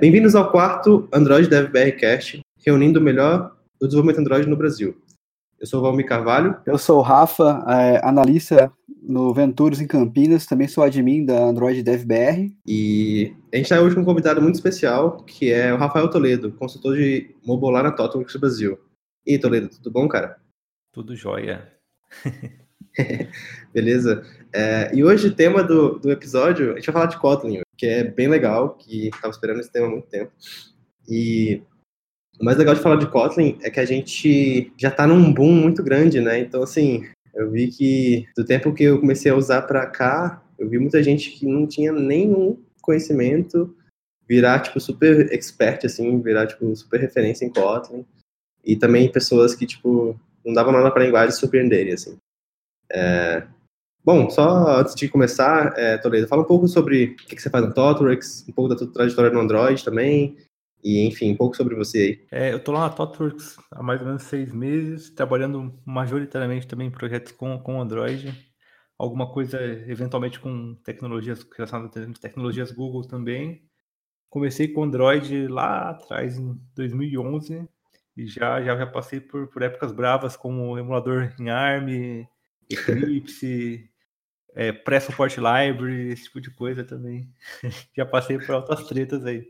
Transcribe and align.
Bem-vindos 0.00 0.34
ao 0.34 0.50
quarto 0.50 1.06
Android 1.12 1.48
Dev 1.48 1.70
BRcast, 1.70 2.40
reunindo 2.64 2.98
o 2.98 3.02
melhor 3.02 3.54
do 3.78 3.86
desenvolvimento 3.86 4.20
Android 4.20 4.48
no 4.48 4.56
Brasil. 4.56 4.96
Eu 5.60 5.66
sou 5.66 5.78
o 5.78 5.82
Valmir 5.82 6.06
Carvalho. 6.06 6.56
Eu 6.66 6.78
sou 6.78 6.98
o 6.98 7.02
Rafa, 7.02 7.62
é, 7.68 8.00
analista 8.02 8.72
no 9.00 9.32
Venturos 9.32 9.80
em 9.80 9.86
Campinas, 9.86 10.46
também 10.46 10.66
sou 10.66 10.82
admin 10.82 11.24
da 11.24 11.44
Android 11.44 11.82
Dev 11.82 12.04
BR. 12.04 12.52
E 12.66 13.32
a 13.52 13.56
gente 13.56 13.66
está 13.66 13.80
hoje 13.80 13.94
com 13.94 14.00
um 14.00 14.04
convidado 14.04 14.40
muito 14.40 14.56
especial, 14.56 15.22
que 15.24 15.52
é 15.52 15.72
o 15.72 15.76
Rafael 15.76 16.10
Toledo, 16.10 16.52
consultor 16.52 16.96
de 16.96 17.36
mobile 17.44 17.72
lá 17.72 17.82
na 17.82 17.92
Totalworks 17.92 18.34
Brasil. 18.36 18.78
E 19.26 19.32
aí, 19.32 19.38
Toledo, 19.38 19.68
tudo 19.68 19.90
bom, 19.90 20.08
cara? 20.08 20.36
Tudo 20.92 21.14
jóia. 21.14 21.70
Beleza. 23.72 24.24
É, 24.52 24.90
e 24.94 25.02
hoje 25.02 25.28
o 25.28 25.34
tema 25.34 25.62
do, 25.62 25.98
do 25.98 26.10
episódio, 26.10 26.72
a 26.72 26.76
gente 26.76 26.86
vai 26.86 26.92
falar 26.92 27.06
de 27.06 27.18
Kotlin, 27.18 27.60
que 27.76 27.86
é 27.86 28.04
bem 28.04 28.28
legal, 28.28 28.74
que 28.74 29.08
estava 29.08 29.30
esperando 29.30 29.60
esse 29.60 29.72
tema 29.72 29.86
há 29.86 29.90
muito 29.90 30.08
tempo. 30.08 30.30
E 31.08 31.62
o 32.38 32.44
mais 32.44 32.58
legal 32.58 32.74
de 32.74 32.80
falar 32.80 32.96
de 32.96 33.10
Kotlin 33.10 33.58
é 33.62 33.70
que 33.70 33.80
a 33.80 33.84
gente 33.84 34.72
já 34.76 34.88
está 34.88 35.06
num 35.06 35.32
boom 35.32 35.52
muito 35.52 35.82
grande, 35.82 36.20
né? 36.20 36.38
Então, 36.38 36.62
assim, 36.62 37.06
eu 37.34 37.50
vi 37.50 37.68
que 37.68 38.26
do 38.36 38.44
tempo 38.44 38.72
que 38.72 38.84
eu 38.84 39.00
comecei 39.00 39.30
a 39.30 39.36
usar 39.36 39.62
para 39.62 39.86
cá, 39.86 40.42
eu 40.58 40.68
vi 40.68 40.78
muita 40.78 41.02
gente 41.02 41.30
que 41.30 41.46
não 41.46 41.66
tinha 41.66 41.92
nenhum 41.92 42.58
conhecimento 42.80 43.74
virar, 44.28 44.60
tipo, 44.60 44.80
super 44.80 45.32
expert, 45.32 45.84
assim, 45.84 46.20
virar, 46.20 46.46
tipo, 46.46 46.74
super 46.76 47.00
referência 47.00 47.44
em 47.44 47.50
Kotlin. 47.50 48.04
E 48.64 48.76
também 48.76 49.10
pessoas 49.10 49.54
que, 49.54 49.66
tipo, 49.66 50.18
não 50.44 50.54
davam 50.54 50.72
nada 50.72 50.90
para 50.90 51.02
a 51.02 51.06
linguagem 51.06 51.34
surpreenderem, 51.34 51.92
assim. 51.92 52.16
É... 52.92 53.46
Bom, 54.04 54.28
só 54.28 54.80
antes 54.80 54.94
de 54.96 55.08
começar, 55.08 55.74
é, 55.76 55.96
Toledo, 55.96 56.26
fala 56.26 56.42
um 56.42 56.46
pouco 56.46 56.66
sobre 56.66 57.04
o 57.04 57.16
que, 57.16 57.40
você 57.40 57.48
faz 57.48 57.64
no 57.64 57.72
Totworks, 57.72 58.44
um 58.48 58.52
pouco 58.52 58.68
da 58.68 58.76
tua 58.76 58.92
trajetória 58.92 59.30
no 59.30 59.38
Android 59.38 59.84
também, 59.84 60.36
e, 60.82 61.06
enfim, 61.06 61.30
um 61.30 61.36
pouco 61.36 61.56
sobre 61.56 61.76
você 61.76 61.98
aí. 61.98 62.26
É, 62.32 62.52
eu 62.52 62.56
estou 62.56 62.74
lá 62.74 62.80
na 62.80 62.90
ThoughtWorks 62.90 63.56
há 63.70 63.82
mais 63.82 64.00
ou 64.00 64.06
menos 64.08 64.24
seis 64.24 64.52
meses, 64.52 65.10
trabalhando 65.10 65.78
majoritariamente 65.86 66.66
também 66.66 66.88
em 66.88 66.90
projetos 66.90 67.30
com, 67.30 67.56
com 67.60 67.80
Android. 67.80 68.34
Alguma 68.98 69.32
coisa, 69.32 69.62
eventualmente, 69.62 70.40
com 70.40 70.74
tecnologias 70.84 71.46
relacionadas 71.56 71.96
a 71.96 72.20
tecnologias 72.20 72.72
Google 72.72 73.06
também. 73.06 73.62
Comecei 74.28 74.66
com 74.66 74.82
Android 74.82 75.46
lá 75.46 75.90
atrás, 75.90 76.36
em 76.36 76.58
2011, 76.74 77.68
e 78.16 78.26
já, 78.26 78.60
já, 78.62 78.76
já 78.76 78.86
passei 78.86 79.20
por, 79.20 79.46
por 79.48 79.62
épocas 79.62 79.92
bravas, 79.92 80.36
como 80.36 80.76
emulador 80.78 81.32
em 81.38 81.48
ARM, 81.48 82.26
Eclipse, 82.74 83.88
é, 84.54 84.72
pré-support 84.72 85.36
library, 85.36 86.12
esse 86.12 86.24
tipo 86.24 86.40
de 86.40 86.50
coisa 86.50 86.84
também. 86.84 87.28
já 87.96 88.04
passei 88.04 88.38
por 88.38 88.50
altas 88.54 88.86
tretas 88.86 89.24
aí. 89.24 89.46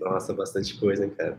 Nossa, 0.00 0.34
bastante 0.34 0.78
coisa, 0.78 1.08
cara. 1.08 1.38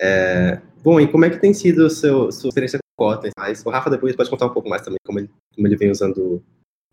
É... 0.00 0.60
Bom, 0.82 1.00
e 1.00 1.08
como 1.08 1.24
é 1.24 1.30
que 1.30 1.38
tem 1.38 1.54
sido 1.54 1.86
a 1.86 1.90
seu, 1.90 2.30
sua 2.30 2.48
experiência 2.48 2.78
com 2.78 3.04
Kotlin? 3.04 3.30
Mas 3.38 3.64
o 3.64 3.70
Rafa 3.70 3.90
depois 3.90 4.14
pode 4.14 4.30
contar 4.30 4.46
um 4.46 4.52
pouco 4.52 4.68
mais 4.68 4.82
também, 4.82 4.98
como 5.04 5.18
ele, 5.18 5.30
como 5.54 5.66
ele 5.66 5.76
vem 5.76 5.90
usando 5.90 6.42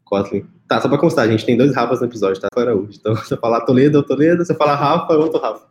Kotlin. 0.05 0.47
Tá, 0.67 0.79
só 0.79 0.87
pra 0.87 0.97
constar, 0.97 1.27
gente 1.27 1.45
tem 1.45 1.57
dois 1.57 1.75
Rafas 1.75 1.99
no 1.99 2.07
episódio, 2.07 2.41
tá? 2.41 2.47
Fora 2.53 2.75
hoje. 2.75 2.97
Então, 2.99 3.15
se 3.23 3.33
eu 3.33 3.37
falar 3.37 3.61
Toledo, 3.61 3.97
eu 3.97 4.03
Toledo, 4.03 4.45
se 4.45 4.53
eu 4.53 4.57
falar 4.57 4.75
Rafa, 4.75 5.13
eu 5.13 5.19
outro 5.19 5.39
Rafa. 5.39 5.67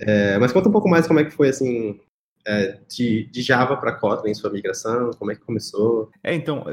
É... 0.00 0.38
Mas 0.38 0.52
conta 0.52 0.68
um 0.68 0.72
pouco 0.72 0.88
mais 0.88 1.06
como 1.06 1.20
é 1.20 1.24
que 1.24 1.30
foi, 1.30 1.48
assim, 1.48 2.00
é, 2.46 2.72
de, 2.88 3.24
de, 3.26 3.42
Java 3.42 3.76
para 3.76 3.94
Kotlin, 3.94 4.34
sua 4.34 4.50
migração, 4.50 5.10
como 5.12 5.32
é 5.32 5.34
que 5.34 5.40
começou? 5.40 6.10
É, 6.22 6.34
então, 6.34 6.64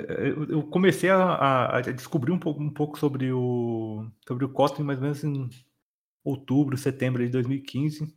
eu 0.50 0.64
comecei 0.64 1.10
a, 1.10 1.78
a, 1.78 1.82
descobrir 1.82 2.32
um 2.32 2.40
pouco, 2.40 2.62
um 2.62 2.70
pouco 2.70 3.00
sobre, 3.00 3.32
o, 3.32 4.06
sobre 4.28 4.44
o 4.44 4.50
Kotlin 4.50 4.84
mais 4.84 5.00
ou 5.00 5.04
menos 5.04 5.24
em 5.24 5.50
outubro, 6.24 6.78
setembro 6.78 7.24
de 7.24 7.32
2015. 7.32 8.14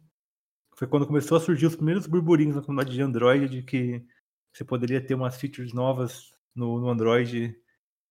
Foi 0.76 0.88
quando 0.88 1.06
começou 1.06 1.36
a 1.36 1.40
surgir 1.40 1.66
os 1.66 1.76
primeiros 1.76 2.06
burburinhos 2.06 2.56
na 2.56 2.62
comunidade 2.62 2.94
de 2.94 3.02
Android 3.02 3.48
de 3.48 3.62
que 3.62 4.04
você 4.52 4.64
poderia 4.64 5.00
ter 5.00 5.14
umas 5.14 5.36
features 5.36 5.72
novas 5.72 6.30
no, 6.54 6.80
no 6.80 6.88
Android, 6.88 7.56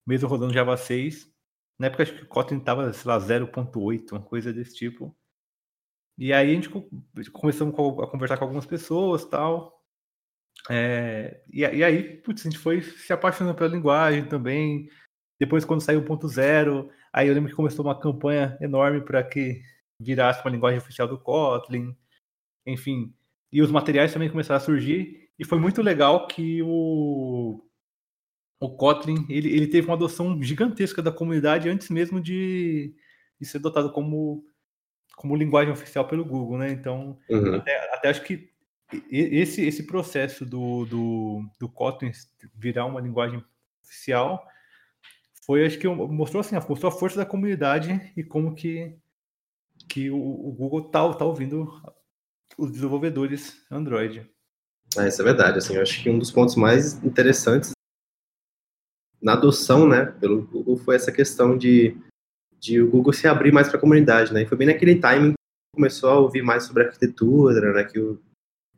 mesmo 0.07 0.29
rodando 0.29 0.53
Java 0.53 0.77
6. 0.77 1.29
Na 1.77 1.87
época 1.87 2.03
acho 2.03 2.15
que 2.15 2.23
o 2.23 2.27
Kotlin 2.27 2.59
estava, 2.59 2.93
sei 2.93 3.09
lá, 3.09 3.19
0.8, 3.19 4.11
uma 4.13 4.21
coisa 4.21 4.53
desse 4.53 4.75
tipo. 4.75 5.15
E 6.17 6.31
aí 6.31 6.51
a 6.51 6.53
gente 6.53 6.69
começamos 7.31 7.73
a 7.73 8.07
conversar 8.07 8.37
com 8.37 8.43
algumas 8.45 8.65
pessoas 8.65 9.25
tal. 9.25 9.81
É, 10.69 11.41
e, 11.51 11.61
e, 11.61 11.83
aí, 11.83 12.17
putz, 12.17 12.45
a 12.45 12.49
gente 12.49 12.59
foi 12.59 12.81
se 12.81 13.11
apaixonando 13.11 13.55
pela 13.57 13.69
linguagem 13.69 14.25
também. 14.25 14.89
Depois, 15.39 15.65
quando 15.65 15.81
saiu 15.81 15.99
o 15.99 16.05
ponto 16.05 16.27
zero, 16.27 16.89
aí 17.11 17.27
eu 17.27 17.33
lembro 17.33 17.49
que 17.49 17.55
começou 17.55 17.83
uma 17.83 17.99
campanha 17.99 18.57
enorme 18.61 19.01
para 19.01 19.23
que 19.23 19.61
virasse 19.99 20.41
uma 20.41 20.51
linguagem 20.51 20.79
oficial 20.79 21.07
do 21.07 21.19
Kotlin, 21.19 21.95
enfim. 22.65 23.13
E 23.51 23.61
os 23.61 23.71
materiais 23.71 24.13
também 24.13 24.29
começaram 24.29 24.57
a 24.57 24.63
surgir, 24.63 25.29
e 25.37 25.45
foi 25.45 25.59
muito 25.59 25.81
legal 25.81 26.27
que 26.27 26.61
o, 26.63 27.63
o 28.59 28.69
Kotlin 28.77 29.25
ele, 29.29 29.49
ele 29.53 29.67
teve 29.67 29.87
uma 29.87 29.95
adoção 29.95 30.41
gigantesca 30.41 31.01
da 31.01 31.11
comunidade 31.11 31.69
antes 31.69 31.89
mesmo 31.89 32.21
de, 32.21 32.95
de 33.39 33.47
ser 33.47 33.57
adotado 33.57 33.91
como, 33.91 34.45
como 35.15 35.35
linguagem 35.35 35.71
oficial 35.71 36.07
pelo 36.07 36.25
Google, 36.25 36.57
né? 36.57 36.71
Então, 36.71 37.17
uhum. 37.29 37.55
até, 37.55 37.93
até, 37.93 38.09
acho 38.09 38.23
que 38.23 38.49
esse, 39.09 39.65
esse 39.65 39.83
processo 39.83 40.45
do, 40.45 40.85
do, 40.85 41.49
do 41.59 41.69
Kotlin 41.69 42.11
virar 42.55 42.85
uma 42.85 43.01
linguagem 43.01 43.43
oficial 43.83 44.45
foi, 45.45 45.65
acho 45.65 45.77
que 45.77 45.87
mostrou 45.87 46.41
assim, 46.41 46.55
mostrou 46.55 46.91
a 46.91 46.95
força 46.95 47.17
da 47.17 47.25
comunidade 47.25 48.13
e 48.15 48.23
como 48.23 48.55
que 48.55 48.97
que 49.89 50.09
o, 50.09 50.17
o 50.17 50.51
Google 50.51 50.89
tá, 50.89 51.13
tá 51.13 51.25
ouvindo 51.25 51.67
os 52.57 52.71
desenvolvedores 52.71 53.65
Android. 53.69 54.29
É, 54.97 55.07
isso 55.07 55.21
é 55.21 55.25
verdade. 55.25 55.57
Assim, 55.57 55.75
eu 55.75 55.81
acho 55.81 56.01
que 56.01 56.09
um 56.09 56.19
dos 56.19 56.31
pontos 56.31 56.55
mais 56.55 57.03
interessantes 57.03 57.71
na 59.21 59.33
adoção, 59.33 59.87
né, 59.87 60.05
pelo 60.05 60.45
Google 60.45 60.77
foi 60.77 60.95
essa 60.95 61.11
questão 61.11 61.57
de, 61.57 61.97
de 62.63 62.81
o 62.81 62.89
Google 62.89 63.11
se 63.11 63.27
abrir 63.27 63.51
mais 63.51 63.67
para 63.67 63.77
a 63.77 63.81
comunidade, 63.81 64.33
né? 64.33 64.43
E 64.43 64.45
foi 64.45 64.57
bem 64.57 64.67
naquele 64.67 64.95
timing 64.95 65.31
que 65.31 65.75
começou 65.75 66.09
a 66.09 66.19
ouvir 66.19 66.41
mais 66.41 66.63
sobre 66.63 66.83
arquitetura, 66.83 67.73
né, 67.73 67.83
que 67.83 67.99
o, 67.99 68.17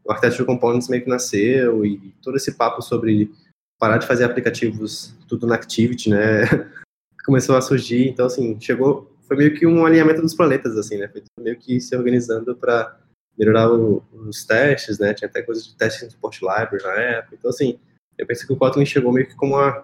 o 0.03 0.12
Architecture 0.12 0.46
Components 0.46 0.90
meio 0.90 1.03
que 1.03 1.09
nasceu 1.09 1.85
e 1.85 2.16
todo 2.22 2.35
esse 2.35 2.53
papo 2.53 2.81
sobre 2.81 3.31
parar 3.79 4.00
de 4.00 4.07
fazer 4.07 4.24
aplicativos 4.24 5.13
tudo 5.28 5.45
na 5.45 5.53
Activity, 5.53 6.09
né, 6.09 6.45
começou 7.25 7.56
a 7.56 7.62
surgir. 7.62 8.09
Então, 8.09 8.25
assim, 8.25 8.59
chegou 8.59 9.16
foi 9.28 9.38
meio 9.38 9.56
que 9.56 9.66
um 9.68 9.85
alinhamento 9.85 10.22
dos 10.22 10.35
planetas, 10.35 10.78
assim, 10.78 10.97
né? 10.97 11.07
Foi 11.07 11.24
meio 11.40 11.57
que 11.57 11.79
se 11.79 11.95
organizando 11.95 12.56
para 12.56 13.00
melhorar 13.38 13.72
o, 13.72 14.03
os 14.12 14.45
testes, 14.45 15.00
né? 15.00 15.13
Tinha 15.13 15.28
até 15.28 15.41
coisa 15.41 15.63
de 15.63 15.75
testes 15.75 16.03
em 16.03 16.09
support 16.09 16.40
library 16.41 16.84
na 16.84 16.94
época. 16.94 17.35
Então, 17.35 17.50
assim, 17.50 17.79
eu 18.18 18.25
pensei 18.25 18.45
que 18.45 18.53
o 18.53 18.56
Kotlin 18.56 18.85
chegou 18.85 19.12
meio 19.12 19.28
que 19.28 19.35
como 19.35 19.56
uma, 19.56 19.84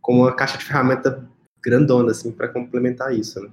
como 0.00 0.22
uma 0.22 0.34
caixa 0.34 0.56
de 0.56 0.64
ferramenta 0.64 1.28
grandona, 1.64 2.10
assim, 2.10 2.30
para 2.30 2.48
complementar 2.48 3.14
isso, 3.14 3.40
né? 3.40 3.50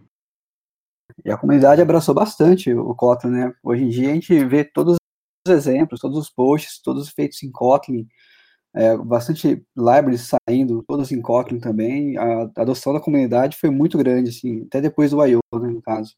E 1.26 1.32
a 1.32 1.38
comunidade 1.38 1.82
abraçou 1.82 2.14
bastante 2.14 2.74
o 2.74 2.94
Kotlin, 2.96 3.32
né? 3.32 3.54
Hoje 3.64 3.84
em 3.84 3.90
dia 3.90 4.12
a 4.12 4.14
gente 4.14 4.46
vê 4.46 4.64
todos 4.64 4.98
os 5.48 5.54
exemplos, 5.54 6.00
todos 6.00 6.18
os 6.18 6.30
posts, 6.30 6.82
todos 6.82 7.10
feitos 7.10 7.42
em 7.44 7.52
Kotlin, 7.52 8.08
é, 8.74 8.98
bastante 8.98 9.66
libraries 9.76 10.30
saindo, 10.30 10.84
todas 10.88 11.12
em 11.12 11.22
Kotlin 11.22 11.60
também. 11.60 12.18
A, 12.18 12.44
a, 12.44 12.62
adoção 12.62 12.94
da 12.94 13.00
comunidade 13.00 13.58
foi 13.58 13.70
muito 13.70 13.98
grande, 13.98 14.30
assim, 14.30 14.64
até 14.66 14.82
depois 14.82 15.12
do 15.12 15.26
I.O., 15.26 15.60
né, 15.60 15.70
no 15.70 15.82
caso. 15.82 16.16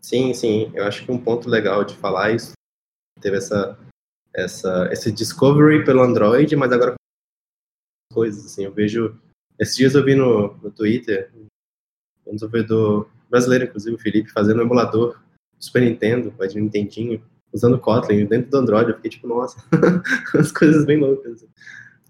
Sim, 0.00 0.34
sim. 0.34 0.70
Eu 0.74 0.84
acho 0.84 1.04
que 1.04 1.12
um 1.12 1.22
ponto 1.22 1.48
legal 1.48 1.84
de 1.84 1.96
falar 1.96 2.32
isso 2.32 2.52
teve 3.20 3.36
essa, 3.36 3.78
essa, 4.34 4.88
esse 4.92 5.12
discovery 5.12 5.84
pelo 5.84 6.02
Android, 6.02 6.54
mas 6.56 6.72
agora 6.72 6.94
coisas, 8.12 8.44
assim, 8.46 8.64
eu 8.64 8.72
vejo... 8.72 9.18
Esses 9.58 9.76
dias 9.76 9.94
eu 9.94 10.04
vi 10.04 10.14
no, 10.14 10.56
no 10.62 10.70
Twitter 10.70 11.30
um 12.26 12.34
desenvolvedor 12.34 13.08
brasileiro, 13.30 13.64
inclusive, 13.64 13.96
o 13.96 13.98
Felipe, 13.98 14.30
fazendo 14.30 14.58
um 14.58 14.64
emulador 14.64 15.18
Super 15.58 15.82
Nintendo, 15.82 16.34
de 16.48 16.60
Nintendinho, 16.60 17.22
usando 17.52 17.78
Kotlin 17.78 18.26
dentro 18.26 18.50
do 18.50 18.56
Android, 18.56 18.90
eu 18.90 18.96
fiquei 18.96 19.10
tipo, 19.10 19.26
nossa, 19.26 19.62
as 20.38 20.50
coisas 20.50 20.84
bem 20.84 20.98
loucas. 20.98 21.44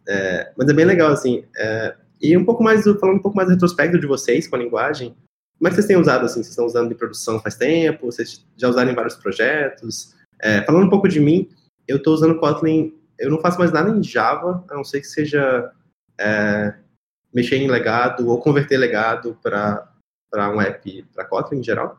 É, 0.09 0.53
mas 0.57 0.69
é 0.69 0.73
bem 0.73 0.85
legal, 0.85 1.13
assim. 1.13 1.45
É, 1.57 1.95
e 2.21 2.37
um 2.37 2.45
pouco 2.45 2.63
mais, 2.63 2.85
falando 2.85 3.17
um 3.17 3.23
pouco 3.23 3.37
mais 3.37 3.49
do 3.49 3.53
retrospecto 3.53 3.99
de 3.99 4.07
vocês 4.07 4.47
com 4.47 4.57
a 4.57 4.59
linguagem, 4.59 5.15
como 5.59 5.69
é 5.69 5.71
que 5.71 5.77
vocês 5.77 5.87
têm 5.87 5.97
usado, 5.97 6.25
assim? 6.25 6.43
Vocês 6.43 6.49
estão 6.49 6.67
usando 6.67 6.91
em 6.91 6.97
produção 6.97 7.41
faz 7.41 7.57
tempo? 7.57 8.07
Vocês 8.07 8.45
já 8.57 8.69
usaram 8.69 8.91
em 8.91 8.95
vários 8.95 9.15
projetos? 9.15 10.15
É, 10.41 10.63
falando 10.63 10.87
um 10.87 10.91
pouco 10.91 11.09
de 11.09 11.21
mim, 11.21 11.49
eu 11.87 11.99
estou 11.99 12.15
usando 12.15 12.39
Kotlin, 12.39 12.95
eu 13.19 13.31
não 13.31 13.41
faço 13.41 13.59
mais 13.59 13.71
nada 13.71 13.91
em 13.91 14.03
Java, 14.03 14.65
a 14.69 14.75
não 14.75 14.83
ser 14.83 15.01
que 15.01 15.07
seja 15.07 15.71
é, 16.19 16.75
mexer 17.33 17.57
em 17.57 17.71
legado 17.71 18.29
ou 18.29 18.41
converter 18.41 18.77
legado 18.77 19.39
para 19.43 19.89
um 20.35 20.61
app, 20.61 21.03
para 21.15 21.25
Kotlin 21.25 21.61
em 21.61 21.65
geral. 21.65 21.99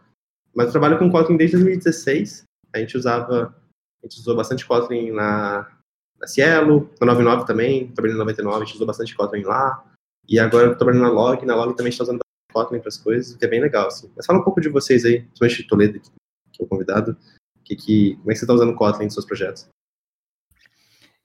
Mas 0.53 0.67
eu 0.67 0.71
trabalho 0.71 0.99
com 0.99 1.11
Kotlin 1.11 1.37
desde 1.37 1.57
2016, 1.57 2.43
a 2.73 2.79
gente 2.79 2.97
usava, 2.97 3.55
a 4.01 4.05
gente 4.05 4.19
usou 4.19 4.35
bastante 4.35 4.65
Kotlin 4.65 5.11
na, 5.11 5.71
na 6.19 6.27
Cielo, 6.27 6.89
na 6.99 7.07
99 7.07 7.45
também, 7.45 7.91
trabalhando 7.91 8.19
na 8.19 8.25
99, 8.25 8.57
a 8.57 8.65
gente 8.65 8.75
usou 8.75 8.87
bastante 8.87 9.15
Kotlin 9.15 9.43
lá, 9.43 9.83
e 10.27 10.39
agora 10.39 10.67
eu 10.67 10.71
tô 10.71 10.77
trabalhando 10.77 11.03
na 11.03 11.09
Log, 11.09 11.45
na 11.45 11.55
Log 11.55 11.75
também 11.75 11.89
está 11.89 12.03
usando 12.03 12.19
Kotlin 12.53 12.79
para 12.79 12.89
as 12.89 12.97
coisas, 12.97 13.35
que 13.35 13.43
é 13.43 13.47
bem 13.47 13.59
legal, 13.59 13.87
assim. 13.87 14.11
Mas 14.15 14.25
fala 14.25 14.39
um 14.39 14.43
pouco 14.43 14.61
de 14.61 14.69
vocês 14.69 15.05
aí, 15.05 15.21
principalmente 15.21 15.63
de 15.63 15.67
Toledo 15.67 15.99
que 15.99 16.61
é 16.61 16.65
o 16.65 16.67
convidado, 16.67 17.17
que, 17.65 17.75
que, 17.75 18.15
como 18.17 18.31
é 18.31 18.33
que 18.33 18.39
você 18.39 18.45
está 18.45 18.53
usando 18.53 18.75
Kotlin 18.75 19.05
nos 19.05 19.13
seus 19.13 19.25
projetos? 19.25 19.67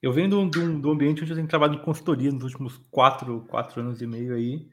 Eu 0.01 0.13
venho 0.13 0.29
do, 0.29 0.49
do, 0.49 0.79
do, 0.79 0.91
ambiente 0.91 1.21
onde 1.21 1.31
eu 1.31 1.35
tenho 1.35 1.47
trabalhado 1.47 1.79
em 1.79 1.83
consultoria 1.83 2.31
nos 2.31 2.43
últimos 2.43 2.77
quatro, 2.89 3.41
quatro 3.49 3.81
anos 3.81 4.01
e 4.01 4.07
meio 4.07 4.33
aí. 4.33 4.69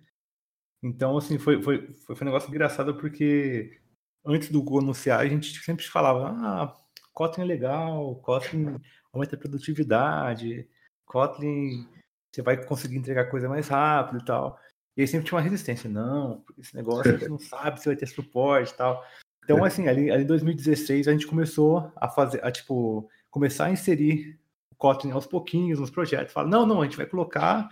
Então, 0.82 1.16
assim, 1.16 1.36
foi, 1.38 1.60
foi, 1.62 1.92
foi 1.94 2.16
um 2.22 2.24
negócio 2.24 2.48
engraçado 2.48 2.94
porque 2.94 3.80
antes 4.24 4.50
do 4.50 4.62
Google 4.62 4.80
anunciar, 4.80 5.20
a 5.20 5.26
gente 5.26 5.52
sempre 5.62 5.84
falava, 5.84 6.30
ah, 6.30 6.76
Kotlin 7.12 7.44
é 7.44 7.46
legal, 7.46 8.16
Kotlin 8.16 8.80
aumenta 9.12 9.34
a 9.34 9.38
produtividade, 9.38 10.68
Kotlin 11.04 11.88
você 12.32 12.42
vai 12.42 12.62
conseguir 12.62 12.96
entregar 12.96 13.30
coisa 13.30 13.48
mais 13.48 13.68
rápido 13.68 14.20
e 14.20 14.24
tal. 14.24 14.60
E 14.96 15.00
aí 15.00 15.08
sempre 15.08 15.26
tinha 15.26 15.36
uma 15.36 15.42
resistência, 15.44 15.88
não, 15.88 16.44
esse 16.58 16.74
negócio 16.74 17.14
a 17.14 17.16
gente 17.16 17.28
não 17.28 17.38
sabe 17.38 17.80
se 17.80 17.86
vai 17.86 17.96
ter 17.96 18.06
suporte 18.06 18.72
e 18.72 18.76
tal. 18.76 19.02
Então, 19.42 19.62
assim, 19.64 19.88
ali, 19.88 20.10
ali 20.10 20.24
em 20.24 20.26
2016 20.26 21.08
a 21.08 21.12
gente 21.12 21.26
começou 21.26 21.90
a 21.96 22.08
fazer, 22.08 22.44
a 22.44 22.50
tipo, 22.52 23.08
começar 23.30 23.66
a 23.66 23.70
inserir 23.72 24.38
Kotlin 24.78 25.10
aos 25.10 25.26
pouquinhos 25.26 25.80
nos 25.80 25.90
projetos. 25.90 26.32
Fala, 26.32 26.48
não, 26.48 26.66
não, 26.66 26.82
a 26.82 26.84
gente 26.84 26.96
vai 26.96 27.06
colocar, 27.06 27.68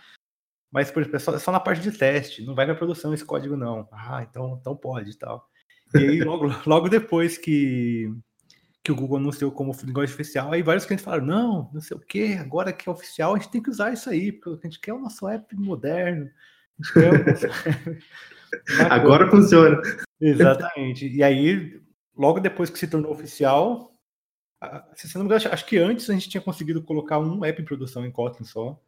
mas 0.72 0.90
por 0.90 1.02
exemplo, 1.02 1.16
é 1.16 1.20
só, 1.20 1.34
é 1.34 1.38
só 1.38 1.52
na 1.52 1.60
parte 1.60 1.82
de 1.82 1.96
teste, 1.96 2.44
não 2.44 2.54
vai 2.54 2.66
para 2.66 2.74
produção 2.74 3.14
esse 3.14 3.24
código 3.24 3.56
não. 3.56 3.88
Ah, 3.92 4.26
então, 4.28 4.58
então 4.60 4.76
pode 4.76 5.10
e 5.10 5.16
tal. 5.16 5.48
E 5.94 5.98
aí, 5.98 6.20
logo, 6.20 6.46
logo 6.66 6.88
depois 6.88 7.38
que, 7.38 8.12
que 8.82 8.90
o 8.90 8.96
Google 8.96 9.18
anunciou 9.18 9.52
como 9.52 9.72
linguagem 9.84 10.14
oficial, 10.14 10.52
aí 10.52 10.62
vários 10.62 10.84
clientes 10.84 11.04
falaram, 11.04 11.26
não, 11.26 11.70
não 11.72 11.80
sei 11.80 11.96
o 11.96 12.00
que, 12.00 12.34
agora 12.34 12.72
que 12.72 12.88
é 12.88 12.92
oficial, 12.92 13.34
a 13.34 13.38
gente 13.38 13.50
tem 13.50 13.62
que 13.62 13.70
usar 13.70 13.92
isso 13.92 14.10
aí, 14.10 14.32
porque 14.32 14.66
a 14.66 14.68
gente 14.68 14.80
quer 14.80 14.92
o 14.92 15.00
nosso 15.00 15.28
app 15.28 15.54
moderno. 15.56 16.28
agora 18.90 19.30
funciona. 19.30 19.80
Exatamente. 20.20 21.08
E 21.08 21.22
aí, 21.22 21.80
logo 22.16 22.40
depois 22.40 22.70
que 22.70 22.78
se 22.78 22.88
tornou 22.88 23.12
oficial, 23.12 23.93
se 24.94 25.14
não 25.14 25.24
me 25.24 25.34
engano, 25.34 25.52
acho 25.52 25.66
que 25.66 25.78
antes 25.78 26.08
a 26.08 26.12
gente 26.12 26.28
tinha 26.28 26.40
conseguido 26.40 26.82
colocar 26.82 27.18
um 27.18 27.44
app 27.44 27.60
em 27.60 27.64
produção 27.64 28.04
em 28.04 28.10
Kotlin 28.10 28.44
só. 28.44 28.80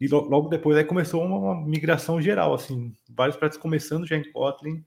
E 0.00 0.06
logo 0.08 0.48
depois 0.48 0.76
aí 0.76 0.84
começou 0.84 1.24
uma 1.24 1.60
migração 1.66 2.20
geral, 2.20 2.54
assim, 2.54 2.94
vários 3.08 3.36
projetos 3.36 3.58
começando 3.58 4.06
já 4.06 4.16
em 4.16 4.30
Kotlin 4.30 4.84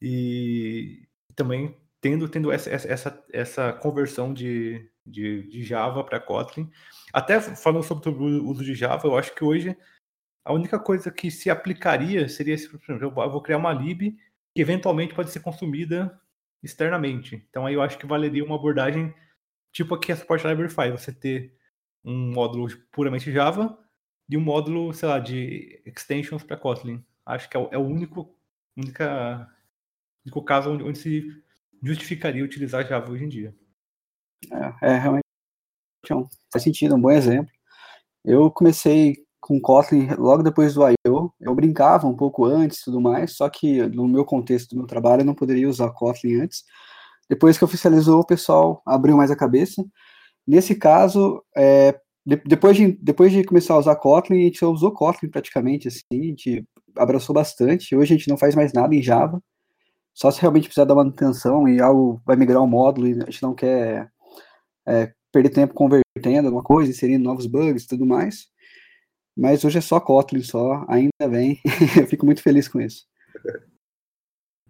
e 0.00 1.06
também 1.34 1.76
tendo, 2.00 2.28
tendo 2.28 2.50
essa, 2.50 2.70
essa, 2.70 3.24
essa 3.32 3.72
conversão 3.72 4.32
de, 4.32 4.88
de, 5.04 5.42
de 5.48 5.62
Java 5.62 6.02
para 6.02 6.20
Kotlin. 6.20 6.70
Até 7.12 7.40
falando 7.40 7.82
sobre 7.82 8.08
o 8.10 8.48
uso 8.48 8.64
de 8.64 8.74
Java, 8.74 9.06
eu 9.06 9.18
acho 9.18 9.34
que 9.34 9.44
hoje 9.44 9.76
a 10.44 10.52
única 10.52 10.78
coisa 10.78 11.10
que 11.10 11.30
se 11.30 11.50
aplicaria 11.50 12.28
seria, 12.28 12.56
por 12.56 12.94
exemplo, 12.94 13.22
eu 13.22 13.30
vou 13.30 13.42
criar 13.42 13.58
uma 13.58 13.72
lib 13.72 14.16
que 14.54 14.62
eventualmente 14.62 15.14
pode 15.14 15.30
ser 15.30 15.40
consumida 15.40 16.18
externamente. 16.62 17.44
Então 17.50 17.66
aí 17.66 17.74
eu 17.74 17.82
acho 17.82 17.98
que 17.98 18.06
valeria 18.06 18.44
uma 18.44 18.54
abordagem 18.54 19.12
tipo 19.76 19.94
aqui 19.94 20.10
a 20.10 20.16
Support 20.16 20.42
Library 20.42 20.72
faz, 20.72 20.90
você 20.90 21.12
ter 21.12 21.54
um 22.02 22.32
módulo 22.32 22.66
puramente 22.90 23.30
Java 23.30 23.78
e 24.28 24.36
um 24.36 24.40
módulo, 24.40 24.92
sei 24.94 25.06
lá, 25.06 25.18
de 25.18 25.82
extensions 25.84 26.42
para 26.42 26.56
Kotlin. 26.56 27.04
Acho 27.26 27.48
que 27.48 27.56
é 27.56 27.60
o, 27.60 27.68
é 27.70 27.76
o 27.76 27.82
único, 27.82 28.34
única, 28.74 29.46
único 30.24 30.42
caso 30.42 30.70
onde, 30.70 30.82
onde, 30.82 30.98
se 30.98 31.28
justificaria 31.82 32.42
utilizar 32.42 32.86
Java 32.86 33.12
hoje 33.12 33.24
em 33.24 33.28
dia. 33.28 33.54
É, 34.80 34.92
é 34.92 34.98
realmente 34.98 35.24
faz 36.50 36.64
sentido, 36.64 36.94
um 36.94 37.00
bom 37.00 37.10
exemplo. 37.10 37.52
Eu 38.24 38.50
comecei 38.50 39.26
com 39.40 39.60
Kotlin 39.60 40.08
logo 40.16 40.42
depois 40.42 40.72
do 40.72 40.88
I.O. 40.88 41.30
Eu 41.38 41.54
brincava 41.54 42.06
um 42.06 42.16
pouco 42.16 42.46
antes 42.46 42.80
e 42.80 42.84
tudo 42.84 43.00
mais, 43.00 43.36
só 43.36 43.50
que 43.50 43.82
no 43.88 44.08
meu 44.08 44.24
contexto 44.24 44.70
do 44.70 44.78
meu 44.78 44.86
trabalho 44.86 45.20
eu 45.20 45.26
não 45.26 45.34
poderia 45.34 45.68
usar 45.68 45.90
Kotlin 45.90 46.40
antes. 46.40 46.64
Depois 47.28 47.58
que 47.58 47.64
oficializou, 47.64 48.20
o 48.20 48.26
pessoal 48.26 48.82
abriu 48.86 49.16
mais 49.16 49.30
a 49.30 49.36
cabeça. 49.36 49.84
Nesse 50.46 50.74
caso, 50.74 51.42
é, 51.56 51.98
de, 52.24 52.36
depois, 52.44 52.76
de, 52.76 52.92
depois 53.00 53.32
de 53.32 53.44
começar 53.44 53.74
a 53.74 53.78
usar 53.78 53.96
Kotlin, 53.96 54.40
a 54.40 54.44
gente 54.44 54.64
usou 54.64 54.92
Kotlin 54.92 55.30
praticamente, 55.30 55.88
assim, 55.88 56.04
a 56.12 56.14
gente 56.14 56.68
abraçou 56.96 57.34
bastante. 57.34 57.94
Hoje 57.94 58.14
a 58.14 58.16
gente 58.16 58.28
não 58.28 58.36
faz 58.36 58.54
mais 58.54 58.72
nada 58.72 58.94
em 58.94 59.02
Java, 59.02 59.40
só 60.14 60.30
se 60.30 60.40
realmente 60.40 60.64
precisar 60.64 60.84
dar 60.84 60.94
manutenção 60.94 61.68
e 61.68 61.80
algo 61.80 62.20
vai 62.24 62.36
migrar 62.36 62.62
um 62.62 62.66
módulo 62.66 63.06
e 63.06 63.12
a 63.12 63.26
gente 63.26 63.42
não 63.42 63.54
quer 63.54 64.10
é, 64.86 65.12
perder 65.32 65.50
tempo 65.50 65.74
convertendo 65.74 66.48
alguma 66.48 66.62
coisa, 66.62 66.90
inserindo 66.90 67.24
novos 67.24 67.46
bugs 67.46 67.84
e 67.84 67.88
tudo 67.88 68.06
mais. 68.06 68.46
Mas 69.36 69.64
hoje 69.64 69.78
é 69.78 69.82
só 69.82 70.00
Kotlin, 70.00 70.42
só, 70.42 70.84
ainda 70.88 71.28
bem. 71.28 71.60
Eu 72.00 72.06
fico 72.06 72.24
muito 72.24 72.42
feliz 72.42 72.66
com 72.66 72.80
isso. 72.80 73.04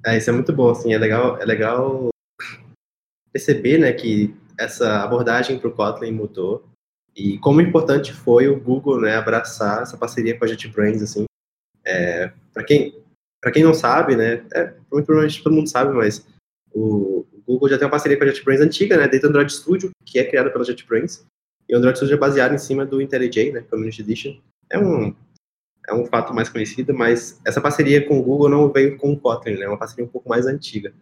É, 0.04 0.16
isso 0.18 0.28
é 0.28 0.32
muito 0.32 0.52
bom, 0.52 0.70
assim, 0.70 0.92
é 0.92 0.98
legal, 0.98 1.40
é 1.40 1.44
legal 1.44 2.10
perceber, 3.36 3.78
né, 3.78 3.92
que 3.92 4.34
essa 4.58 5.02
abordagem 5.02 5.58
para 5.58 5.68
o 5.68 5.72
Kotlin 5.72 6.12
mudou 6.12 6.64
e 7.14 7.38
como 7.38 7.60
importante 7.60 8.12
foi 8.12 8.48
o 8.48 8.58
Google, 8.58 9.00
né, 9.00 9.14
abraçar 9.14 9.82
essa 9.82 9.96
parceria 9.96 10.38
com 10.38 10.44
a 10.44 10.48
JetBrains, 10.48 11.02
assim. 11.02 11.24
É, 11.84 12.32
para 12.52 12.64
quem 12.64 13.04
quem 13.52 13.62
não 13.62 13.74
sabe, 13.74 14.16
né, 14.16 14.44
é, 14.52 14.74
provavelmente 14.88 15.40
todo 15.40 15.54
mundo 15.54 15.68
sabe, 15.68 15.94
mas 15.94 16.26
o, 16.72 17.24
o, 17.32 17.42
Google 17.46 17.68
já 17.68 17.78
tem 17.78 17.84
uma 17.84 17.92
parceria 17.92 18.18
com 18.18 18.24
a 18.24 18.26
JetBrains 18.26 18.60
antiga, 18.60 18.96
né, 18.96 19.06
desde 19.06 19.24
o 19.24 19.30
Android 19.30 19.52
Studio, 19.52 19.90
que 20.04 20.18
é 20.18 20.24
criada 20.24 20.50
pela 20.50 20.64
JetBrains, 20.64 21.24
e 21.68 21.74
o 21.74 21.78
Android 21.78 21.96
Studio 21.96 22.16
é 22.16 22.18
baseado 22.18 22.54
em 22.54 22.58
cima 22.58 22.84
do 22.84 23.00
IntelliJ, 23.00 23.52
né, 23.52 23.60
Community 23.70 24.02
Edition. 24.02 24.36
É 24.68 24.78
um 24.78 25.14
é 25.88 25.94
um 25.94 26.04
fato 26.06 26.34
mais 26.34 26.48
conhecido, 26.48 26.92
mas 26.92 27.40
essa 27.46 27.60
parceria 27.60 28.04
com 28.04 28.18
o 28.18 28.22
Google 28.22 28.48
não 28.48 28.72
veio 28.72 28.96
com 28.96 29.12
o 29.12 29.20
Kotlin, 29.20 29.54
né, 29.54 29.66
é 29.66 29.68
uma 29.68 29.78
parceria 29.78 30.04
um 30.04 30.08
pouco 30.08 30.28
mais 30.28 30.44
antiga. 30.44 30.92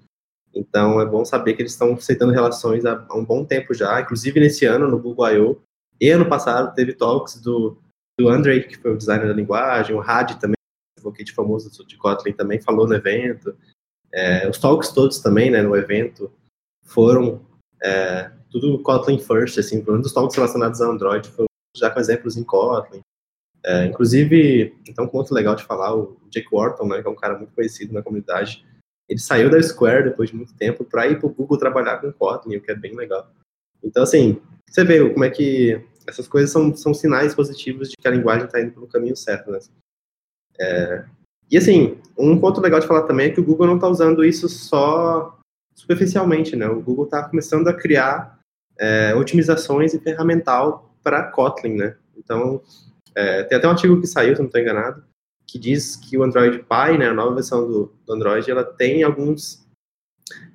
Então 0.54 1.00
é 1.00 1.06
bom 1.06 1.24
saber 1.24 1.54
que 1.54 1.62
eles 1.62 1.72
estão 1.72 1.94
aceitando 1.94 2.32
relações 2.32 2.84
há, 2.84 3.06
um 3.12 3.24
bom 3.24 3.44
tempo 3.44 3.74
já, 3.74 4.00
inclusive 4.00 4.38
nesse 4.38 4.64
ano 4.64 4.88
no 4.88 4.98
Google 4.98 5.28
I.O. 5.30 5.60
E 6.00 6.10
ano 6.10 6.28
passado 6.28 6.74
teve 6.74 6.92
talks 6.92 7.40
do, 7.40 7.78
do 8.18 8.28
Andrei, 8.28 8.62
que 8.62 8.76
foi 8.76 8.92
o 8.92 8.96
designer 8.96 9.28
da 9.28 9.34
linguagem, 9.34 9.94
o 9.94 10.00
Had 10.00 10.38
também, 10.38 10.54
advocate 10.96 11.32
famoso 11.32 11.70
de 11.86 11.96
Kotlin, 11.96 12.32
também 12.32 12.60
falou 12.60 12.86
no 12.86 12.94
evento. 12.94 13.56
É, 14.12 14.48
os 14.48 14.58
talks 14.58 14.90
todos 14.90 15.18
também, 15.18 15.50
né, 15.50 15.60
no 15.62 15.74
evento, 15.74 16.32
foram 16.84 17.44
é, 17.82 18.30
tudo 18.50 18.80
Kotlin 18.82 19.18
first, 19.18 19.58
assim, 19.58 19.82
pelo 19.82 19.92
menos 19.92 20.06
os 20.06 20.12
talks 20.12 20.36
relacionados 20.36 20.80
a 20.80 20.86
Android 20.86 21.28
foram 21.30 21.48
já 21.76 21.90
com 21.90 21.98
exemplos 21.98 22.36
em 22.36 22.44
Kotlin. 22.44 23.00
É, 23.64 23.86
inclusive, 23.86 24.76
então, 24.86 25.06
um 25.06 25.08
ponto 25.08 25.34
legal 25.34 25.56
de 25.56 25.64
falar, 25.64 25.96
o 25.96 26.16
Jake 26.30 26.48
Wharton, 26.52 26.86
né, 26.86 27.00
que 27.00 27.08
é 27.08 27.10
um 27.10 27.16
cara 27.16 27.36
muito 27.36 27.54
conhecido 27.54 27.92
na 27.92 28.02
comunidade, 28.02 28.64
ele 29.08 29.20
saiu 29.20 29.50
da 29.50 29.62
Square 29.62 30.04
depois 30.04 30.30
de 30.30 30.36
muito 30.36 30.54
tempo 30.54 30.84
para 30.84 31.06
ir 31.06 31.18
para 31.18 31.26
o 31.26 31.32
Google 31.32 31.58
trabalhar 31.58 31.98
com 31.98 32.12
Kotlin, 32.12 32.56
o 32.56 32.60
que 32.60 32.70
é 32.70 32.74
bem 32.74 32.94
legal. 32.94 33.30
Então, 33.82 34.02
assim, 34.02 34.40
você 34.68 34.84
vê 34.84 35.10
como 35.10 35.24
é 35.24 35.30
que 35.30 35.80
essas 36.06 36.26
coisas 36.26 36.50
são, 36.50 36.74
são 36.74 36.94
sinais 36.94 37.34
positivos 37.34 37.90
de 37.90 37.96
que 37.96 38.08
a 38.08 38.10
linguagem 38.10 38.46
está 38.46 38.60
indo 38.60 38.72
pelo 38.72 38.86
caminho 38.86 39.16
certo, 39.16 39.50
né? 39.50 39.58
É, 40.58 41.04
e, 41.50 41.56
assim, 41.56 41.98
um 42.18 42.38
ponto 42.38 42.60
legal 42.60 42.80
de 42.80 42.86
falar 42.86 43.02
também 43.02 43.26
é 43.26 43.30
que 43.30 43.40
o 43.40 43.44
Google 43.44 43.66
não 43.66 43.76
está 43.76 43.88
usando 43.88 44.24
isso 44.24 44.48
só 44.48 45.38
superficialmente, 45.74 46.56
né? 46.56 46.66
O 46.68 46.80
Google 46.80 47.04
está 47.04 47.28
começando 47.28 47.68
a 47.68 47.74
criar 47.74 48.38
é, 48.78 49.14
otimizações 49.14 49.92
e 49.92 50.00
ferramental 50.00 50.94
para 51.02 51.30
Kotlin, 51.30 51.74
né? 51.74 51.96
Então, 52.16 52.62
é, 53.14 53.42
tem 53.44 53.58
até 53.58 53.66
um 53.66 53.72
artigo 53.72 54.00
que 54.00 54.06
saiu, 54.06 54.34
se 54.34 54.40
não 54.40 54.46
estou 54.46 54.60
enganado, 54.60 55.04
que 55.54 55.58
diz 55.60 55.94
que 55.94 56.18
o 56.18 56.24
Android 56.24 56.58
Pie, 56.58 56.98
né, 56.98 57.06
a 57.06 57.14
nova 57.14 57.36
versão 57.36 57.64
do, 57.64 57.92
do 58.04 58.12
Android, 58.12 58.50
ela 58.50 58.64
tem 58.64 59.04
alguns 59.04 59.64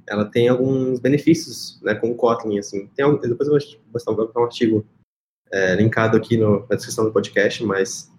ela 0.06 0.25
tem 0.25 0.50
alguns 0.50 1.00
benefícios, 1.00 1.79
né, 1.82 1.96
com 1.96 2.12
o 2.12 2.15
Kotlin, 2.15 2.60
assim. 2.60 2.88
Tem, 2.88 3.06
depois 3.18 3.48
eu 3.48 3.58
vou 4.06 4.15
botar 4.15 4.41
um 4.41 4.44
artigo 4.44 4.86
é, 5.53 5.75
linkado 5.75 6.18
aqui 6.18 6.36
no, 6.36 6.68
na 6.68 6.75
descrição 6.75 7.06
do 7.06 7.13
podcast, 7.13 7.63
mas 7.63 8.12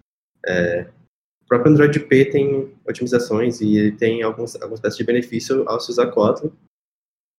é, 0.47 0.87
o 1.43 1.47
próprio 1.47 1.71
Android 1.71 1.99
P 1.99 2.25
tem 2.25 2.73
otimizações 2.87 3.61
e 3.61 3.77
ele 3.77 3.91
tem 3.91 4.23
alguns, 4.23 4.55
algumas 4.55 4.79
espécies 4.79 4.97
de 4.97 5.03
benefício 5.03 5.69
ao 5.69 5.79
se 5.79 5.91
usar 5.91 6.09
Kotlin. 6.09 6.51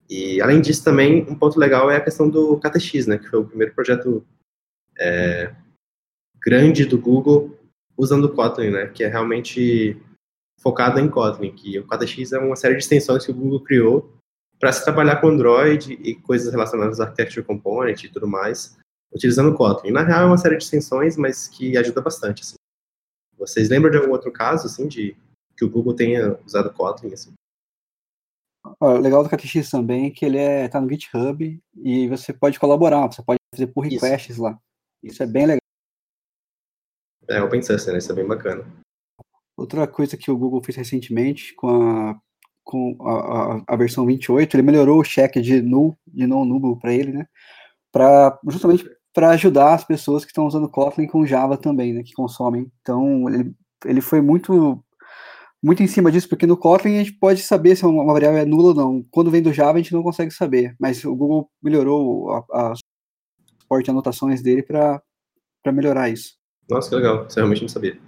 E, 0.08 0.40
além 0.40 0.60
disso, 0.60 0.84
também, 0.84 1.22
um 1.22 1.34
ponto 1.34 1.58
legal 1.58 1.90
é 1.90 1.96
a 1.96 2.04
questão 2.04 2.30
do 2.30 2.60
KTX, 2.60 3.08
né, 3.08 3.18
que 3.18 3.26
foi 3.26 3.40
o 3.40 3.46
primeiro 3.46 3.74
projeto 3.74 4.24
é, 5.00 5.52
grande 6.40 6.84
do 6.84 6.96
Google 6.96 7.51
usando 7.96 8.24
o 8.24 8.34
Kotlin, 8.34 8.70
né, 8.70 8.86
que 8.86 9.04
é 9.04 9.08
realmente 9.08 10.00
focado 10.60 10.98
em 11.00 11.08
Kotlin, 11.08 11.52
que 11.52 11.78
o 11.78 11.86
KTX 11.86 12.32
é 12.32 12.38
uma 12.38 12.56
série 12.56 12.74
de 12.74 12.82
extensões 12.82 13.24
que 13.24 13.32
o 13.32 13.34
Google 13.34 13.60
criou 13.60 14.12
para 14.58 14.72
se 14.72 14.84
trabalhar 14.84 15.20
com 15.20 15.28
Android 15.28 15.94
e 15.94 16.14
coisas 16.14 16.52
relacionadas 16.52 17.00
à 17.00 17.04
Architecture 17.04 17.44
Component 17.44 18.04
e 18.04 18.08
tudo 18.08 18.28
mais, 18.28 18.78
utilizando 19.12 19.54
Kotlin. 19.54 19.90
Na 19.90 20.04
real, 20.04 20.22
é 20.22 20.26
uma 20.26 20.38
série 20.38 20.56
de 20.56 20.62
extensões, 20.62 21.16
mas 21.16 21.48
que 21.48 21.76
ajuda 21.76 22.00
bastante. 22.00 22.42
Assim. 22.42 22.54
Vocês 23.36 23.68
lembram 23.68 23.90
de 23.90 23.96
algum 23.96 24.12
outro 24.12 24.30
caso, 24.30 24.66
assim, 24.66 24.86
de 24.86 25.16
que 25.56 25.64
o 25.64 25.70
Google 25.70 25.94
tenha 25.94 26.38
usado 26.46 26.72
Kotlin, 26.72 27.12
assim? 27.12 27.32
O 28.78 28.92
legal 28.98 29.24
do 29.24 29.28
KTX 29.28 29.68
também 29.68 30.06
é 30.06 30.10
que 30.10 30.24
ele 30.24 30.38
é, 30.38 30.68
tá 30.68 30.80
no 30.80 30.88
GitHub 30.88 31.60
e 31.74 32.08
você 32.08 32.32
pode 32.32 32.60
colaborar, 32.60 33.08
você 33.08 33.22
pode 33.22 33.38
fazer 33.52 33.66
pull 33.66 33.82
requests 33.82 34.36
Isso. 34.36 34.42
lá. 34.42 34.56
Isso 35.02 35.22
é 35.22 35.26
bem 35.26 35.46
legal. 35.46 35.61
É, 37.28 37.42
open 37.42 37.62
source, 37.62 37.90
né? 37.90 37.98
Isso 37.98 38.12
é 38.12 38.14
bem 38.14 38.26
bacana. 38.26 38.64
Outra 39.56 39.86
coisa 39.86 40.16
que 40.16 40.30
o 40.30 40.36
Google 40.36 40.62
fez 40.62 40.76
recentemente 40.76 41.54
com 41.54 41.68
a 41.68 42.18
com 42.64 42.96
a, 43.00 43.72
a, 43.72 43.74
a, 43.74 43.76
versão 43.76 44.06
28, 44.06 44.54
ele 44.54 44.62
melhorou 44.62 45.00
o 45.00 45.04
check 45.04 45.34
de 45.40 45.60
null, 45.60 45.98
de 46.06 46.26
non 46.26 46.44
null 46.44 46.78
para 46.78 46.92
ele, 46.92 47.12
né? 47.12 47.26
Para 47.90 48.38
justamente 48.48 48.88
para 49.12 49.30
ajudar 49.30 49.74
as 49.74 49.84
pessoas 49.84 50.24
que 50.24 50.30
estão 50.30 50.46
usando 50.46 50.68
Kotlin 50.70 51.06
com 51.06 51.26
Java 51.26 51.56
também, 51.56 51.92
né? 51.92 52.02
Que 52.02 52.12
consomem. 52.12 52.70
Então 52.80 53.28
ele, 53.28 53.54
ele 53.84 54.00
foi 54.00 54.20
muito 54.20 54.82
muito 55.62 55.82
em 55.82 55.86
cima 55.86 56.10
disso, 56.10 56.28
porque 56.28 56.46
no 56.46 56.56
Kotlin 56.56 56.96
a 56.96 56.98
gente 57.04 57.12
pode 57.12 57.42
saber 57.42 57.76
se 57.76 57.84
uma 57.86 58.12
variável 58.12 58.40
é 58.40 58.44
nula 58.44 58.68
ou 58.68 58.74
não. 58.74 59.02
Quando 59.10 59.30
vem 59.30 59.42
do 59.42 59.52
Java 59.52 59.78
a 59.78 59.82
gente 59.82 59.92
não 59.92 60.02
consegue 60.02 60.32
saber, 60.32 60.74
mas 60.80 61.04
o 61.04 61.14
Google 61.14 61.50
melhorou 61.62 62.30
a 62.52 62.74
suporte 63.62 63.84
de 63.84 63.90
anotações 63.90 64.42
dele 64.42 64.62
para 64.62 65.02
melhorar 65.72 66.08
isso. 66.08 66.41
Nossa, 66.72 66.88
que 66.88 66.96
legal. 66.96 67.26
Isso 67.26 67.38
eu 67.38 67.42
realmente 67.42 67.62
não 67.62 67.68
sabia. 67.68 67.98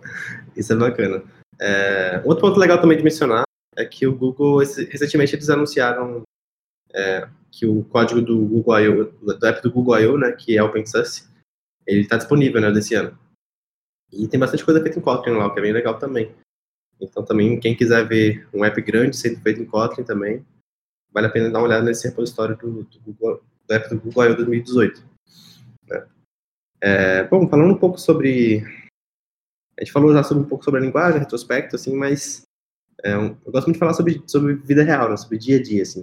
isso 0.54 0.72
é 0.72 0.76
bacana. 0.76 1.22
É, 1.58 2.22
outro 2.24 2.42
ponto 2.42 2.58
legal 2.58 2.80
também 2.80 2.96
de 2.96 3.04
mencionar 3.04 3.44
é 3.76 3.84
que 3.84 4.06
o 4.06 4.14
Google, 4.14 4.58
recentemente 4.58 5.34
eles 5.34 5.48
anunciaram 5.48 6.22
é, 6.92 7.28
que 7.50 7.66
o 7.66 7.84
código 7.84 8.20
do 8.20 8.38
Google 8.46 8.80
I.O., 8.80 9.04
do 9.36 9.46
app 9.46 9.62
do 9.62 9.70
Google 9.70 9.98
I.O., 9.98 10.18
né, 10.18 10.32
que 10.32 10.56
é 10.56 10.62
open 10.62 10.86
source, 10.86 11.28
ele 11.86 12.00
está 12.00 12.16
disponível, 12.16 12.60
né, 12.60 12.70
desse 12.70 12.94
ano. 12.94 13.18
E 14.12 14.26
tem 14.26 14.40
bastante 14.40 14.64
coisa 14.64 14.82
feita 14.82 14.98
em 14.98 15.02
Kotlin 15.02 15.34
lá, 15.34 15.46
o 15.46 15.54
que 15.54 15.60
é 15.60 15.62
bem 15.62 15.72
legal 15.72 15.98
também. 15.98 16.34
Então 17.00 17.24
também, 17.24 17.58
quem 17.58 17.76
quiser 17.76 18.06
ver 18.06 18.48
um 18.52 18.64
app 18.64 18.80
grande 18.82 19.16
sendo 19.16 19.40
feito 19.40 19.60
em 19.60 19.64
Kotlin 19.64 20.04
também, 20.04 20.44
vale 21.12 21.26
a 21.26 21.30
pena 21.30 21.50
dar 21.50 21.58
uma 21.60 21.66
olhada 21.66 21.84
nesse 21.84 22.08
repositório 22.08 22.56
do, 22.56 22.84
do, 22.84 23.00
Google, 23.00 23.42
do 23.66 23.74
app 23.74 23.88
do 23.88 24.00
Google 24.00 24.24
I.O. 24.24 24.36
2018. 24.36 25.04
Né? 25.88 26.06
É, 26.82 27.24
bom, 27.24 27.48
falando 27.48 27.72
um 27.72 27.78
pouco 27.78 27.98
sobre... 27.98 28.64
A 29.78 29.82
gente 29.82 29.92
falou 29.92 30.12
já 30.12 30.22
sobre 30.22 30.44
um 30.44 30.46
pouco 30.46 30.64
sobre 30.64 30.80
a 30.80 30.82
linguagem, 30.82 31.20
retrospecto, 31.20 31.76
assim, 31.76 31.96
mas 31.96 32.42
é, 33.02 33.14
eu 33.14 33.36
gosto 33.46 33.66
muito 33.66 33.74
de 33.74 33.78
falar 33.78 33.94
sobre, 33.94 34.22
sobre 34.26 34.54
vida 34.54 34.82
real, 34.82 35.08
né, 35.08 35.16
sobre 35.16 35.38
dia 35.38 35.56
a 35.56 35.62
dia, 35.62 35.82
assim. 35.82 36.02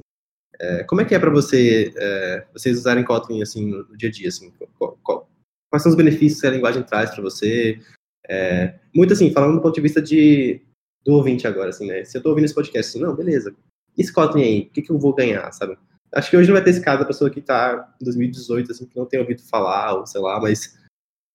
É, 0.59 0.83
como 0.83 1.01
é 1.01 1.05
que 1.05 1.13
é 1.13 1.19
para 1.19 1.29
você, 1.29 1.93
é, 1.95 2.47
vocês 2.51 2.77
usarem 2.77 3.03
Kotlin, 3.03 3.41
assim, 3.41 3.69
no, 3.69 3.95
dia 3.95 4.09
a 4.09 4.11
dia, 4.11 4.29
assim? 4.29 4.51
Qual, 4.77 4.97
qual, 5.03 5.29
quais 5.69 5.83
são 5.83 5.91
os 5.91 5.95
benefícios 5.95 6.41
que 6.41 6.47
a 6.47 6.51
linguagem 6.51 6.83
traz 6.83 7.11
para 7.11 7.21
você? 7.21 7.79
É, 8.27 8.79
muito 8.93 9.13
assim, 9.13 9.31
falando 9.31 9.55
do 9.55 9.61
ponto 9.61 9.75
de 9.75 9.81
vista 9.81 10.01
de, 10.01 10.61
do 11.05 11.13
ouvinte 11.13 11.47
agora, 11.47 11.69
assim, 11.69 11.87
né? 11.87 12.03
Se 12.03 12.17
eu 12.17 12.23
tô 12.23 12.29
ouvindo 12.29 12.45
esse 12.45 12.55
podcast, 12.55 12.89
assim, 12.89 13.05
não, 13.05 13.15
beleza. 13.15 13.55
E 13.95 14.01
esse 14.01 14.11
Kotlin 14.11 14.43
aí, 14.43 14.59
o 14.61 14.69
que, 14.71 14.81
que 14.81 14.91
eu 14.91 14.97
vou 14.97 15.13
ganhar, 15.13 15.51
sabe? 15.51 15.77
Acho 16.13 16.29
que 16.29 16.37
hoje 16.37 16.47
não 16.47 16.55
vai 16.55 16.63
ter 16.63 16.69
esse 16.69 16.81
caso 16.81 16.99
da 16.99 17.05
pessoa 17.05 17.29
que 17.29 17.41
tá 17.41 17.93
em 18.01 18.05
2018, 18.05 18.71
assim, 18.71 18.85
que 18.85 18.95
não 18.95 19.05
tem 19.05 19.19
ouvido 19.19 19.41
falar, 19.43 19.93
ou 19.95 20.05
sei 20.05 20.21
lá, 20.21 20.39
mas 20.39 20.77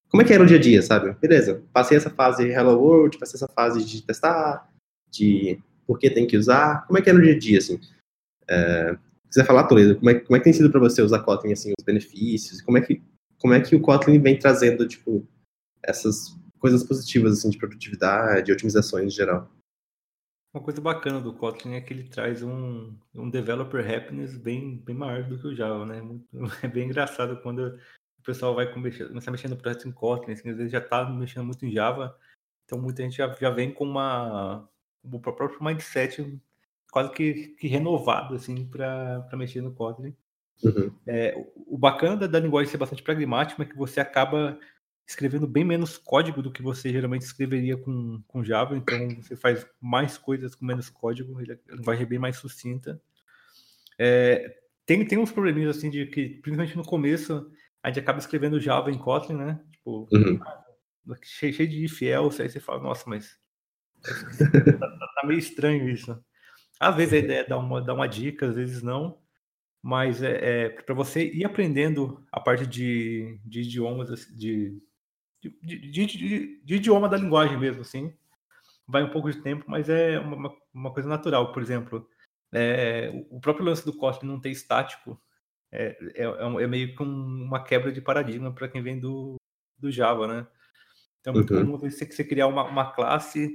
como 0.08 0.22
é 0.22 0.26
que 0.26 0.32
era 0.32 0.42
o 0.42 0.46
dia 0.46 0.58
a 0.58 0.60
dia, 0.60 0.82
sabe? 0.82 1.14
Beleza, 1.20 1.62
passei 1.72 1.96
essa 1.96 2.10
fase 2.10 2.48
Hello 2.48 2.78
World, 2.78 3.18
passei 3.18 3.36
essa 3.36 3.48
fase 3.48 3.84
de 3.84 4.02
testar, 4.02 4.68
de 5.10 5.58
por 5.86 5.98
que 5.98 6.10
tem 6.10 6.26
que 6.26 6.36
usar, 6.36 6.86
como 6.86 6.98
é 6.98 7.02
que 7.02 7.10
é 7.10 7.12
no 7.12 7.22
dia 7.22 7.34
a 7.34 7.38
dia, 7.38 7.58
assim? 7.58 7.80
É, 8.48 8.96
quiser 9.28 9.46
falar, 9.46 9.64
Toledo, 9.64 9.96
como 9.96 10.10
é, 10.10 10.20
como 10.20 10.36
é 10.36 10.38
que 10.38 10.44
tem 10.44 10.52
sido 10.52 10.70
para 10.70 10.80
você 10.80 11.00
usar 11.00 11.20
Kotlin, 11.20 11.52
assim, 11.52 11.72
os 11.78 11.84
benefícios, 11.84 12.60
como 12.60 12.78
é 12.78 12.80
que, 12.80 13.02
como 13.38 13.54
é 13.54 13.60
que 13.60 13.74
o 13.74 13.80
Kotlin 13.80 14.20
vem 14.20 14.38
trazendo, 14.38 14.86
tipo, 14.86 15.26
essas 15.82 16.36
coisas 16.58 16.84
positivas, 16.84 17.38
assim, 17.38 17.50
de 17.50 17.58
produtividade, 17.58 18.52
otimizações 18.52 19.06
em 19.06 19.10
geral? 19.10 19.50
Uma 20.52 20.62
coisa 20.62 20.80
bacana 20.82 21.18
do 21.18 21.32
Kotlin 21.32 21.74
é 21.74 21.80
que 21.80 21.94
ele 21.94 22.04
traz 22.04 22.42
um, 22.42 22.94
um 23.14 23.30
developer 23.30 23.80
happiness 23.80 24.36
bem, 24.36 24.76
bem 24.76 24.94
maior 24.94 25.24
do 25.24 25.38
que 25.38 25.46
o 25.46 25.54
Java, 25.54 25.86
né? 25.86 26.02
É 26.62 26.68
bem 26.68 26.84
engraçado 26.86 27.40
quando 27.40 27.78
o 28.18 28.22
pessoal 28.22 28.54
vai 28.54 28.70
começar, 28.70 29.08
começar 29.08 29.30
mexendo 29.30 29.52
no 29.52 29.56
projeto 29.56 29.88
em 29.88 29.92
Kotlin, 29.92 30.34
assim, 30.34 30.50
às 30.50 30.56
vezes 30.56 30.70
já 30.70 30.78
está 30.78 31.08
mexendo 31.08 31.44
muito 31.44 31.64
em 31.64 31.72
Java, 31.72 32.16
então 32.64 32.78
muita 32.78 33.02
gente 33.02 33.16
já, 33.16 33.34
já 33.40 33.50
vem 33.50 33.72
com 33.72 33.84
uma 33.84 34.68
o 35.02 35.18
próprio 35.18 35.62
mindset 35.64 36.38
quase 36.92 37.10
que, 37.12 37.48
que 37.58 37.66
renovado 37.66 38.34
assim 38.34 38.66
para 38.66 39.26
mexer 39.32 39.62
no 39.62 39.72
Kotlin. 39.72 40.14
Uhum. 40.62 40.94
É, 41.06 41.34
o 41.66 41.78
bacana 41.78 42.16
da, 42.16 42.26
da 42.26 42.38
linguagem 42.38 42.70
ser 42.70 42.76
bastante 42.76 43.02
pragmática 43.02 43.62
é 43.62 43.66
que 43.66 43.76
você 43.76 44.00
acaba 44.00 44.58
escrevendo 45.06 45.46
bem 45.46 45.64
menos 45.64 45.98
código 45.98 46.42
do 46.42 46.50
que 46.50 46.62
você 46.62 46.90
geralmente 46.90 47.22
escreveria 47.22 47.76
com, 47.76 48.22
com 48.26 48.44
Java, 48.44 48.76
então 48.76 49.16
você 49.16 49.36
faz 49.36 49.66
mais 49.80 50.16
coisas 50.16 50.54
com 50.54 50.64
menos 50.64 50.88
código, 50.88 51.38
a 51.38 51.74
linguagem 51.74 52.04
é 52.04 52.08
bem 52.08 52.18
mais 52.18 52.36
sucinta. 52.36 53.00
É, 53.98 54.58
tem, 54.86 55.04
tem 55.04 55.18
uns 55.18 55.32
probleminhas 55.32 55.76
assim 55.76 55.90
de 55.90 56.06
que, 56.06 56.28
principalmente 56.28 56.76
no 56.76 56.84
começo, 56.84 57.50
a 57.82 57.88
gente 57.88 58.00
acaba 58.00 58.18
escrevendo 58.18 58.60
Java 58.60 58.90
em 58.90 58.98
Kotlin, 58.98 59.36
né? 59.36 59.60
Tipo, 59.72 60.08
uhum. 60.12 60.40
cheio, 61.22 61.52
cheio 61.52 61.68
de 61.68 61.84
if 61.84 62.02
else, 62.02 62.40
aí 62.40 62.48
você 62.48 62.60
fala, 62.60 62.82
nossa, 62.82 63.08
mas 63.08 63.36
tá, 64.02 64.50
tá, 65.20 65.26
meio 65.26 65.38
estranho 65.38 65.88
isso. 65.88 66.16
Às 66.78 66.96
vezes 66.96 67.12
a 67.12 67.18
ideia 67.18 67.40
é 67.40 67.46
dar 67.46 67.58
uma, 67.58 67.80
dar 67.82 67.94
uma 67.94 68.08
dica, 68.08 68.48
às 68.48 68.56
vezes 68.56 68.82
não. 68.82 69.18
Mas 69.80 70.22
é, 70.22 70.66
é 70.66 70.68
para 70.68 70.94
você 70.94 71.24
ir 71.24 71.44
aprendendo 71.44 72.24
a 72.30 72.40
parte 72.40 72.66
de, 72.66 73.40
de 73.44 73.62
idiomas, 73.62 74.26
de 74.28 74.80
de, 75.42 75.90
de, 75.90 76.60
de, 76.64 76.74
idioma 76.74 77.08
da 77.08 77.16
linguagem 77.16 77.58
mesmo, 77.58 77.82
assim. 77.82 78.12
Vai 78.86 79.02
um 79.02 79.10
pouco 79.10 79.30
de 79.30 79.40
tempo, 79.40 79.64
mas 79.68 79.88
é 79.88 80.18
uma, 80.18 80.54
uma 80.72 80.92
coisa 80.92 81.08
natural. 81.08 81.52
Por 81.52 81.62
exemplo, 81.62 82.08
é, 82.52 83.10
o 83.30 83.40
próprio 83.40 83.66
lance 83.66 83.84
do 83.84 83.96
Kotlin 83.96 84.28
não 84.28 84.40
ter 84.40 84.50
estático 84.50 85.20
é, 85.70 85.96
é, 86.14 86.24
é, 86.24 86.62
é 86.62 86.66
meio 86.66 86.94
que 86.94 87.02
uma 87.02 87.64
quebra 87.64 87.90
de 87.90 88.00
paradigma 88.00 88.52
para 88.52 88.68
quem 88.68 88.82
vem 88.82 89.00
do, 89.00 89.36
do 89.78 89.90
Java, 89.90 90.26
né? 90.26 90.46
Então, 91.20 91.34
uhum. 91.34 91.78
você, 91.78 92.04
você 92.04 92.24
criar 92.24 92.48
uma, 92.48 92.64
uma 92.64 92.92
classe 92.92 93.50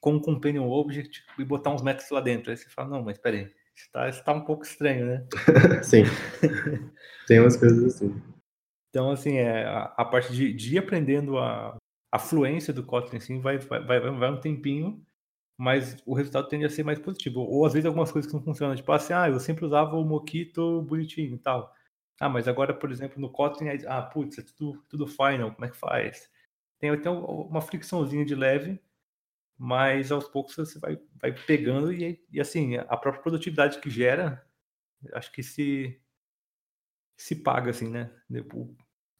com 0.00 0.14
um 0.14 0.20
companion 0.20 0.68
object 0.68 1.24
e 1.38 1.44
botar 1.44 1.70
uns 1.70 1.80
métodos 1.80 2.10
lá 2.10 2.20
dentro. 2.20 2.50
Aí 2.50 2.56
você 2.56 2.68
fala, 2.68 2.90
não, 2.90 3.02
mas 3.02 3.16
peraí, 3.16 3.44
isso 3.74 3.86
está 3.86 4.10
tá 4.12 4.32
um 4.32 4.42
pouco 4.42 4.64
estranho, 4.64 5.06
né? 5.06 5.26
Sim. 5.82 6.02
Tem 7.26 7.40
umas 7.40 7.56
coisas 7.56 7.94
assim. 7.94 8.20
Então, 8.94 9.10
assim, 9.10 9.38
é, 9.38 9.64
a, 9.64 9.92
a 9.96 10.04
parte 10.04 10.32
de, 10.32 10.52
de 10.52 10.76
ir 10.76 10.78
aprendendo 10.78 11.36
a, 11.36 11.76
a 12.12 12.18
fluência 12.18 12.72
do 12.72 12.86
Kotlin, 12.86 13.16
assim, 13.16 13.40
vai, 13.40 13.58
vai, 13.58 13.84
vai, 13.84 13.98
vai 13.98 14.30
um 14.30 14.40
tempinho, 14.40 15.04
mas 15.58 16.00
o 16.06 16.14
resultado 16.14 16.48
tende 16.48 16.64
a 16.64 16.70
ser 16.70 16.84
mais 16.84 17.00
positivo. 17.00 17.40
Ou, 17.40 17.66
às 17.66 17.72
vezes, 17.72 17.86
algumas 17.86 18.12
coisas 18.12 18.30
que 18.30 18.36
não 18.36 18.44
funcionam, 18.44 18.76
tipo 18.76 18.92
assim, 18.92 19.12
ah, 19.12 19.28
eu 19.28 19.40
sempre 19.40 19.64
usava 19.64 19.96
o 19.96 20.04
Mockito 20.04 20.82
bonitinho 20.82 21.34
e 21.34 21.38
tal. 21.38 21.74
Ah, 22.20 22.28
mas 22.28 22.46
agora, 22.46 22.72
por 22.72 22.92
exemplo, 22.92 23.20
no 23.20 23.28
Kotlin, 23.30 23.68
ah, 23.88 24.02
putz, 24.02 24.38
é 24.38 24.42
tudo, 24.42 24.80
tudo 24.88 25.08
final, 25.08 25.52
como 25.52 25.64
é 25.64 25.70
que 25.70 25.76
faz? 25.76 26.30
Tem 26.78 26.90
até 26.90 27.10
uma 27.10 27.60
fricçãozinha 27.60 28.24
de 28.24 28.36
leve, 28.36 28.80
mas 29.58 30.12
aos 30.12 30.28
poucos 30.28 30.54
você 30.56 30.78
vai, 30.78 31.00
vai 31.20 31.32
pegando 31.32 31.92
e, 31.92 32.24
e 32.30 32.40
assim, 32.40 32.76
a 32.76 32.96
própria 32.96 33.22
produtividade 33.22 33.80
que 33.80 33.90
gera, 33.90 34.46
acho 35.14 35.32
que 35.32 35.42
se 35.42 36.00
se 37.16 37.36
paga 37.36 37.70
assim, 37.70 37.88
né? 37.88 38.10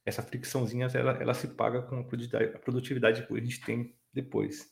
Essa 0.04 0.22
fricçãozinha 0.22 0.88
ela, 0.94 1.12
ela 1.12 1.34
se 1.34 1.48
paga 1.48 1.82
com 1.82 2.00
a 2.00 2.04
produtividade, 2.04 3.26
que 3.26 3.34
a 3.34 3.40
gente 3.40 3.60
tem 3.64 3.94
depois. 4.12 4.68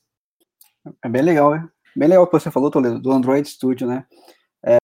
É 1.05 1.09
bem 1.09 1.23
legal, 1.23 1.51
né? 1.53 1.69
Bem 1.97 2.09
legal 2.09 2.25
o 2.25 2.27
que 2.27 2.33
você 2.33 2.51
falou, 2.51 2.71
Toledo, 2.71 3.01
do 3.01 3.11
Android 3.11 3.49
Studio, 3.49 3.87
né? 3.87 4.07
É, 4.65 4.77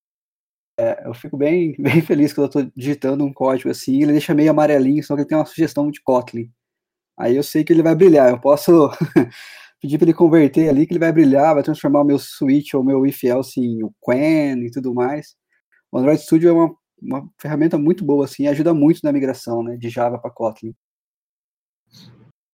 é, 0.79 1.07
eu 1.07 1.15
fico 1.15 1.37
bem, 1.37 1.75
bem 1.79 2.01
feliz 2.01 2.33
quando 2.33 2.45
eu 2.55 2.61
estou 2.61 2.73
digitando 2.77 3.25
um 3.25 3.33
código 3.33 3.71
assim, 3.71 4.03
ele 4.03 4.13
deixa 4.13 4.35
meio 4.35 4.51
amarelinho, 4.51 5.03
só 5.03 5.15
que 5.15 5.23
ele 5.23 5.29
tem 5.29 5.37
uma 5.39 5.47
sugestão 5.47 5.91
de 5.91 6.01
Kotlin. 6.03 6.51
Aí 7.19 7.37
eu 7.37 7.43
sei 7.43 7.65
que 7.65 7.73
ele 7.73 7.83
vai 7.83 7.95
brilhar, 7.95 8.31
eu 8.31 8.41
posso 8.41 8.91
pedir 9.81 9.99
para 9.99 10.07
ele 10.07 10.15
converter 10.15 10.69
ali, 10.69 10.87
que 10.87 10.93
ele 10.93 11.01
vai 11.01 11.13
brilhar, 11.13 11.55
vai 11.55 11.65
transformar 11.65 12.03
o 12.03 12.05
meu 12.05 12.19
switch 12.19 12.75
ou 12.75 12.85
meu 12.85 13.05
if 13.07 13.23
else 13.25 13.61
em 13.61 13.81
Quen 14.01 14.65
e 14.65 14.71
tudo 14.71 14.95
mais. 14.95 15.37
O 15.91 15.99
Android 15.99 16.21
Studio 16.23 16.51
é 16.51 16.53
uma 16.53 16.75
uma 17.01 17.29
ferramenta 17.39 17.79
muito 17.79 18.05
boa, 18.05 18.25
assim, 18.25 18.47
ajuda 18.47 18.75
muito 18.75 19.01
na 19.03 19.13
migração, 19.13 19.63
né, 19.63 19.77
de 19.77 19.89
Java 19.89 20.19
para 20.19 20.31
Kotlin. 20.31 20.75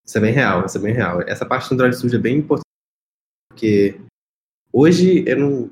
Isso 0.07 0.19
é 0.19 0.21
bem 0.21 0.33
real, 0.33 0.65
isso 0.67 0.77
é 0.79 0.81
bem 0.81 0.95
real. 0.95 1.23
Essa 1.23 1.47
parte 1.47 1.69
do 1.69 1.75
Android 1.75 1.97
Studio 1.97 2.19
é 2.19 2.23
bem 2.23 2.39
importante, 2.39 2.65
porque 3.51 4.01
hoje 4.73 5.25
eu 5.27 5.39
não, 5.39 5.71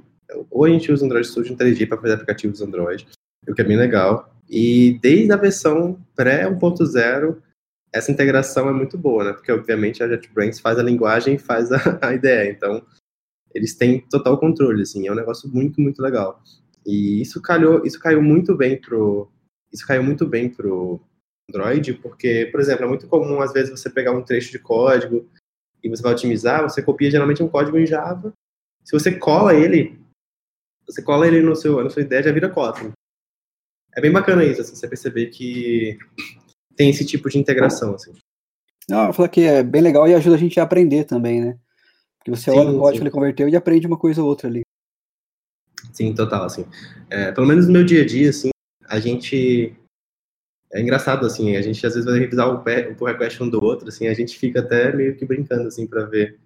ou 0.50 0.64
a 0.64 0.70
gente 0.70 0.90
usa 0.90 1.02
o 1.02 1.06
Android 1.06 1.26
Studio 1.26 1.56
3G 1.56 1.86
para 1.86 2.00
fazer 2.00 2.14
aplicativos 2.14 2.62
Android, 2.62 3.06
o 3.46 3.54
que 3.54 3.60
é 3.60 3.64
bem 3.64 3.76
legal, 3.76 4.34
e 4.48 4.98
desde 5.00 5.32
a 5.32 5.36
versão 5.36 6.00
pré 6.14 6.48
1.0, 6.48 7.42
essa 7.92 8.10
integração 8.10 8.68
é 8.68 8.72
muito 8.72 8.96
boa, 8.96 9.24
né, 9.24 9.32
porque 9.32 9.52
obviamente 9.52 10.02
a 10.02 10.08
JetBrains 10.08 10.58
faz 10.58 10.78
a 10.78 10.82
linguagem 10.82 11.34
e 11.34 11.38
faz 11.38 11.70
a, 11.70 11.78
a 12.00 12.14
ideia, 12.14 12.50
então 12.50 12.82
eles 13.54 13.74
têm 13.74 14.00
total 14.08 14.38
controle, 14.38 14.82
assim, 14.82 15.06
é 15.06 15.12
um 15.12 15.16
negócio 15.16 15.48
muito, 15.48 15.78
muito 15.78 16.00
legal. 16.00 16.42
E 16.84 17.20
isso 17.20 17.40
calhou, 17.40 17.84
isso 17.84 17.98
caiu 17.98 18.22
muito 18.22 18.56
bem 18.56 18.80
pro, 18.80 19.30
isso 19.72 19.86
caiu 19.86 20.02
muito 20.02 20.26
bem 20.26 20.48
pro 20.48 21.00
Android, 21.48 21.94
porque, 21.94 22.48
por 22.50 22.60
exemplo, 22.60 22.84
é 22.84 22.88
muito 22.88 23.06
comum 23.06 23.40
às 23.40 23.52
vezes 23.52 23.70
você 23.70 23.88
pegar 23.88 24.12
um 24.12 24.22
trecho 24.22 24.50
de 24.50 24.58
código 24.58 25.28
e 25.82 25.88
você 25.88 26.02
vai 26.02 26.12
otimizar, 26.12 26.62
você 26.62 26.82
copia 26.82 27.10
geralmente 27.10 27.42
um 27.42 27.48
código 27.48 27.78
em 27.78 27.86
Java. 27.86 28.32
Se 28.84 28.92
você 28.92 29.12
cola 29.12 29.54
ele, 29.54 29.98
você 30.86 31.02
cola 31.02 31.26
ele 31.26 31.40
no 31.40 31.54
seu, 31.54 31.82
na 31.82 31.90
sua 31.90 32.02
ideia, 32.02 32.22
já 32.22 32.32
vira 32.32 32.50
Kotlin. 32.50 32.92
É 33.94 34.00
bem 34.00 34.10
bacana 34.10 34.44
isso, 34.44 34.60
assim, 34.60 34.74
você 34.74 34.88
perceber 34.88 35.26
que 35.26 35.98
tem 36.76 36.90
esse 36.90 37.04
tipo 37.04 37.28
de 37.28 37.38
integração, 37.38 37.94
assim. 37.94 38.12
Não, 38.88 39.08
eu 39.08 39.12
falo 39.12 39.28
que 39.28 39.42
é 39.42 39.62
bem 39.62 39.82
legal 39.82 40.08
e 40.08 40.14
ajuda 40.14 40.36
a 40.36 40.38
gente 40.38 40.58
a 40.58 40.62
aprender 40.62 41.04
também, 41.04 41.40
né? 41.40 41.58
Porque 42.18 42.30
você 42.30 42.50
sim, 42.50 42.58
olha 42.58 42.70
o 42.70 42.78
código 42.78 42.98
que 42.98 43.02
ele 43.04 43.10
converteu 43.10 43.48
e 43.48 43.56
aprende 43.56 43.86
uma 43.86 43.98
coisa 43.98 44.22
ou 44.22 44.28
outra 44.28 44.48
ali. 44.48 44.62
Sim, 45.92 46.14
total, 46.14 46.44
assim. 46.44 46.66
É, 47.10 47.32
pelo 47.32 47.46
menos 47.46 47.66
no 47.66 47.72
meu 47.72 47.84
dia 47.84 48.02
a 48.02 48.06
dia, 48.06 48.30
assim, 48.30 48.50
a 48.88 48.98
gente... 48.98 49.74
É 50.72 50.80
engraçado, 50.80 51.26
assim, 51.26 51.54
a 51.56 51.60
gente 51.60 51.86
às 51.86 51.94
vezes 51.94 52.08
vai 52.08 52.18
revisar 52.18 52.48
o, 52.48 52.64
pull 52.94 53.06
request 53.06 53.42
um 53.42 53.48
do 53.48 53.62
outro, 53.62 53.88
assim, 53.88 54.06
a 54.06 54.14
gente 54.14 54.38
fica 54.38 54.60
até 54.60 54.90
meio 54.94 55.14
que 55.14 55.26
brincando, 55.26 55.68
assim, 55.68 55.86
para 55.86 56.06
ver 56.06 56.38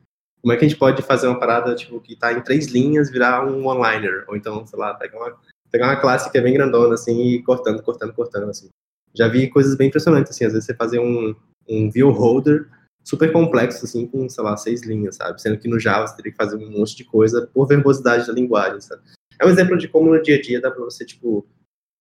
como 0.42 0.52
é 0.52 0.56
que 0.56 0.64
a 0.64 0.68
gente 0.68 0.78
pode 0.78 1.00
fazer 1.02 1.28
uma 1.28 1.38
parada, 1.38 1.74
tipo, 1.74 2.00
que 2.00 2.16
tá 2.16 2.32
em 2.32 2.40
três 2.40 2.66
linhas, 2.66 3.10
virar 3.10 3.46
um 3.46 3.66
one-liner, 3.66 4.24
ou 4.28 4.36
então, 4.36 4.66
sei 4.66 4.78
lá, 4.78 4.94
pegar 4.94 5.18
uma, 5.18 5.36
pegar 5.70 5.86
uma 5.86 6.00
classe 6.00 6.30
que 6.30 6.38
é 6.38 6.40
bem 6.40 6.54
grandona, 6.54 6.94
assim, 6.94 7.20
e 7.20 7.42
cortando, 7.42 7.82
cortando, 7.82 8.12
cortando, 8.12 8.50
assim. 8.50 8.68
Já 9.14 9.28
vi 9.28 9.48
coisas 9.48 9.76
bem 9.76 9.88
impressionantes, 9.88 10.30
assim, 10.30 10.44
às 10.44 10.52
vezes 10.52 10.66
você 10.66 10.74
fazer 10.74 10.98
um, 10.98 11.34
um 11.68 11.90
view 11.90 12.10
holder 12.10 12.68
super 13.04 13.32
complexo, 13.32 13.84
assim, 13.84 14.06
com, 14.06 14.28
sei 14.28 14.42
lá, 14.44 14.56
seis 14.56 14.82
linhas, 14.82 15.16
sabe? 15.16 15.40
Sendo 15.40 15.58
que 15.58 15.68
no 15.68 15.78
Java 15.78 16.06
você 16.06 16.16
teria 16.16 16.32
que 16.32 16.36
fazer 16.36 16.56
um 16.56 16.70
monte 16.70 16.96
de 16.96 17.04
coisa 17.04 17.48
por 17.54 17.66
verbosidade 17.66 18.26
da 18.26 18.32
linguagem, 18.32 18.80
sabe? 18.80 19.02
É 19.40 19.46
um 19.46 19.50
exemplo 19.50 19.76
de 19.76 19.88
como 19.88 20.12
no 20.12 20.22
dia 20.22 20.36
a 20.36 20.40
dia 20.40 20.60
dá 20.60 20.70
para 20.70 20.84
você, 20.84 21.04
tipo, 21.04 21.46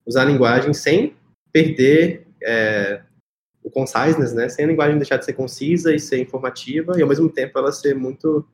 usar 0.06 0.22
a 0.22 0.26
linguagem 0.26 0.74
sem 0.74 1.16
perder 1.52 2.28
é, 2.44 3.02
o 3.64 3.70
conciseness, 3.70 4.34
né? 4.34 4.50
Sem 4.50 4.66
a 4.66 4.68
linguagem 4.68 4.98
deixar 4.98 5.18
de 5.18 5.26
ser 5.26 5.34
concisa 5.34 5.94
e 5.94 6.00
ser 6.00 6.20
informativa, 6.20 6.98
e 6.98 7.02
ao 7.02 7.08
mesmo 7.08 7.30
tempo 7.30 7.58
ela 7.58 7.72
ser 7.72 7.96
muito 7.96 8.48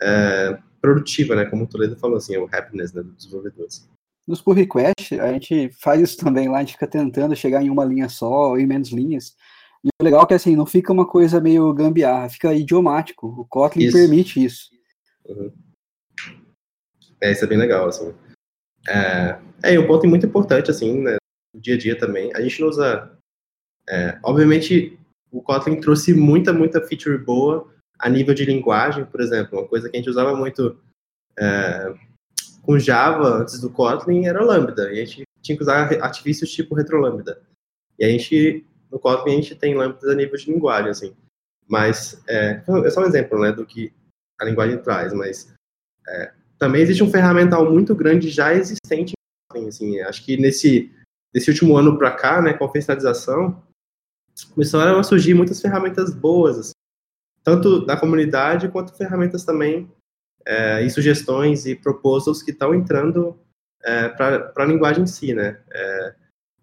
é, 0.00 0.58
produtiva, 0.80 1.34
né? 1.34 1.44
Como 1.46 1.64
o 1.64 1.66
Toledo 1.66 1.96
falou, 1.96 2.16
assim, 2.16 2.34
é 2.34 2.38
o 2.38 2.48
happiness 2.50 2.92
né, 2.92 3.02
dos 3.02 3.16
desenvolvedores. 3.16 3.88
Nos 4.26 4.40
pull 4.40 4.54
request, 4.54 5.18
a 5.18 5.32
gente 5.32 5.70
faz 5.80 6.00
isso 6.00 6.18
também 6.18 6.48
lá, 6.48 6.58
a 6.58 6.60
gente 6.60 6.74
fica 6.74 6.86
tentando 6.86 7.34
chegar 7.34 7.62
em 7.62 7.70
uma 7.70 7.84
linha 7.84 8.08
só, 8.08 8.50
ou 8.50 8.58
em 8.58 8.66
menos 8.66 8.90
linhas, 8.90 9.34
e 9.84 9.88
o 9.88 10.04
legal 10.04 10.22
é 10.22 10.26
que 10.26 10.34
assim, 10.34 10.54
não 10.54 10.66
fica 10.66 10.92
uma 10.92 11.06
coisa 11.06 11.40
meio 11.40 11.72
gambiarra, 11.72 12.28
fica 12.28 12.54
idiomático. 12.54 13.26
O 13.26 13.44
Kotlin 13.46 13.84
isso. 13.84 13.96
permite 13.96 14.44
isso. 14.44 14.70
Uhum. 15.26 15.50
É, 17.22 17.32
isso 17.32 17.44
é 17.44 17.48
bem 17.48 17.58
legal, 17.58 17.88
assim. 17.88 18.14
É, 18.88 19.38
é 19.62 19.78
um 19.78 19.86
ponto 19.86 20.06
muito 20.06 20.26
importante, 20.26 20.70
assim, 20.70 21.02
né, 21.02 21.16
no 21.54 21.60
dia 21.60 21.74
a 21.74 21.78
dia 21.78 21.98
também. 21.98 22.34
A 22.34 22.40
gente 22.40 22.60
não 22.60 22.68
usa... 22.68 23.10
É, 23.88 24.18
obviamente, 24.22 24.98
o 25.30 25.42
Kotlin 25.42 25.80
trouxe 25.80 26.14
muita, 26.14 26.52
muita 26.52 26.80
feature 26.80 27.18
boa 27.18 27.68
a 27.98 28.08
nível 28.08 28.34
de 28.34 28.44
linguagem, 28.44 29.04
por 29.04 29.20
exemplo. 29.20 29.58
Uma 29.58 29.68
coisa 29.68 29.88
que 29.88 29.96
a 29.96 30.00
gente 30.00 30.10
usava 30.10 30.34
muito 30.34 30.78
é, 31.38 31.94
com 32.62 32.78
Java 32.78 33.40
antes 33.40 33.60
do 33.60 33.70
Kotlin 33.70 34.26
era 34.26 34.44
Lambda. 34.44 34.92
E 34.92 35.00
a 35.00 35.04
gente 35.04 35.24
tinha 35.42 35.56
que 35.56 35.62
usar 35.62 35.92
artifícios 36.02 36.52
tipo 36.52 36.74
retrolambda. 36.74 37.40
E 37.98 38.04
a 38.04 38.08
gente 38.08 38.64
no 38.90 38.98
Kotlin 38.98 39.32
a 39.32 39.36
gente 39.36 39.54
tem 39.54 39.74
lambdas 39.74 40.10
a 40.10 40.14
nível 40.14 40.36
de 40.36 40.50
linguagem, 40.50 40.90
assim. 40.90 41.16
Mas, 41.68 42.20
é, 42.28 42.62
é 42.84 42.90
só 42.90 43.00
um 43.00 43.06
exemplo, 43.06 43.38
né, 43.38 43.52
do 43.52 43.64
que 43.64 43.92
a 44.40 44.44
linguagem 44.44 44.78
traz, 44.82 45.12
mas 45.12 45.54
é, 46.08 46.32
também 46.60 46.82
existe 46.82 47.02
um 47.02 47.10
ferramental 47.10 47.68
muito 47.72 47.94
grande 47.94 48.28
já 48.28 48.54
existente 48.54 49.14
assim. 49.66 49.98
Acho 50.00 50.24
que 50.24 50.36
nesse, 50.36 50.92
nesse 51.34 51.50
último 51.50 51.76
ano 51.76 51.98
para 51.98 52.12
cá, 52.12 52.40
né, 52.40 52.52
com 52.52 52.64
a 52.64 52.68
oficialização, 52.68 53.60
começaram 54.54 54.98
a 54.98 55.02
surgir 55.02 55.34
muitas 55.34 55.60
ferramentas 55.60 56.14
boas, 56.14 56.58
assim, 56.58 56.72
tanto 57.42 57.84
da 57.84 57.96
comunidade 57.96 58.68
quanto 58.68 58.96
ferramentas 58.96 59.44
também 59.44 59.90
é, 60.46 60.82
e 60.84 60.90
sugestões 60.90 61.66
e 61.66 61.74
proposals 61.74 62.42
que 62.42 62.50
estão 62.50 62.74
entrando 62.74 63.38
é, 63.82 64.08
para 64.10 64.52
a 64.54 64.64
linguagem 64.64 65.04
em 65.04 65.06
si, 65.06 65.34
né? 65.34 65.60
É, 65.72 66.14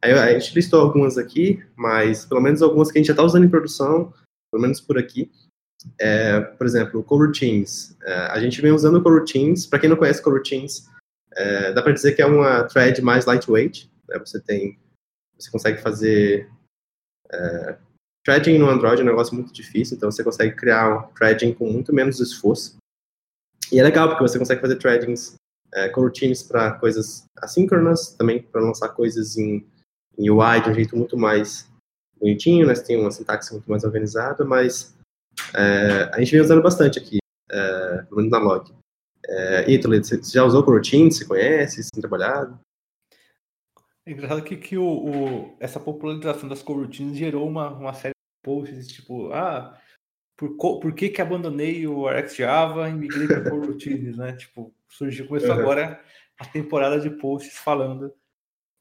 a 0.03 0.39
gente 0.39 0.55
listou 0.55 0.79
algumas 0.79 1.17
aqui, 1.17 1.63
mas 1.75 2.23
pelo 2.23 2.39
menos 2.39 2.61
algumas 2.61 2.91
que 2.91 2.97
a 2.97 3.01
gente 3.01 3.07
já 3.07 3.13
está 3.13 3.23
usando 3.23 3.45
em 3.45 3.49
produção, 3.49 4.13
pelo 4.51 4.61
menos 4.61 4.79
por 4.79 4.97
aqui. 4.97 5.31
É, 5.99 6.39
por 6.39 6.65
exemplo, 6.65 7.03
coroutines. 7.03 7.97
É, 8.03 8.13
a 8.27 8.39
gente 8.39 8.61
vem 8.61 8.71
usando 8.71 9.01
coroutines. 9.01 9.65
Para 9.65 9.79
quem 9.79 9.89
não 9.89 9.97
conhece 9.97 10.21
coroutines, 10.21 10.89
é, 11.33 11.73
dá 11.73 11.81
para 11.81 11.93
dizer 11.93 12.13
que 12.13 12.21
é 12.21 12.25
uma 12.25 12.63
thread 12.63 13.01
mais 13.01 13.25
lightweight. 13.25 13.91
Né? 14.07 14.19
Você 14.19 14.39
tem, 14.39 14.77
você 15.37 15.51
consegue 15.51 15.81
fazer 15.81 16.49
é, 17.31 17.77
threading 18.25 18.57
no 18.57 18.69
Android 18.69 19.01
é 19.01 19.03
um 19.03 19.07
negócio 19.07 19.35
muito 19.35 19.53
difícil, 19.53 19.97
então 19.97 20.11
você 20.11 20.23
consegue 20.23 20.55
criar 20.55 20.97
um 20.97 21.13
threading 21.13 21.53
com 21.53 21.71
muito 21.71 21.93
menos 21.93 22.19
esforço. 22.19 22.77
E 23.71 23.79
é 23.79 23.83
legal 23.83 24.09
porque 24.09 24.23
você 24.23 24.39
consegue 24.39 24.61
fazer 24.61 24.77
threadings, 24.77 25.35
é, 25.73 25.89
coroutines 25.89 26.41
para 26.41 26.73
coisas 26.73 27.25
assíncronas, 27.37 28.13
também 28.13 28.41
para 28.41 28.61
lançar 28.61 28.89
coisas 28.89 29.37
em 29.37 29.65
em 30.17 30.29
UI 30.29 30.61
de 30.61 30.69
um 30.69 30.73
jeito 30.73 30.97
muito 30.97 31.17
mais 31.17 31.69
bonitinho, 32.19 32.65
né? 32.65 32.73
Você 32.73 32.83
tem 32.83 32.99
uma 32.99 33.11
sintaxe 33.11 33.51
muito 33.53 33.69
mais 33.69 33.83
organizada, 33.83 34.43
mas 34.43 34.96
é, 35.55 36.09
a 36.13 36.19
gente 36.19 36.31
vem 36.31 36.41
usando 36.41 36.61
bastante 36.61 36.99
aqui, 36.99 37.17
é, 37.49 38.01
pelo 38.03 38.17
menos 38.17 38.31
na 38.31 38.39
log. 38.39 38.73
É, 39.29 39.65
você 39.77 40.21
já 40.23 40.43
usou 40.43 40.63
coroutine? 40.63 41.11
Você 41.11 41.25
conhece? 41.25 41.83
Você 41.83 41.89
tem 41.91 42.01
trabalhado? 42.01 42.59
É 44.05 44.11
engraçado 44.11 44.41
que, 44.41 44.55
que 44.55 44.77
o, 44.77 44.85
o, 44.85 45.57
essa 45.59 45.79
popularização 45.79 46.47
das 46.47 46.63
coroutines 46.63 47.17
gerou 47.17 47.47
uma, 47.47 47.69
uma 47.69 47.93
série 47.93 48.13
de 48.13 48.41
posts, 48.41 48.87
tipo, 48.87 49.33
ah, 49.33 49.77
por, 50.37 50.55
por 50.55 50.93
que 50.93 51.09
que 51.09 51.21
abandonei 51.21 51.85
o 51.85 52.07
RxJava 52.07 52.89
e 52.89 52.93
migrei 52.93 53.27
para 53.27 53.49
coroutines, 53.49 54.15
né? 54.15 54.33
Tipo, 54.33 54.73
surgiu, 54.87 55.27
começou 55.27 55.53
uhum. 55.53 55.59
agora 55.59 56.01
a 56.39 56.45
temporada 56.45 57.01
de 57.01 57.09
posts 57.09 57.57
falando 57.57 58.13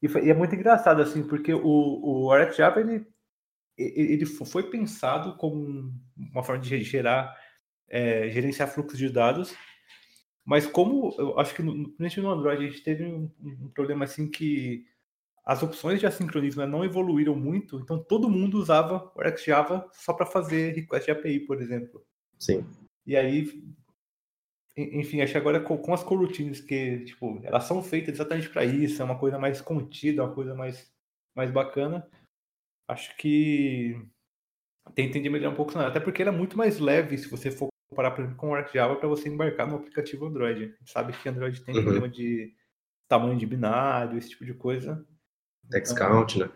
e, 0.01 0.07
foi, 0.07 0.25
e, 0.25 0.29
é 0.29 0.33
muito 0.33 0.53
engraçado, 0.55 1.01
assim, 1.01 1.23
porque 1.27 1.53
o, 1.53 1.61
o 1.61 2.33
RxJava, 2.33 2.79
ele, 2.79 3.05
ele 3.77 4.25
foi 4.25 4.69
pensado 4.69 5.35
como 5.37 5.93
uma 6.17 6.43
forma 6.43 6.61
de 6.61 6.81
gerar, 6.83 7.35
é, 7.87 8.29
gerenciar 8.29 8.67
fluxos 8.69 8.97
de 8.97 9.09
dados, 9.09 9.55
mas 10.45 10.65
como 10.65 11.13
eu 11.17 11.39
acho 11.39 11.53
que 11.53 11.61
no, 11.61 11.73
no 11.75 12.29
Android 12.29 12.65
a 12.65 12.69
gente 12.69 12.83
teve 12.83 13.03
um, 13.03 13.29
um, 13.39 13.69
problema 13.69 14.05
assim 14.05 14.29
que 14.29 14.85
as 15.45 15.61
opções 15.61 15.99
de 15.99 16.07
assincronismo 16.07 16.65
não 16.65 16.83
evoluíram 16.83 17.35
muito, 17.35 17.79
então 17.79 18.01
todo 18.01 18.29
mundo 18.29 18.57
usava 18.57 19.11
o 19.15 19.21
RxJava 19.21 19.87
só 19.93 20.13
para 20.13 20.25
fazer 20.25 20.73
request 20.73 21.05
de 21.05 21.11
API, 21.11 21.41
por 21.41 21.61
exemplo. 21.61 22.05
Sim. 22.39 22.65
E 23.05 23.15
aí 23.15 23.45
enfim, 24.77 25.21
acho 25.21 25.31
que 25.31 25.37
agora 25.37 25.59
com, 25.59 25.77
com 25.77 25.93
as 25.93 26.03
coroutines 26.03 26.61
que, 26.61 26.99
tipo, 26.99 27.39
elas 27.43 27.63
são 27.63 27.81
feitas 27.81 28.13
exatamente 28.13 28.47
para 28.49 28.63
isso, 28.63 29.01
é 29.01 29.05
uma 29.05 29.17
coisa 29.17 29.39
mais 29.39 29.59
contida, 29.59 30.23
uma 30.23 30.33
coisa 30.33 30.53
mais, 30.53 30.91
mais 31.35 31.49
bacana. 31.49 32.07
Acho 32.87 33.15
que 33.17 33.99
tem, 34.95 35.11
tem 35.11 35.21
de 35.21 35.29
melhorar 35.29 35.53
um 35.53 35.55
pouco, 35.55 35.77
até 35.77 35.99
porque 35.99 36.21
ela 36.21 36.31
é 36.31 36.37
muito 36.37 36.57
mais 36.57 36.79
leve 36.79 37.17
se 37.17 37.29
você 37.29 37.51
for 37.51 37.67
comparar, 37.89 38.11
por 38.11 38.21
exemplo, 38.21 38.37
com 38.37 38.49
o 38.49 38.55
ArcJava 38.55 38.95
para 38.95 39.07
você 39.07 39.29
embarcar 39.29 39.67
no 39.67 39.75
aplicativo 39.75 40.25
Android. 40.25 40.63
A 40.63 40.67
gente 40.67 40.91
sabe 40.91 41.13
que 41.13 41.29
Android 41.29 41.61
tem 41.61 41.75
uhum. 41.75 41.83
problema 41.83 42.09
de 42.09 42.53
tamanho 43.07 43.37
de 43.37 43.45
binário, 43.45 44.17
esse 44.17 44.29
tipo 44.29 44.45
de 44.45 44.53
coisa. 44.53 45.05
Text 45.69 45.93
então, 45.93 46.07
count, 46.07 46.39
né? 46.39 46.49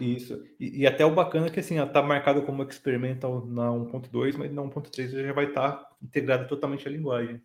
Isso. 0.00 0.42
E, 0.58 0.82
e, 0.82 0.86
até 0.86 1.04
o 1.04 1.14
bacana 1.14 1.46
é 1.46 1.50
que 1.50 1.60
assim, 1.60 1.76
ela 1.76 1.88
tá 1.88 2.02
marcada 2.02 2.40
como 2.40 2.62
experimental 2.62 3.44
na 3.46 3.68
1.2, 3.70 4.36
mas 4.36 4.52
na 4.52 4.62
1.3 4.62 5.26
já 5.26 5.32
vai 5.32 5.46
estar 5.48 5.72
tá 5.72 5.96
integrada 6.02 6.46
totalmente 6.46 6.88
a 6.88 6.90
linguagem. 6.90 7.42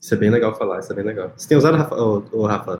Isso 0.00 0.14
é 0.14 0.16
bem 0.16 0.30
legal 0.30 0.56
falar, 0.56 0.80
isso 0.80 0.92
é 0.92 0.96
bem 0.96 1.04
legal. 1.04 1.32
Você 1.36 1.48
tem 1.48 1.58
usado, 1.58 1.76
Rafa? 1.76 1.94
Oh, 1.94 2.46
Rafa? 2.46 2.79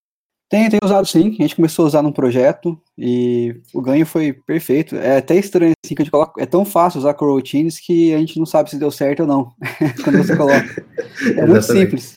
Tem, 0.50 0.68
tem 0.68 0.80
usado 0.82 1.06
sim. 1.06 1.36
A 1.38 1.42
gente 1.42 1.54
começou 1.54 1.84
a 1.84 1.88
usar 1.88 2.02
num 2.02 2.10
projeto 2.10 2.76
e 2.98 3.62
o 3.72 3.80
ganho 3.80 4.04
foi 4.04 4.32
perfeito. 4.32 4.96
É 4.96 5.18
até 5.18 5.36
estranho 5.36 5.72
assim 5.84 5.94
que 5.94 6.02
a 6.02 6.04
gente 6.04 6.10
coloca. 6.10 6.42
É 6.42 6.44
tão 6.44 6.64
fácil 6.64 6.98
usar 6.98 7.14
coroutines 7.14 7.78
que 7.78 8.12
a 8.12 8.18
gente 8.18 8.36
não 8.36 8.44
sabe 8.44 8.68
se 8.68 8.76
deu 8.76 8.90
certo 8.90 9.20
ou 9.20 9.28
não 9.28 9.52
quando 10.02 10.18
você 10.18 10.36
coloca. 10.36 10.90
É 11.36 11.46
muito 11.46 11.62
simples. 11.62 12.16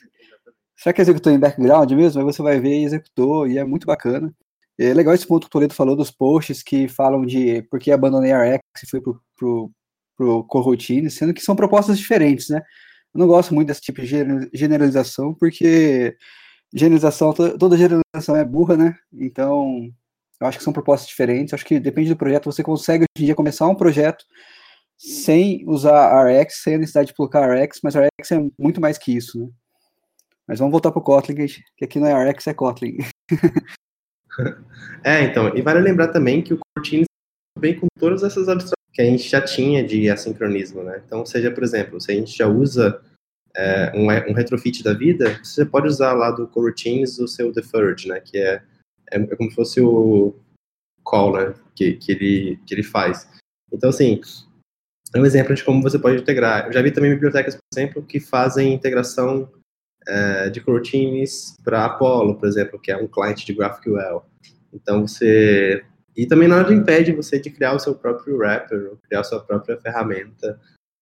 Será 0.78 0.94
que 0.94 1.02
executou 1.02 1.32
em 1.32 1.40
background 1.40 1.92
mesmo? 1.92 2.22
Aí 2.22 2.26
você 2.26 2.42
vai 2.42 2.60
ver 2.60 2.80
e 2.80 2.86
executou, 2.86 3.46
e 3.46 3.58
é 3.58 3.66
muito 3.66 3.86
bacana. 3.86 4.34
É 4.80 4.94
legal 4.94 5.14
esse 5.14 5.28
ponto 5.28 5.42
que 5.42 5.48
o 5.48 5.50
Toledo 5.50 5.74
falou 5.74 5.96
dos 5.96 6.10
posts 6.10 6.64
que 6.64 6.88
falam 6.88 7.26
de 7.26 7.62
por 7.64 7.80
que 7.80 7.92
abandonei 7.92 8.32
a 8.32 8.44
Rex 8.44 8.64
e 8.82 8.90
fui 8.90 9.02
pro, 9.02 9.22
pro, 9.38 9.72
pro 10.18 10.44
coroutine, 10.46 11.12
sendo 11.12 11.34
que 11.34 11.42
são 11.42 11.56
propostas 11.56 11.98
diferentes, 11.98 12.48
né? 12.50 12.62
Eu 13.14 13.20
não 13.20 13.28
gosto 13.28 13.54
muito 13.54 13.68
desse 13.68 13.82
tipo 13.82 14.02
de 14.02 14.08
generalização, 14.54 15.34
porque 15.34 16.16
generalização, 16.74 17.34
toda 17.34 17.78
generalização 17.78 18.36
é 18.36 18.44
burra, 18.44 18.76
né? 18.76 18.96
Então, 19.14 19.90
eu 20.42 20.48
acho 20.48 20.58
que 20.58 20.64
são 20.64 20.74
propostas 20.74 21.08
diferentes. 21.08 21.54
Acho 21.54 21.66
que 21.66 21.80
depende 21.80 22.10
do 22.10 22.18
projeto. 22.18 22.52
Você 22.52 22.64
consegue 22.64 23.04
hoje 23.04 23.24
em 23.24 23.26
dia 23.28 23.36
começar 23.36 23.68
um 23.68 23.76
projeto 23.76 24.26
sem 24.98 25.64
usar 25.68 26.26
RX, 26.26 26.62
sem 26.64 26.76
a 26.76 26.78
necessidade 26.78 27.08
de 27.08 27.14
colocar 27.14 27.46
RX, 27.48 27.80
mas 27.84 27.96
RX 27.96 28.32
é 28.32 28.40
muito 28.58 28.82
mais 28.82 28.98
que 28.98 29.16
isso, 29.16 29.40
né? 29.40 29.50
Mas 30.48 30.60
vamos 30.60 30.72
voltar 30.72 30.92
para 30.92 31.00
o 31.00 31.04
Kotlin, 31.04 31.36
que 31.36 31.86
aqui 31.86 32.00
não 32.00 32.08
é 32.08 32.30
RX, 32.30 32.48
é 32.48 32.54
Kotlin. 32.54 32.98
é, 35.04 35.24
então, 35.24 35.56
e 35.56 35.62
vale 35.62 35.80
lembrar 35.80 36.10
também 36.10 36.42
que 36.42 36.54
o 36.54 36.60
Cortines 36.76 37.06
vem 37.58 37.80
com 37.80 37.88
todas 37.98 38.24
essas 38.24 38.50
abstrações 38.50 38.74
que 38.92 39.02
a 39.02 39.06
gente 39.06 39.28
já 39.28 39.42
tinha 39.42 39.84
de 39.84 40.10
assincronismo, 40.10 40.84
né? 40.84 41.02
Então, 41.06 41.26
seja, 41.26 41.50
por 41.50 41.64
exemplo, 41.64 42.00
se 42.00 42.12
a 42.12 42.16
gente 42.16 42.38
já 42.38 42.48
usa 42.48 43.02
é, 43.56 43.92
um, 43.96 44.06
um, 44.06 44.34
retrofit 44.34 44.84
da 44.84 44.94
vida, 44.94 45.40
você 45.44 45.66
pode 45.66 45.88
usar 45.88 46.14
lá 46.14 46.32
do 46.32 46.48
coroutines 46.48 47.20
o 47.20 47.28
seu 47.28 47.52
deferred, 47.52 48.08
né? 48.08 48.20
Que 48.20 48.38
é, 48.38 48.62
é, 49.12 49.18
é, 49.18 49.36
como 49.36 49.50
se 49.50 49.56
fosse 49.56 49.82
o 49.82 50.36
call, 51.04 51.34
né? 51.34 51.54
Que, 51.76 51.94
que, 51.94 52.12
ele, 52.12 52.60
que 52.66 52.74
ele 52.74 52.84
faz. 52.84 53.28
Então, 53.72 53.90
assim, 53.90 54.22
é 55.14 55.20
um 55.20 55.26
exemplo 55.26 55.54
de 55.54 55.64
como 55.64 55.82
você 55.82 56.00
pode 56.00 56.22
integrar. 56.22 56.68
Eu 56.68 56.74
já 56.74 56.82
vi 56.82 56.92
também 56.92 57.12
bibliotecas, 57.12 57.56
por 57.56 57.62
exemplo, 57.80 58.04
que 58.04 58.20
fazem 58.20 58.74
integração 58.74 59.52
é, 60.08 60.50
de 60.50 60.62
coroutines 60.62 61.56
para 61.64 61.86
Apollo, 61.86 62.36
por 62.38 62.48
exemplo, 62.48 62.80
que 62.80 62.92
é 62.92 62.98
um 62.98 63.08
cliente 63.08 63.46
de 63.46 63.54
GraphQL. 63.54 64.24
Então 64.74 65.08
você 65.08 65.84
e 66.16 66.28
também 66.28 66.48
nada 66.48 66.74
impede 66.74 67.12
você 67.12 67.40
de 67.40 67.50
criar 67.50 67.74
o 67.74 67.80
seu 67.80 67.96
próprio 67.96 68.38
wrapper, 68.38 68.98
criar 69.08 69.22
a 69.22 69.24
sua 69.24 69.40
própria 69.40 69.80
ferramenta. 69.80 70.60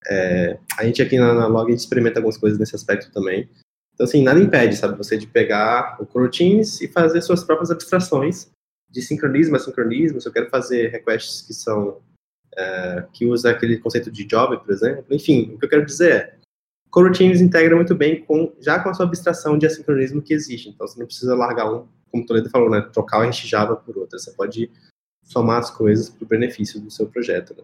É, 0.07 0.57
a 0.77 0.85
gente 0.85 1.01
aqui 1.01 1.17
na, 1.17 1.47
Log 1.47 1.71
experimenta 1.71 2.19
algumas 2.19 2.37
coisas 2.37 2.57
nesse 2.59 2.75
aspecto 2.75 3.11
também. 3.11 3.49
Então, 3.93 4.05
assim, 4.05 4.23
nada 4.23 4.39
impede, 4.39 4.75
sabe, 4.75 4.97
você 4.97 5.17
de 5.17 5.27
pegar 5.27 5.97
o 5.99 6.05
coroutines 6.05 6.81
e 6.81 6.87
fazer 6.87 7.21
suas 7.21 7.43
próprias 7.43 7.69
abstrações 7.69 8.49
de 8.89 9.01
sincronismo 9.01 9.55
a 9.55 9.59
sincronismo. 9.59 10.19
Se 10.19 10.27
eu 10.27 10.33
quero 10.33 10.49
fazer 10.49 10.89
requests 10.89 11.41
que 11.41 11.53
são 11.53 12.01
é, 12.57 13.05
que 13.13 13.25
usa 13.25 13.51
aquele 13.51 13.77
conceito 13.77 14.11
de 14.11 14.25
job, 14.25 14.57
por 14.57 14.71
exemplo. 14.71 15.05
Enfim, 15.11 15.51
o 15.53 15.59
que 15.59 15.65
eu 15.65 15.69
quero 15.69 15.85
dizer 15.85 16.11
é 16.11 16.35
coroutines 16.89 17.39
integra 17.39 17.75
muito 17.75 17.95
bem 17.95 18.21
com 18.25 18.53
já 18.59 18.79
com 18.79 18.89
a 18.89 18.93
sua 18.93 19.05
abstração 19.05 19.57
de 19.57 19.65
assincronismo 19.65 20.21
que 20.21 20.33
existe. 20.33 20.69
Então, 20.69 20.87
você 20.87 20.99
não 20.99 21.05
precisa 21.05 21.35
largar 21.35 21.71
um, 21.71 21.87
como 22.09 22.23
o 22.23 22.25
Toledo 22.25 22.49
falou, 22.49 22.69
né, 22.69 22.81
trocar 22.93 23.19
o 23.19 23.21
hash 23.21 23.47
Java 23.47 23.75
por 23.75 23.97
outro. 23.97 24.19
Você 24.19 24.31
pode 24.31 24.69
somar 25.23 25.59
as 25.59 25.71
coisas 25.71 26.09
para 26.09 26.25
o 26.25 26.27
benefício 26.27 26.79
do 26.81 26.91
seu 26.91 27.07
projeto. 27.07 27.55
Né? 27.55 27.63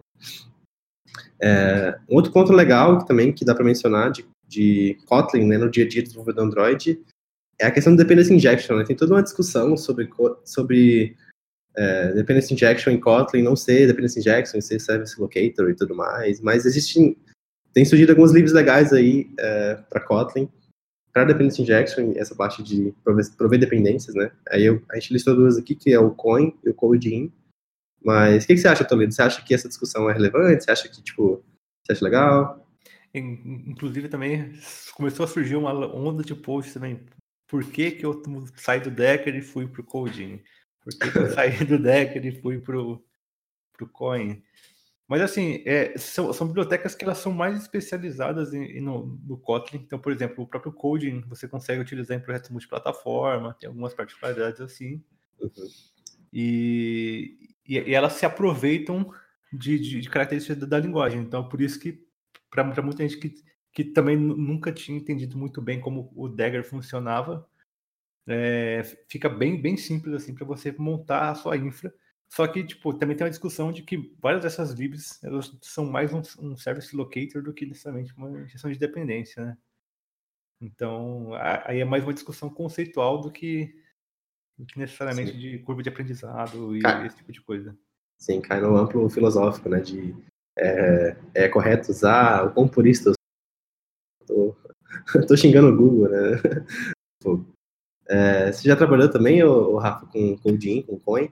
É, 1.40 1.98
um 2.08 2.16
outro 2.16 2.32
ponto 2.32 2.52
legal 2.52 3.04
também 3.04 3.32
que 3.32 3.44
dá 3.44 3.54
para 3.54 3.64
mencionar 3.64 4.10
de, 4.10 4.26
de 4.46 4.96
Kotlin 5.06 5.46
né, 5.46 5.58
no 5.58 5.70
dia 5.70 5.84
a 5.84 5.88
dia 5.88 6.02
do 6.02 6.06
desenvolvedor 6.06 6.44
Android 6.44 7.00
é 7.60 7.66
a 7.66 7.70
questão 7.70 7.94
do 7.94 8.02
dependency 8.02 8.34
injection. 8.34 8.76
Né? 8.76 8.84
Tem 8.84 8.96
toda 8.96 9.14
uma 9.14 9.22
discussão 9.22 9.76
sobre, 9.76 10.08
sobre 10.44 11.16
é, 11.76 12.12
dependency 12.12 12.54
injection 12.54 12.92
em 12.92 13.00
Kotlin 13.00 13.42
não 13.42 13.56
ser 13.56 13.86
dependency 13.86 14.20
injection, 14.20 14.60
ser 14.60 14.80
service 14.80 15.20
locator 15.20 15.70
e 15.70 15.74
tudo 15.74 15.94
mais, 15.94 16.40
mas 16.40 16.66
existem 16.66 17.16
tem 17.72 17.84
surgido 17.84 18.12
alguns 18.12 18.32
livros 18.32 18.52
legais 18.52 18.92
aí 18.92 19.30
é, 19.38 19.74
para 19.88 20.00
Kotlin 20.00 20.48
para 21.12 21.24
dependency 21.24 21.62
injection, 21.62 22.12
essa 22.16 22.34
parte 22.34 22.62
de 22.62 22.94
prover, 23.02 23.24
prover 23.36 23.58
dependências, 23.58 24.14
né? 24.14 24.30
Aí 24.50 24.64
eu, 24.64 24.82
a 24.90 24.98
gente 24.98 25.12
listou 25.12 25.34
duas 25.34 25.56
aqui, 25.56 25.74
que 25.74 25.92
é 25.92 25.98
o 25.98 26.10
Coin 26.10 26.54
e 26.64 26.70
o 26.70 26.74
Codein. 26.74 27.32
Mas 28.04 28.44
o 28.44 28.46
que, 28.46 28.54
que, 28.54 28.60
você 28.60 28.68
acha, 28.68 28.84
Toledo? 28.84 29.12
Você 29.12 29.22
acha 29.22 29.44
que 29.44 29.54
essa 29.54 29.68
discussão 29.68 30.08
é 30.08 30.12
relevante? 30.12 30.64
Você 30.64 30.70
acha 30.70 30.88
que, 30.88 31.02
tipo, 31.02 31.44
você 31.82 31.92
acha 31.92 32.04
legal? 32.04 32.66
Inclusive 33.14 34.08
também 34.08 34.52
começou 34.94 35.24
a 35.24 35.28
surgir 35.28 35.56
uma 35.56 35.72
onda 35.72 36.22
de 36.22 36.34
posts 36.34 36.74
também. 36.74 37.04
Por 37.46 37.64
que, 37.64 37.92
que 37.92 38.04
eu 38.04 38.22
saí 38.56 38.80
do 38.80 38.90
Decker 38.90 39.34
e 39.34 39.42
fui 39.42 39.66
pro 39.66 39.82
Coding? 39.82 40.42
Por 40.82 40.92
que, 40.98 41.10
que 41.10 41.18
eu 41.18 41.30
saí 41.30 41.64
do 41.64 41.78
Decker 41.80 42.24
e 42.24 42.40
fui 42.40 42.58
pro, 42.58 43.04
pro 43.72 43.88
Coin? 43.88 44.42
Mas 45.08 45.22
assim, 45.22 45.62
é, 45.64 45.96
são, 45.96 46.30
são, 46.34 46.46
bibliotecas 46.46 46.94
que 46.94 47.02
elas 47.02 47.16
são 47.16 47.32
mais 47.32 47.56
especializadas 47.56 48.52
em, 48.52 48.78
no, 48.80 49.18
no, 49.26 49.38
Kotlin. 49.38 49.80
Então, 49.80 49.98
por 49.98 50.12
exemplo, 50.12 50.44
o 50.44 50.46
próprio 50.46 50.70
Coding 50.70 51.22
você 51.26 51.48
consegue 51.48 51.80
utilizar 51.80 52.16
em 52.16 52.20
projetos 52.20 52.50
multiplataforma, 52.50 53.56
tem 53.58 53.68
algumas 53.68 53.94
particularidades 53.94 54.60
assim. 54.60 55.02
Uhum. 55.40 55.50
E, 56.30 57.54
e, 57.68 57.78
e 57.78 57.94
elas 57.94 58.14
se 58.14 58.24
aproveitam 58.24 59.12
de, 59.52 59.78
de, 59.78 60.00
de, 60.00 60.10
características 60.10 60.68
da, 60.68 60.78
linguagem. 60.78 61.20
Então, 61.20 61.48
por 61.48 61.60
isso 61.60 61.78
que, 61.78 62.04
para 62.50 62.82
muita 62.82 63.06
gente 63.06 63.18
que, 63.18 63.34
que 63.72 63.84
também 63.84 64.16
nunca 64.16 64.72
tinha 64.72 64.98
entendido 64.98 65.36
muito 65.36 65.60
bem 65.60 65.80
como 65.80 66.10
o 66.16 66.28
Dagger 66.28 66.64
funcionava, 66.64 67.46
é, 68.26 68.82
fica 69.08 69.28
bem, 69.28 69.60
bem 69.60 69.76
simples 69.76 70.14
assim 70.14 70.34
para 70.34 70.44
você 70.46 70.72
montar 70.72 71.30
a 71.30 71.34
sua 71.34 71.56
infra. 71.56 71.94
Só 72.28 72.46
que, 72.46 72.62
tipo, 72.62 72.92
também 72.92 73.16
tem 73.16 73.24
uma 73.24 73.30
discussão 73.30 73.72
de 73.72 73.82
que 73.82 74.14
várias 74.20 74.42
dessas 74.42 74.72
libs 74.72 75.22
elas 75.24 75.56
são 75.62 75.86
mais 75.86 76.12
um, 76.12 76.20
um 76.40 76.56
service 76.56 76.94
locator 76.94 77.42
do 77.42 77.54
que 77.54 77.64
necessariamente 77.64 78.14
uma 78.14 78.42
injeção 78.42 78.70
de 78.70 78.78
dependência, 78.78 79.44
né? 79.44 79.58
Então, 80.60 81.30
aí 81.64 81.80
é 81.80 81.84
mais 81.84 82.04
uma 82.04 82.12
discussão 82.12 82.50
conceitual 82.50 83.20
do 83.20 83.30
que 83.30 83.74
que 84.66 84.78
necessariamente 84.78 85.32
Sim. 85.32 85.38
de 85.38 85.58
curva 85.60 85.82
de 85.82 85.88
aprendizado 85.88 86.76
e 86.76 86.80
cai, 86.80 87.06
esse 87.06 87.16
tipo 87.16 87.32
de 87.32 87.40
coisa. 87.40 87.76
Sim, 88.18 88.40
cai 88.40 88.60
no 88.60 88.76
amplo 88.76 89.08
filosófico, 89.08 89.68
né? 89.68 89.80
De 89.80 90.14
é, 90.58 91.16
é 91.34 91.48
correto 91.48 91.90
usar 91.90 92.46
o 92.46 92.52
quão 92.52 92.68
purista 92.68 93.12
tô, 94.26 94.56
tô 95.26 95.36
xingando 95.36 95.68
o 95.68 95.76
Google, 95.76 96.08
né? 96.08 96.18
É, 98.10 98.50
você 98.50 98.66
já 98.66 98.74
trabalhou 98.74 99.10
também, 99.10 99.42
o, 99.42 99.76
Rafa, 99.76 100.06
com 100.06 100.38
Codin, 100.38 100.80
com 100.80 100.98
Coin? 100.98 101.30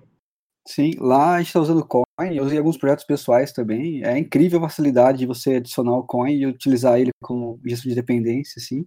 Sim, 0.68 0.90
lá 0.98 1.36
a 1.36 1.38
gente 1.38 1.46
está 1.46 1.60
usando 1.60 1.86
Coin, 1.86 2.36
eu 2.36 2.44
usei 2.44 2.58
alguns 2.58 2.76
projetos 2.76 3.04
pessoais 3.06 3.50
também. 3.50 4.04
É 4.04 4.18
incrível 4.18 4.58
a 4.58 4.68
facilidade 4.68 5.18
de 5.18 5.26
você 5.26 5.54
adicionar 5.54 5.96
o 5.96 6.04
Coin 6.04 6.34
e 6.34 6.46
utilizar 6.46 7.00
ele 7.00 7.12
como 7.22 7.58
gestão 7.64 7.88
de 7.88 7.94
dependência, 7.94 8.60
assim. 8.60 8.86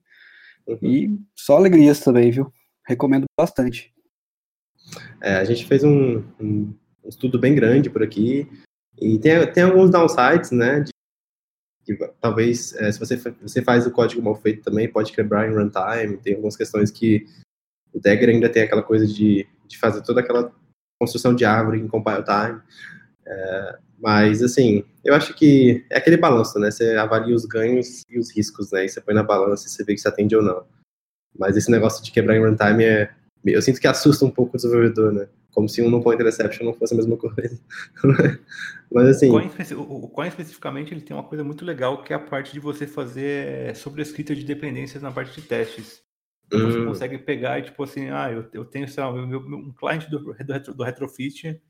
Uhum. 0.68 0.78
E 0.84 1.20
só 1.36 1.58
alegrias 1.58 2.00
também, 2.00 2.30
viu? 2.30 2.54
Recomendo 2.86 3.26
bastante. 3.36 3.92
É, 5.22 5.36
a 5.36 5.44
gente 5.44 5.66
fez 5.66 5.84
um, 5.84 6.24
um, 6.40 6.74
estudo 7.06 7.40
bem 7.40 7.56
grande 7.56 7.90
por 7.90 8.04
aqui 8.04 8.48
e 9.00 9.18
tem, 9.20 9.52
tem 9.52 9.64
alguns 9.64 9.90
downsides, 9.90 10.52
né? 10.52 10.82
De, 10.82 10.92
que 11.86 11.96
talvez, 12.22 12.74
é, 12.76 12.92
se 12.92 13.00
você, 13.00 13.18
você 13.42 13.62
faz 13.62 13.88
o 13.88 13.92
código 13.92 14.22
mal 14.22 14.36
feito 14.36 14.64
também, 14.64 14.88
pode 14.88 15.12
quebrar 15.12 15.50
em 15.50 15.56
runtime. 15.56 16.18
Tem 16.18 16.34
algumas 16.34 16.56
questões 16.56 16.92
que 16.92 17.26
o 17.94 18.00
Dagger 18.00 18.30
ainda 18.30 18.50
tem 18.50 18.64
aquela 18.64 18.84
coisa 18.84 19.08
de, 19.08 19.48
de 19.68 19.78
fazer 19.78 20.04
toda 20.04 20.22
aquela 20.22 20.54
construção 21.00 21.34
de 21.34 21.46
árvore 21.46 21.80
em 21.80 21.88
compile 21.88 22.24
time. 22.24 22.62
É, 23.26 23.80
mas, 24.00 24.42
assim, 24.42 24.86
eu 25.04 25.14
acho 25.14 25.34
que 25.34 25.86
é 25.90 25.98
aquele 25.98 26.18
balanço, 26.18 26.58
né? 26.60 26.72
Você 26.72 26.96
avalia 26.96 27.36
os 27.36 27.46
ganhos 27.46 28.04
e 28.10 28.18
os 28.18 28.36
riscos, 28.36 28.72
né? 28.72 28.86
E 28.86 28.90
você 28.90 29.02
põe 29.02 29.14
na 29.14 29.24
balança 29.24 29.68
e 29.68 29.70
você 29.70 29.84
vê 29.84 29.94
que 29.94 30.02
se 30.02 30.08
atende 30.08 30.36
ou 30.36 30.42
não. 30.42 30.66
Mas 31.38 31.58
esse 31.58 31.70
negócio 31.70 32.04
de 32.04 32.12
quebrar 32.12 32.36
em 32.36 32.46
runtime 32.46 32.84
é, 32.84 33.14
eu 33.46 33.62
sinto 33.62 33.80
que 33.80 33.88
assusta 33.88 34.26
um 34.26 34.32
pouco 34.32 34.54
o 34.54 34.58
desenvolvedor, 34.58 35.14
né? 35.14 35.28
Como 35.52 35.68
se 35.68 35.82
um 35.82 35.90
no 35.90 36.02
point 36.02 36.22
interception 36.22 36.66
não 36.66 36.74
fosse 36.74 36.94
a 36.94 36.98
mesma 36.98 37.18
coisa. 37.18 37.60
Mas 38.92 39.08
assim. 39.10 39.30
O 39.76 40.08
Coin 40.08 40.28
especificamente 40.28 40.94
ele 40.94 41.02
tem 41.02 41.16
uma 41.16 41.24
coisa 41.24 41.44
muito 41.44 41.66
legal 41.66 42.04
que 42.04 42.14
é 42.14 42.16
a 42.16 42.20
parte 42.20 42.54
de 42.54 42.60
você 42.60 42.86
fazer 42.86 43.76
sobrescrita 43.76 44.36
de 44.36 44.44
dependências 44.44 45.02
na 45.02 45.12
parte 45.12 45.40
de 45.40 45.48
testes. 45.48 46.02
Então, 46.48 46.60
hum. 46.60 46.72
Você 46.72 46.86
consegue 46.86 47.18
pegar 47.18 47.60
e 47.60 47.64
tipo 47.64 47.84
assim, 47.84 48.10
ah, 48.10 48.32
eu, 48.32 48.48
eu 48.54 48.66
tenho 48.66 48.88
sei 48.88 49.04
lá, 49.04 49.12
meu, 49.12 49.40
um 49.40 49.72
cliente 49.74 50.10
do, 50.10 50.20
do, 50.20 50.74
do 50.74 50.84
Retrofit 50.84 51.62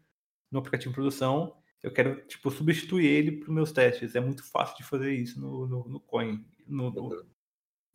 no 0.51 0.59
aplicativo 0.59 0.91
de 0.91 0.95
produção, 0.95 1.53
eu 1.83 1.91
quero 1.91 2.21
tipo 2.27 2.49
substituir 2.49 3.05
ele 3.05 3.31
para 3.33 3.49
os 3.49 3.55
meus 3.55 3.71
testes. 3.71 4.15
É 4.15 4.19
muito 4.19 4.43
fácil 4.43 4.75
de 4.77 4.83
fazer 4.83 5.13
isso 5.13 5.39
no, 5.39 5.67
no, 5.67 5.87
no 5.87 5.99
Coin. 5.99 6.43
No, 6.67 6.91
no. 6.91 7.25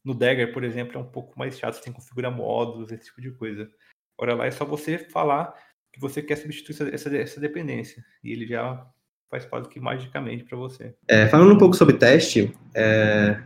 No 0.04 0.14
Dagger, 0.14 0.52
por 0.52 0.62
exemplo, 0.62 0.98
é 0.98 1.00
um 1.00 1.10
pouco 1.10 1.38
mais 1.38 1.58
chato, 1.58 1.74
você 1.74 1.82
tem 1.82 1.92
que 1.92 1.98
configurar 1.98 2.30
módulos, 2.30 2.92
esse 2.92 3.06
tipo 3.06 3.22
de 3.22 3.30
coisa. 3.32 3.70
Agora 4.18 4.34
lá 4.34 4.46
é 4.46 4.50
só 4.50 4.64
você 4.64 4.98
falar 4.98 5.54
que 5.92 6.00
você 6.00 6.20
quer 6.20 6.36
substituir 6.36 6.92
essa, 6.92 7.16
essa 7.16 7.40
dependência. 7.40 8.04
E 8.22 8.32
ele 8.32 8.46
já 8.46 8.86
faz 9.30 9.44
quase 9.46 9.68
que 9.68 9.80
magicamente 9.80 10.44
para 10.44 10.58
você. 10.58 10.94
É, 11.08 11.26
falando 11.28 11.54
um 11.54 11.58
pouco 11.58 11.74
sobre 11.74 11.96
teste, 11.96 12.54
é, 12.74 13.42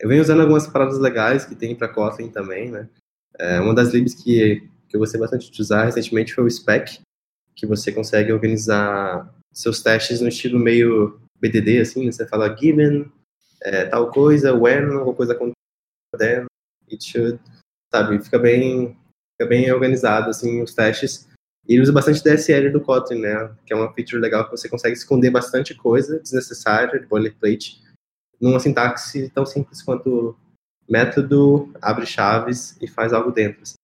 eu 0.00 0.08
venho 0.08 0.22
usando 0.22 0.40
algumas 0.40 0.66
paradas 0.66 0.98
legais 0.98 1.44
que 1.44 1.54
tem 1.54 1.76
para 1.76 1.88
Kotlin 1.88 2.30
também, 2.30 2.70
né? 2.70 2.88
É, 3.38 3.60
uma 3.60 3.74
das 3.74 3.92
libs 3.92 4.14
que, 4.14 4.68
que 4.88 4.96
eu 4.96 5.00
gostei 5.00 5.20
bastante 5.20 5.50
de 5.50 5.60
usar 5.60 5.84
recentemente 5.84 6.34
foi 6.34 6.44
o 6.44 6.50
Spec, 6.50 7.00
que 7.54 7.66
você 7.66 7.92
consegue 7.92 8.32
organizar 8.32 9.32
seus 9.52 9.82
testes 9.82 10.20
no 10.20 10.28
estilo 10.28 10.58
meio 10.58 11.20
BDD, 11.40 11.80
assim, 11.80 12.06
né? 12.06 12.12
você 12.12 12.26
fala 12.26 12.56
given, 12.56 13.10
é, 13.62 13.84
tal 13.86 14.10
coisa, 14.10 14.54
when, 14.54 14.84
alguma 14.84 15.14
coisa 15.14 15.34
then, 16.16 16.46
it 16.90 17.04
should, 17.04 17.40
sabe? 17.92 18.22
Fica 18.22 18.38
bem, 18.38 18.96
fica 19.32 19.48
bem 19.48 19.70
organizado, 19.72 20.30
assim, 20.30 20.62
os 20.62 20.74
testes. 20.74 21.28
E 21.66 21.74
ele 21.74 21.82
usa 21.82 21.92
bastante 21.92 22.22
DSL 22.22 22.70
do 22.70 22.80
Kotlin, 22.80 23.20
né? 23.20 23.54
Que 23.64 23.72
é 23.72 23.76
uma 23.76 23.92
feature 23.92 24.20
legal 24.20 24.44
que 24.44 24.50
você 24.50 24.68
consegue 24.68 24.96
esconder 24.96 25.30
bastante 25.30 25.74
coisa 25.74 26.18
desnecessária, 26.20 27.00
de 27.00 27.06
boilerplate, 27.06 27.82
numa 28.40 28.60
sintaxe 28.60 29.30
tão 29.30 29.46
simples 29.46 29.82
quanto 29.82 30.36
método, 30.88 31.72
abre 31.80 32.04
chaves 32.04 32.76
e 32.80 32.86
faz 32.86 33.12
algo 33.12 33.30
dentro. 33.30 33.62
Assim. 33.62 33.74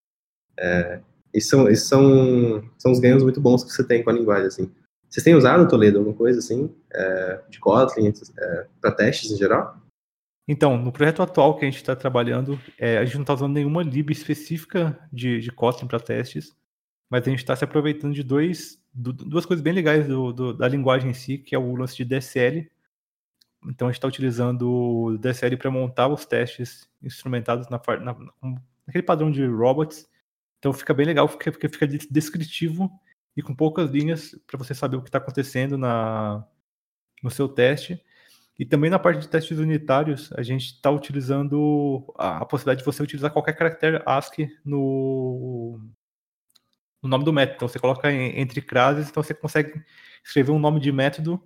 É, 0.59 1.01
isso, 1.33 1.51
são, 1.51 1.75
são, 1.75 2.71
são 2.79 2.93
os 2.93 3.01
ganhos 3.01 3.23
muito 3.23 3.41
bons 3.41 3.65
que 3.65 3.71
você 3.71 3.85
tem 3.85 4.03
com 4.03 4.11
a 4.11 4.13
linguagem, 4.13 4.47
assim. 4.47 4.73
Vocês 5.09 5.25
têm 5.25 5.35
usado, 5.35 5.69
Toledo, 5.69 5.99
alguma 5.99 6.17
coisa 6.17 6.39
assim, 6.39 6.73
é, 6.93 7.41
de 7.49 7.59
Kotlin, 7.59 8.13
é, 8.39 8.67
para 8.81 8.93
testes 8.93 9.31
em 9.31 9.37
geral? 9.37 9.77
Então, 10.53 10.77
no 10.77 10.91
projeto 10.91 11.23
atual 11.23 11.57
que 11.57 11.65
a 11.65 11.71
gente 11.71 11.77
está 11.77 11.95
trabalhando, 11.95 12.61
é, 12.77 12.99
a 12.99 13.05
gente 13.05 13.15
não 13.15 13.23
está 13.23 13.35
usando 13.35 13.53
nenhuma 13.53 13.85
lib 13.85 14.11
específica 14.11 14.99
de, 15.13 15.39
de 15.39 15.53
Kotlin 15.53 15.87
para 15.87 16.01
testes, 16.01 16.57
mas 17.09 17.25
a 17.25 17.31
gente 17.31 17.39
está 17.39 17.55
se 17.55 17.63
aproveitando 17.63 18.13
de 18.13 18.25
dois, 18.25 18.83
do, 18.93 19.13
duas 19.13 19.47
coisas 19.47 19.63
bem 19.63 19.73
legais 19.73 20.09
do, 20.09 20.33
do, 20.33 20.53
da 20.53 20.67
linguagem 20.67 21.13
em 21.13 21.15
si, 21.15 21.39
que 21.39 21.55
é 21.55 21.59
o 21.59 21.77
lance 21.77 21.97
de 21.97 22.05
DSL. 22.05 22.69
Então, 23.65 23.87
a 23.87 23.93
gente 23.93 23.99
está 23.99 24.09
utilizando 24.09 24.69
o 24.69 25.19
DSL 25.19 25.57
para 25.57 25.71
montar 25.71 26.09
os 26.09 26.27
testes 26.27 26.91
instrumentados 27.01 27.69
na, 27.69 27.81
na, 28.01 28.17
naquele 28.85 29.05
padrão 29.05 29.31
de 29.31 29.47
robots. 29.47 30.09
Então, 30.59 30.73
fica 30.73 30.93
bem 30.93 31.07
legal, 31.07 31.29
porque, 31.29 31.53
porque 31.53 31.69
fica 31.69 31.87
descritivo 31.87 32.91
e 33.37 33.43
com 33.43 33.55
poucas 33.55 33.89
linhas 33.89 34.35
para 34.49 34.59
você 34.59 34.75
saber 34.75 34.97
o 34.97 35.03
que 35.03 35.11
está 35.11 35.19
acontecendo 35.19 35.79
na, 35.79 36.45
no 37.23 37.31
seu 37.31 37.49
teste. 37.49 38.03
E 38.61 38.67
também 38.67 38.91
na 38.91 38.99
parte 38.99 39.23
de 39.23 39.29
testes 39.29 39.59
unitários, 39.59 40.31
a 40.35 40.43
gente 40.43 40.67
está 40.67 40.91
utilizando 40.91 42.05
a, 42.15 42.45
possibilidade 42.45 42.81
de 42.81 42.85
você 42.85 43.03
utilizar 43.03 43.33
qualquer 43.33 43.57
caractere 43.57 44.03
ASCII 44.05 44.51
no, 44.63 45.81
no 47.03 47.09
nome 47.09 47.25
do 47.25 47.33
método. 47.33 47.57
Então 47.57 47.69
você 47.69 47.79
coloca 47.79 48.13
em, 48.13 48.39
entre 48.39 48.61
classes, 48.61 49.09
então 49.09 49.23
você 49.23 49.33
consegue 49.33 49.83
escrever 50.23 50.51
um 50.51 50.59
nome 50.59 50.79
de 50.79 50.93
método, 50.93 51.43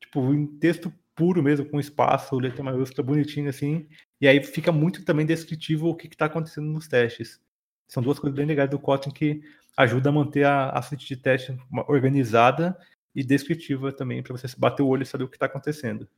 tipo, 0.00 0.32
em 0.32 0.46
texto 0.46 0.92
puro 1.16 1.42
mesmo, 1.42 1.66
com 1.68 1.80
espaço, 1.80 2.38
letra 2.38 2.62
maiúscula, 2.62 3.04
bonitinho 3.04 3.48
assim. 3.48 3.88
E 4.20 4.28
aí 4.28 4.40
fica 4.40 4.70
muito 4.70 5.04
também 5.04 5.26
descritivo 5.26 5.88
o 5.88 5.96
que 5.96 6.06
está 6.06 6.26
acontecendo 6.26 6.68
nos 6.68 6.86
testes. 6.86 7.40
São 7.88 8.00
duas 8.00 8.20
coisas 8.20 8.36
bem 8.36 8.46
legais 8.46 8.70
do 8.70 8.78
Kotlin 8.78 9.12
que 9.12 9.42
ajuda 9.76 10.10
a 10.10 10.12
manter 10.12 10.44
a, 10.44 10.70
a 10.70 10.80
suíte 10.80 11.08
de 11.08 11.16
teste 11.16 11.58
organizada 11.88 12.78
e 13.12 13.24
descritiva 13.24 13.90
também, 13.92 14.22
para 14.22 14.36
você 14.36 14.46
bater 14.56 14.84
o 14.84 14.86
olho 14.86 15.02
e 15.02 15.06
saber 15.06 15.24
o 15.24 15.28
que 15.28 15.34
está 15.34 15.46
acontecendo. 15.46 16.08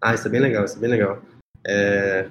Ah, 0.00 0.14
isso 0.14 0.26
é 0.26 0.30
bem 0.30 0.40
legal, 0.40 0.64
isso 0.64 0.76
é 0.76 0.80
bem 0.80 0.90
legal. 0.90 1.22
É, 1.66 2.30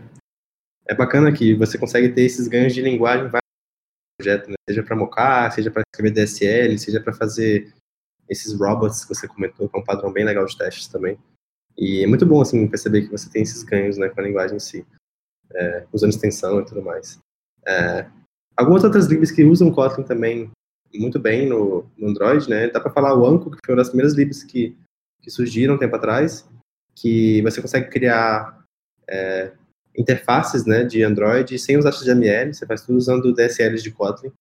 é 0.88 0.96
bacana 0.96 1.32
que 1.32 1.54
você 1.56 1.78
consegue 1.78 2.10
ter 2.10 2.22
esses 2.22 2.48
ganhos 2.48 2.74
de 2.74 2.82
linguagem 2.82 3.26
em 3.26 3.30
vários 3.30 3.50
projetos, 4.18 4.50
né? 4.50 4.56
seja 4.70 4.84
para 4.84 4.96
mocar, 4.96 5.52
seja 5.52 5.72
para 5.72 5.84
escrever 5.94 6.12
DSL, 6.12 6.78
seja 6.78 7.02
para 7.02 7.14
fazer 7.14 7.74
esses 8.30 8.58
robots 8.58 9.04
que 9.04 9.14
você 9.14 9.28
comentou, 9.28 9.70
que 9.70 9.78
é 9.78 9.80
um 9.80 9.84
padrão 9.84 10.12
bem 10.12 10.26
legal 10.26 10.46
de 10.46 10.58
testes 10.58 10.88
também. 10.88 11.18
E 11.78 12.04
é 12.04 12.08
muito 12.08 12.26
bom, 12.26 12.42
assim, 12.42 12.68
perceber 12.68 13.04
que 13.04 13.12
você 13.12 13.30
tem 13.30 13.42
esses 13.42 13.64
ganhos, 13.64 13.98
né, 13.98 14.10
com 14.10 14.22
a 14.22 14.24
linguagem 14.24 14.56
em 14.56 14.60
si, 14.60 14.86
é, 15.54 15.86
usando 15.92 16.12
extensão 16.12 16.62
e 16.62 16.66
tudo 16.66 16.82
mais. 16.82 17.20
É, 17.68 18.08
algumas 18.56 18.84
outras 18.84 19.08
libs 19.08 19.32
que 19.32 19.44
usam 19.44 19.72
Kotlin 19.72 20.04
também 20.04 20.52
muito 20.94 21.20
bem 21.20 21.48
no, 21.48 21.86
no 21.98 22.08
Android, 22.08 22.50
né, 22.50 22.70
dá 22.70 22.80
para 22.80 22.92
falar 22.92 23.14
o 23.18 23.26
Anko, 23.26 23.52
que 23.52 23.60
foi 23.66 23.74
uma 23.74 23.82
das 23.82 23.90
primeiras 23.90 24.14
libs 24.14 24.44
que, 24.44 24.78
que 25.22 25.30
surgiram 25.30 25.76
um 25.76 25.78
tempo 25.78 25.96
atrás, 25.96 26.48
que 26.96 27.42
você 27.42 27.62
consegue 27.62 27.90
criar 27.90 28.64
é, 29.08 29.52
interfaces 29.98 30.66
né, 30.66 30.84
de 30.84 31.04
Android 31.04 31.58
sem 31.60 31.78
usar 31.78 31.92
XML, 31.92 32.54
você 32.54 32.66
faz 32.66 32.82
tudo 32.82 32.98
usando 32.98 33.34
DSLs 33.34 33.84
de 33.84 33.92
Kotlin. 33.92 34.32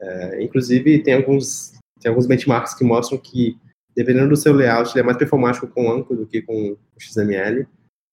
É, 0.00 0.42
inclusive, 0.42 1.02
tem 1.02 1.14
alguns, 1.14 1.72
tem 2.00 2.08
alguns 2.08 2.26
benchmarks 2.26 2.74
que 2.74 2.84
mostram 2.84 3.18
que, 3.18 3.58
dependendo 3.94 4.30
do 4.30 4.36
seu 4.36 4.52
layout, 4.52 4.90
ele 4.90 5.00
é 5.00 5.02
mais 5.02 5.16
performático 5.16 5.68
com 5.68 5.90
Anchor 5.90 6.16
do 6.16 6.26
que 6.26 6.42
com 6.42 6.76
XML, 6.98 7.66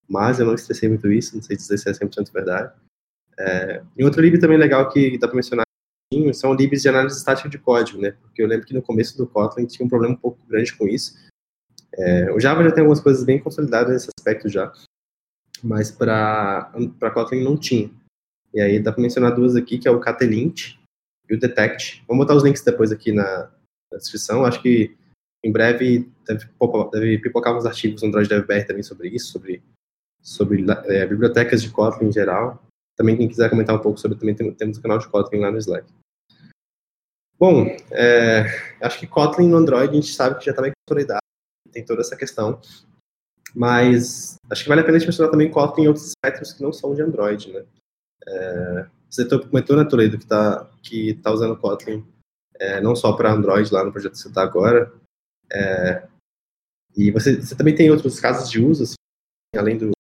mas 0.08 0.39
eu 0.39 0.46
não 0.46 0.56
estressei 0.56 0.89
muito 0.89 1.12
isso, 1.12 1.36
não 1.36 1.42
sei 1.42 1.56
dizer 1.56 1.78
se 1.78 1.89
é 1.89 1.92
100% 1.92 2.32
verdade. 2.32 2.74
É, 3.38 3.82
e 3.98 4.04
outro 4.04 4.22
lib 4.22 4.38
também 4.39 4.58
legal 4.58 4.89
que 4.89 5.18
dá 5.18 5.28
para 5.28 5.36
mencionar 5.36 5.63
são 6.34 6.54
libs 6.54 6.82
de 6.82 6.89
análise 6.89 7.18
estática 7.18 7.48
de 7.48 7.60
código, 7.60 8.02
né? 8.02 8.12
Porque 8.12 8.42
eu 8.42 8.48
lembro 8.48 8.65
que 8.65 8.74
no 8.74 8.82
começo 8.82 9.15
do 9.15 9.28
Kotlin 9.28 9.68
tinha 9.68 9.86
um 9.86 9.89
problema 9.89 10.15
um 10.15 10.18
pouco 10.18 10.39
grande 10.48 10.76
com 10.76 10.88
isso, 10.88 11.13
é, 11.93 12.32
o 12.32 12.39
Java 12.39 12.63
já 12.63 12.71
tem 12.71 12.82
algumas 12.82 12.99
coisas 12.99 13.23
bem 13.23 13.39
consolidadas 13.39 13.91
nesse 13.91 14.10
aspecto 14.17 14.47
já, 14.47 14.71
mas 15.63 15.91
para 15.91 16.71
Kotlin 17.13 17.43
não 17.43 17.58
tinha. 17.58 17.89
E 18.54 18.62
aí 18.62 18.80
dá 18.80 18.91
para 18.91 19.02
mencionar 19.02 19.36
duas 19.36 19.56
aqui, 19.56 19.78
que 19.78 19.88
é 19.88 19.91
o 19.91 19.99
Ktlint 19.99 20.75
e 21.30 21.36
o 21.36 21.39
Detect. 21.39 22.04
Vamos 22.08 22.25
botar 22.25 22.36
os 22.36 22.43
links 22.43 22.63
depois 22.63 22.91
aqui 22.91 23.12
na, 23.12 23.52
na 23.91 23.97
descrição. 23.97 24.45
Acho 24.45 24.62
que 24.62 24.95
em 25.43 25.52
breve 25.52 26.10
deve, 26.25 26.47
deve 26.91 27.17
pipocar 27.19 27.56
uns 27.56 27.65
artigos 27.65 28.02
no 28.02 28.08
Android 28.08 28.28
DevBR 28.28 28.65
também 28.65 28.84
sobre 28.84 29.10
isso, 29.10 29.32
sobre, 29.32 29.63
sobre 30.21 30.65
é, 30.86 31.06
bibliotecas 31.06 31.62
de 31.62 31.69
Kotlin 31.69 32.08
em 32.08 32.12
geral. 32.12 32.63
Também 32.97 33.15
quem 33.15 33.30
quiser 33.30 33.49
comentar 33.49 33.75
um 33.75 33.82
pouco 33.82 33.99
sobre, 33.99 34.17
também 34.17 34.36
temos 34.36 34.78
o 34.78 34.82
canal 34.82 34.97
de 34.97 35.08
Kotlin 35.08 35.39
lá 35.39 35.52
no 35.52 35.58
Slack. 35.58 35.88
Bom, 37.38 37.67
é, 37.91 38.45
acho 38.82 38.99
que 38.99 39.08
Kotlin 39.08 39.47
no 39.47 39.58
Android 39.58 39.91
a 39.91 39.95
gente 39.95 40.13
sabe 40.13 40.39
que 40.39 40.45
já 40.45 40.52
está 40.52 40.62
bem 40.62 40.71
consolidado 40.86 41.29
tem 41.72 41.86
toda 41.86 42.02
essa 42.02 42.15
questão. 42.15 42.60
Mas 43.56 44.38
acho 44.50 44.63
que 44.63 44.69
vale 44.69 44.82
a 44.82 44.84
pena 44.84 44.98
a 44.98 45.00
gente 45.00 45.08
mencionar 45.08 45.32
também 45.32 45.50
Kotlin 45.50 45.86
em 45.86 45.88
outros 45.88 46.12
aspectos 46.12 46.54
que 46.54 46.62
não 46.62 46.72
são 46.72 46.93
de 46.93 47.02
Android, 47.02 47.52
né? 47.52 47.65
É, 48.28 48.88
você 49.10 49.28
comentou, 49.28 49.76
né, 49.76 49.86
Toledo, 49.86 50.17
que 50.17 50.24
está 50.24 50.69
que 50.84 51.15
tá 51.15 51.32
usando 51.32 51.58
Kotlin 51.58 52.06
é, 52.60 52.82
não 52.82 52.95
só 52.95 53.13
para 53.13 53.32
Android 53.32 53.74
lá 53.74 53.84
no 53.84 53.91
projeto 53.91 54.12
que 54.12 54.19
você 54.19 54.28
está 54.28 54.43
agora. 54.43 54.93
É, 55.52 56.08
e 56.95 57.10
você, 57.12 57.41
você 57.41 57.56
também 57.56 57.74
tem 57.74 57.89
outros 57.89 58.19
casos 58.19 58.50
de 58.52 58.62
uso, 58.62 58.84
assim, 58.84 58.95
além 59.56 59.78
do 59.78 59.91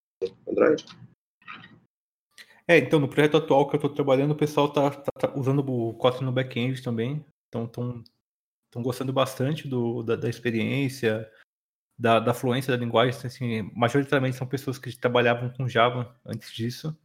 Android? 0.47 0.85
É, 2.67 2.77
então, 2.77 2.99
no 2.99 3.07
projeto 3.07 3.37
atual 3.37 3.67
que 3.67 3.75
eu 3.75 3.77
estou 3.77 3.93
trabalhando, 3.93 4.31
o 4.31 4.37
pessoal 4.37 4.67
está 4.67 4.91
tá, 4.91 5.11
tá 5.27 5.39
usando 5.39 5.67
o 5.67 5.93
Kotlin 5.95 6.25
no 6.25 6.31
back-end 6.31 6.83
também. 6.83 7.25
Então, 7.47 7.63
estão 7.63 8.83
gostando 8.83 9.11
bastante 9.11 9.67
do, 9.67 10.03
da, 10.03 10.15
da 10.15 10.29
experiência, 10.29 11.27
da, 11.99 12.17
da 12.19 12.33
fluência 12.33 12.71
da 12.71 12.81
linguagem, 12.81 13.13
assim, 13.25 13.69
majoritariamente 13.75 14.37
são 14.37 14.47
pessoas 14.47 14.77
que 14.79 14.97
trabalhavam 14.97 15.49
com 15.49 15.67
Java 15.67 16.15
antes 16.25 16.53
disso. 16.53 16.97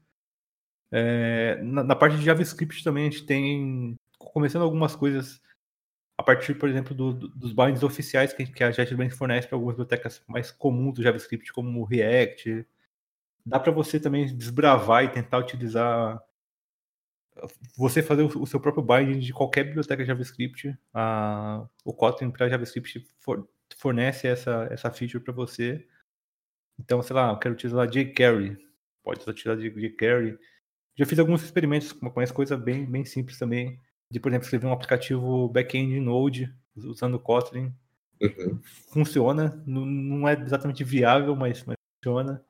É, 0.92 1.60
na, 1.62 1.82
na, 1.82 1.96
parte 1.96 2.16
de 2.16 2.24
JavaScript 2.24 2.84
também 2.84 3.08
a 3.08 3.10
gente 3.10 3.26
tem 3.26 3.96
começando 4.16 4.62
algumas 4.62 4.94
coisas 4.94 5.42
a 6.16 6.22
partir, 6.22 6.54
por 6.54 6.68
exemplo, 6.68 6.94
do, 6.94 7.12
do, 7.12 7.28
dos 7.28 7.52
bindings 7.52 7.82
oficiais 7.82 8.32
que, 8.32 8.46
que 8.46 8.62
a 8.62 8.70
JetBrains 8.70 9.16
fornece 9.16 9.48
para 9.48 9.56
algumas 9.56 9.74
bibliotecas 9.74 10.22
mais 10.28 10.52
comuns 10.52 10.94
do 10.94 11.02
JavaScript, 11.02 11.52
como 11.52 11.80
o 11.80 11.84
React. 11.84 12.64
Dá 13.44 13.58
para 13.58 13.72
você 13.72 13.98
também 13.98 14.26
desbravar 14.36 15.04
e 15.04 15.08
tentar 15.08 15.38
utilizar 15.38 16.22
você 17.76 18.00
fazer 18.00 18.22
o, 18.22 18.46
seu 18.46 18.60
próprio 18.60 18.84
binding 18.84 19.18
de 19.18 19.32
qualquer 19.32 19.64
biblioteca 19.64 20.04
JavaScript. 20.04 20.78
A, 20.92 21.66
o 21.84 21.92
Kotlin 21.92 22.30
para 22.30 22.48
JavaScript 22.48 23.04
for, 23.18 23.48
fornece 23.78 24.26
essa, 24.26 24.68
essa 24.70 24.90
feature 24.90 25.22
para 25.22 25.32
você. 25.32 25.86
Então, 26.78 27.02
sei 27.02 27.14
lá, 27.14 27.30
eu 27.30 27.38
quero 27.38 27.54
utilizar 27.54 27.88
jQuery. 27.88 28.58
Pode 29.02 29.28
utilizar 29.28 29.56
jQuery. 29.56 30.38
Já 30.96 31.06
fiz 31.06 31.18
alguns 31.18 31.42
experimentos 31.42 31.92
com 31.92 32.20
essa 32.20 32.32
coisa 32.32 32.56
bem, 32.56 32.84
bem 32.84 33.04
simples 33.04 33.38
também. 33.38 33.80
De, 34.10 34.20
por 34.20 34.28
exemplo, 34.28 34.44
escrever 34.44 34.66
um 34.66 34.72
aplicativo 34.72 35.48
back-end 35.48 35.98
Node 36.00 36.54
usando 36.76 37.18
Kotlin. 37.18 37.72
Uhum. 38.20 38.60
Funciona. 38.92 39.62
Não, 39.66 39.84
não, 39.84 40.28
é 40.28 40.34
exatamente 40.34 40.84
viável, 40.84 41.34
mas, 41.34 41.64
mas 41.64 41.76
funciona. 41.96 42.44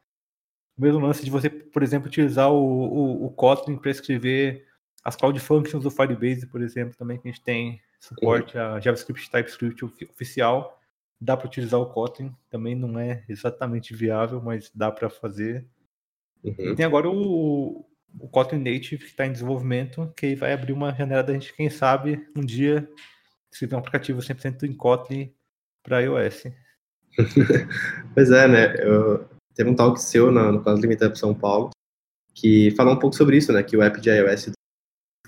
O 0.77 0.83
mesmo 0.83 1.01
lance 1.01 1.25
de 1.25 1.31
você, 1.31 1.49
por 1.49 1.83
exemplo, 1.83 2.09
utilizar 2.09 2.51
o, 2.51 2.57
o, 2.57 3.27
o 3.27 3.31
Kotlin 3.31 3.77
para 3.77 3.91
escrever 3.91 4.67
as 5.03 5.17
Cloud 5.17 5.39
Functions 5.39 5.83
do 5.83 5.91
Firebase, 5.91 6.47
por 6.47 6.63
exemplo, 6.63 6.97
também 6.97 7.19
que 7.19 7.29
a 7.29 7.31
gente 7.31 7.43
tem 7.43 7.81
suporte 8.01 8.57
uhum. 8.57 8.63
a 8.63 8.81
JavaScript 8.81 9.31
TypeScript 9.31 9.85
oficial 9.85 10.81
Dá 11.25 11.37
para 11.37 11.47
utilizar 11.47 11.81
o 11.81 11.87
Kotlin, 11.87 12.35
também 12.51 12.75
não 12.75 12.99
é 12.99 13.25
exatamente 13.29 13.95
viável, 13.95 14.43
mas 14.43 14.71
dá 14.75 14.93
para 14.93 15.09
fazer. 15.09 15.67
Uhum. 16.43 16.55
E 16.59 16.75
tem 16.75 16.85
agora 16.85 17.09
o, 17.09 17.87
o 18.21 18.29
Kotlin 18.29 18.59
Native 18.59 18.99
que 18.99 19.07
está 19.07 19.25
em 19.25 19.33
desenvolvimento, 19.33 20.13
que 20.15 20.35
vai 20.35 20.53
abrir 20.53 20.75
uma 20.75 20.95
janela 20.95 21.23
da 21.23 21.33
gente, 21.33 21.55
quem 21.55 21.71
sabe, 21.71 22.29
um 22.37 22.45
dia 22.45 22.87
escrever 23.51 23.77
um 23.77 23.79
aplicativo 23.79 24.21
100% 24.21 24.65
em 24.65 24.75
Kotlin 24.75 25.33
para 25.83 26.01
iOS. 26.01 26.45
pois 28.13 28.31
é, 28.31 28.47
né? 28.47 28.75
Eu, 28.85 29.27
teve 29.55 29.71
um 29.71 29.75
talk 29.75 29.99
seu 29.99 30.31
no, 30.31 30.53
no 30.53 30.63
Kotlin 30.63 30.89
Meetup 30.89 31.19
São 31.19 31.35
Paulo 31.35 31.71
que 32.35 32.73
falou 32.73 32.95
um 32.95 32.99
pouco 32.99 33.17
sobre 33.17 33.39
isso, 33.39 33.51
né? 33.51 33.63
Que 33.63 33.77
o 33.77 33.83
app 33.83 33.99
de 33.99 34.11
iOS 34.11 34.51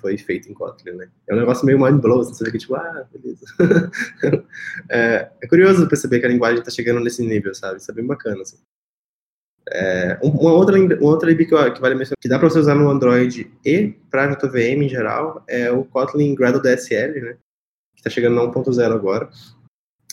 foi 0.06 0.16
feito 0.16 0.48
em 0.48 0.54
Kotlin, 0.54 0.92
né? 0.92 1.08
É 1.28 1.34
um 1.34 1.38
negócio 1.38 1.66
meio 1.66 1.80
mind 1.80 2.00
blow, 2.00 2.20
assim, 2.20 2.32
você 2.32 2.44
fica 2.44 2.58
tipo, 2.58 2.76
ah, 2.76 3.06
beleza. 3.12 3.44
é, 4.88 5.30
é, 5.40 5.46
curioso 5.48 5.88
perceber 5.88 6.20
que 6.20 6.26
a 6.26 6.28
linguagem 6.28 6.60
está 6.60 6.70
chegando 6.70 7.00
nesse 7.00 7.26
nível, 7.26 7.52
sabe? 7.54 7.78
Isso 7.78 7.90
é 7.90 7.94
bem 7.94 8.06
bacana, 8.06 8.42
assim. 8.42 8.58
É, 9.68 10.16
uma 10.22 10.52
outra, 10.52 10.78
uma 10.78 11.10
outra 11.10 11.28
lib 11.28 11.38
que, 11.38 11.70
que 11.72 11.80
vale 11.80 11.96
mencionar, 11.96 12.18
que 12.20 12.28
dá 12.28 12.38
para 12.38 12.48
você 12.48 12.60
usar 12.60 12.76
no 12.76 12.88
Android 12.88 13.50
e 13.64 13.88
para 14.08 14.32
JVM 14.32 14.84
em 14.84 14.88
geral, 14.88 15.42
é 15.48 15.72
o 15.72 15.84
Kotlin 15.84 16.36
Gradle 16.36 16.62
DSL, 16.62 17.20
né? 17.20 17.32
Que 17.94 18.00
está 18.00 18.10
chegando 18.10 18.36
na 18.36 18.42
1.0 18.42 18.92
agora. 18.92 19.28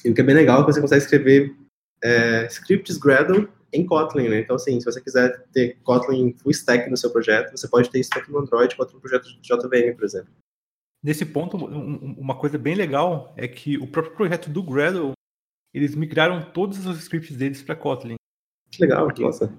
E 0.04 0.10
o 0.10 0.14
que 0.14 0.22
é 0.22 0.24
bem 0.24 0.36
legal 0.36 0.62
é 0.62 0.66
que 0.66 0.74
você 0.74 0.82
consegue 0.82 1.04
escrever 1.04 1.56
é, 2.04 2.48
scripts 2.48 2.98
Gradle 2.98 3.48
em 3.74 3.86
Kotlin, 3.86 4.30
né? 4.30 4.40
Então, 4.40 4.56
assim, 4.56 4.80
se 4.80 4.86
você 4.86 5.02
quiser 5.02 5.46
ter 5.52 5.80
Kotlin 5.84 6.34
full 6.38 6.52
stack 6.52 6.90
no 6.90 6.96
seu 6.96 7.12
projeto, 7.12 7.52
você 7.52 7.68
pode 7.68 7.90
ter 7.90 8.00
isso 8.00 8.12
tanto 8.14 8.32
no 8.32 8.40
Android 8.40 8.76
quanto 8.76 8.94
no 8.94 9.02
projeto 9.02 9.26
de 9.26 9.42
JVM, 9.42 9.96
por 9.96 10.06
exemplo. 10.06 10.32
Nesse 11.04 11.26
ponto, 11.26 11.58
uma 11.58 12.38
coisa 12.38 12.58
bem 12.58 12.76
legal 12.76 13.34
é 13.36 13.48
que 13.48 13.78
o 13.78 13.88
próprio 13.88 14.16
projeto 14.16 14.50
do 14.50 14.64
Gradle, 14.64 15.12
eles 15.74 15.96
migraram 15.96 16.52
todos 16.52 16.86
os 16.86 17.00
scripts 17.00 17.36
deles 17.36 17.62
para 17.62 17.76
Kotlin. 17.76 18.16
Que 18.72 18.82
legal, 18.82 19.06
Porque, 19.08 19.24
nossa. 19.24 19.52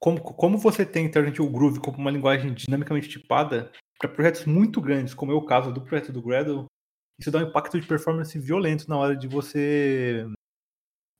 Como, 0.00 0.20
como 0.20 0.58
você 0.58 0.84
tem 0.84 1.06
internamente 1.06 1.40
o 1.40 1.48
Groove 1.48 1.78
como 1.78 1.98
uma 1.98 2.10
linguagem 2.10 2.52
dinamicamente 2.52 3.08
tipada, 3.08 3.70
para 3.98 4.10
projetos 4.10 4.44
muito 4.46 4.80
grandes, 4.80 5.14
como 5.14 5.30
é 5.30 5.34
o 5.34 5.46
caso 5.46 5.72
do 5.72 5.80
projeto 5.80 6.12
do 6.12 6.20
Gradle, 6.20 6.66
isso 7.20 7.30
dá 7.30 7.38
um 7.38 7.48
impacto 7.48 7.80
de 7.80 7.86
performance 7.86 8.36
violento 8.36 8.88
na 8.88 8.98
hora 8.98 9.16
de 9.16 9.28
você 9.28 10.26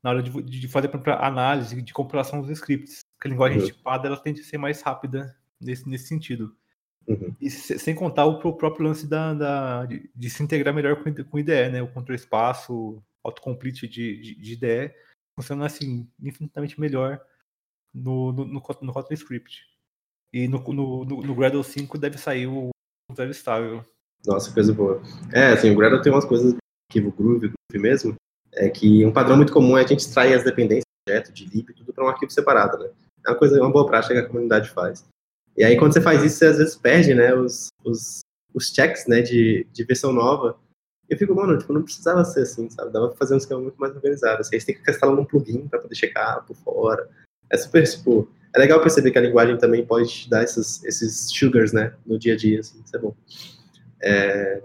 na 0.02 0.10
hora 0.10 0.22
de, 0.22 0.42
de 0.42 0.68
fazer 0.68 0.90
a 1.06 1.26
análise, 1.26 1.80
de 1.80 1.92
compilação 1.92 2.40
dos 2.40 2.50
scripts. 2.50 3.00
Porque 3.14 3.28
a 3.28 3.30
linguagem 3.30 3.60
uhum. 3.60 3.66
tipada 3.66 4.08
ela 4.08 4.16
tende 4.16 4.40
a 4.40 4.44
ser 4.44 4.58
mais 4.58 4.82
rápida 4.82 5.36
nesse, 5.60 5.88
nesse 5.88 6.08
sentido. 6.08 6.56
Uhum. 7.06 7.34
E 7.40 7.50
se, 7.50 7.78
sem 7.78 7.94
contar 7.94 8.26
o, 8.26 8.38
o, 8.38 8.56
próprio 8.56 8.86
lance 8.86 9.06
da, 9.06 9.34
da 9.34 9.86
de, 9.86 10.10
de, 10.14 10.30
se 10.30 10.42
integrar 10.42 10.74
melhor 10.74 11.02
com, 11.02 11.12
com 11.24 11.38
IDE, 11.38 11.68
né? 11.70 11.82
O 11.82 11.92
controle 11.92 12.18
espaço, 12.18 13.02
autocomplete 13.22 13.88
de, 13.88 14.20
de, 14.20 14.34
de 14.36 14.52
IDE. 14.52 14.94
funciona 15.36 15.66
assim, 15.66 16.08
infinitamente 16.20 16.80
melhor 16.80 17.20
no, 17.94 18.32
no, 18.32 18.44
no, 18.44 18.54
no 18.54 18.92
Kotlin 18.92 19.14
Script. 19.14 19.62
E 20.32 20.48
no, 20.48 20.58
no, 20.58 21.04
no, 21.04 21.22
no 21.22 21.34
Gradle 21.34 21.62
5 21.62 21.98
deve 21.98 22.18
sair 22.18 22.46
o 22.46 22.70
zero 23.14 23.30
estável. 23.30 23.84
Nossa, 24.26 24.52
coisa 24.52 24.72
boa. 24.72 25.02
É, 25.32 25.48
assim, 25.48 25.70
o 25.70 25.76
Gradle 25.76 26.00
tem 26.00 26.12
umas 26.12 26.24
coisas 26.24 26.54
que 26.88 27.00
o 27.00 27.10
Groove, 27.10 27.48
Groove 27.48 27.82
mesmo, 27.82 28.14
é 28.62 28.70
que 28.70 29.04
um 29.04 29.12
padrão 29.12 29.36
muito 29.36 29.52
comum 29.52 29.76
é 29.76 29.84
a 29.84 29.86
gente 29.86 30.00
extrair 30.00 30.34
as 30.34 30.44
dependências 30.44 30.84
de 30.84 31.12
objeto, 31.12 31.32
de 31.32 31.46
lib, 31.46 31.72
tudo 31.74 31.92
para 31.92 32.04
um 32.04 32.08
arquivo 32.08 32.30
separado, 32.30 32.78
né? 32.78 32.90
É 33.26 33.30
uma 33.30 33.38
coisa, 33.38 33.60
uma 33.60 33.70
boa 33.70 33.86
prática 33.86 34.14
que 34.14 34.20
a 34.20 34.26
comunidade 34.26 34.70
faz. 34.70 35.04
E 35.56 35.64
aí, 35.64 35.76
quando 35.76 35.92
você 35.92 36.00
faz 36.00 36.22
isso, 36.22 36.38
você 36.38 36.46
às 36.46 36.58
vezes 36.58 36.76
perde, 36.76 37.14
né, 37.14 37.34
os, 37.34 37.68
os, 37.84 38.20
os 38.54 38.68
checks, 38.68 39.06
né, 39.06 39.20
de, 39.20 39.66
de 39.72 39.84
versão 39.84 40.12
nova. 40.12 40.56
Eu 41.08 41.18
fico, 41.18 41.34
mano, 41.34 41.58
tipo, 41.58 41.72
não 41.72 41.82
precisava 41.82 42.24
ser 42.24 42.42
assim, 42.42 42.70
sabe? 42.70 42.92
Dava 42.92 43.08
pra 43.08 43.16
fazer 43.16 43.34
um 43.34 43.38
esquema 43.38 43.60
muito 43.60 43.76
mais 43.76 43.94
organizado. 43.94 44.40
Assim, 44.40 44.54
aí 44.54 44.60
você 44.60 44.66
tem 44.66 44.82
que 44.82 44.90
instalando 44.90 45.20
um 45.20 45.24
plugin 45.24 45.68
para 45.68 45.78
poder 45.78 45.94
checar 45.94 46.44
por 46.46 46.56
fora. 46.56 47.08
É 47.50 47.56
super, 47.56 47.86
tipo, 47.86 48.28
é 48.54 48.58
legal 48.58 48.80
perceber 48.80 49.10
que 49.10 49.18
a 49.18 49.22
linguagem 49.22 49.58
também 49.58 49.84
pode 49.84 50.08
te 50.08 50.30
dar 50.30 50.42
esses, 50.42 50.82
esses 50.84 51.28
sugars, 51.30 51.72
né, 51.72 51.94
no 52.06 52.18
dia 52.18 52.34
a 52.34 52.36
dia, 52.36 52.60
assim, 52.60 52.80
isso 52.84 52.96
é 52.96 52.98
bom. 52.98 53.14
É... 54.00 54.62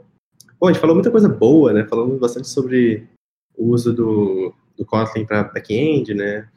Bom, 0.60 0.68
a 0.68 0.72
gente 0.72 0.82
falou 0.82 0.96
muita 0.96 1.12
coisa 1.12 1.30
boa, 1.30 1.72
né, 1.74 1.86
falamos 1.86 2.20
bastante 2.20 2.48
sobre 2.48 3.08
o 3.58 3.70
uso 3.72 3.94
do, 3.94 4.54
do 4.78 4.86
Kotlin 4.86 5.26
para 5.26 5.44
back-end, 5.44 6.14
né, 6.14 6.48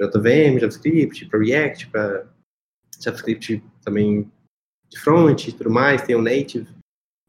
JVM, 0.00 0.58
JavaScript, 0.58 1.26
para 1.26 1.40
React, 1.40 1.88
para 1.88 2.26
JavaScript 3.00 3.62
também 3.84 4.30
de 4.88 4.98
front 5.00 5.48
e 5.48 5.52
tudo 5.52 5.70
mais, 5.70 6.02
tem 6.02 6.14
o 6.14 6.22
native. 6.22 6.68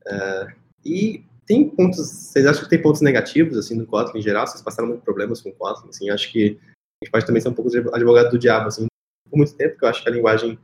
Uh, 0.06 0.54
e 0.86 1.26
tem 1.46 1.70
pontos, 1.70 1.98
vocês 2.08 2.46
acham 2.46 2.64
que 2.64 2.70
tem 2.70 2.82
pontos 2.82 3.02
negativos, 3.02 3.58
assim, 3.58 3.76
no 3.76 3.86
Kotlin 3.86 4.20
em 4.20 4.24
geral? 4.24 4.48
Vocês 4.48 4.62
passaram 4.62 4.88
muitos 4.88 5.04
problemas 5.04 5.42
com 5.42 5.50
o 5.50 5.54
Kotlin, 5.54 5.90
assim, 5.90 6.10
acho 6.10 6.32
que 6.32 6.60
a 7.02 7.06
gente 7.06 7.12
pode 7.12 7.26
também 7.26 7.42
ser 7.42 7.50
um 7.50 7.54
pouco 7.54 7.72
advogado 7.94 8.32
do 8.32 8.40
diabo, 8.40 8.68
assim, 8.68 8.88
por 9.30 9.38
muito 9.38 9.56
tempo, 9.56 9.72
porque 9.72 9.86
eu 9.86 9.90
acho 9.90 10.04
que 10.04 10.10
a 10.10 10.12
linguagem 10.12 10.58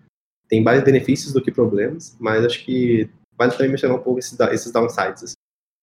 tem 0.48 0.62
mais 0.62 0.84
benefícios 0.84 1.34
do 1.34 1.42
que 1.42 1.52
problemas, 1.52 2.16
mas 2.20 2.44
acho 2.46 2.64
que 2.66 3.10
vale 3.38 3.52
também 3.52 3.70
mencionar 3.70 3.98
um 3.98 4.04
pouco 4.04 4.20
esses, 4.20 4.40
esses 4.40 4.72
downsides, 4.72 5.24
assim. 5.24 5.34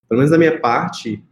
Pelo 0.08 0.18
menos 0.18 0.30
da 0.30 0.38
minha 0.38 0.58
parte, 0.58 1.22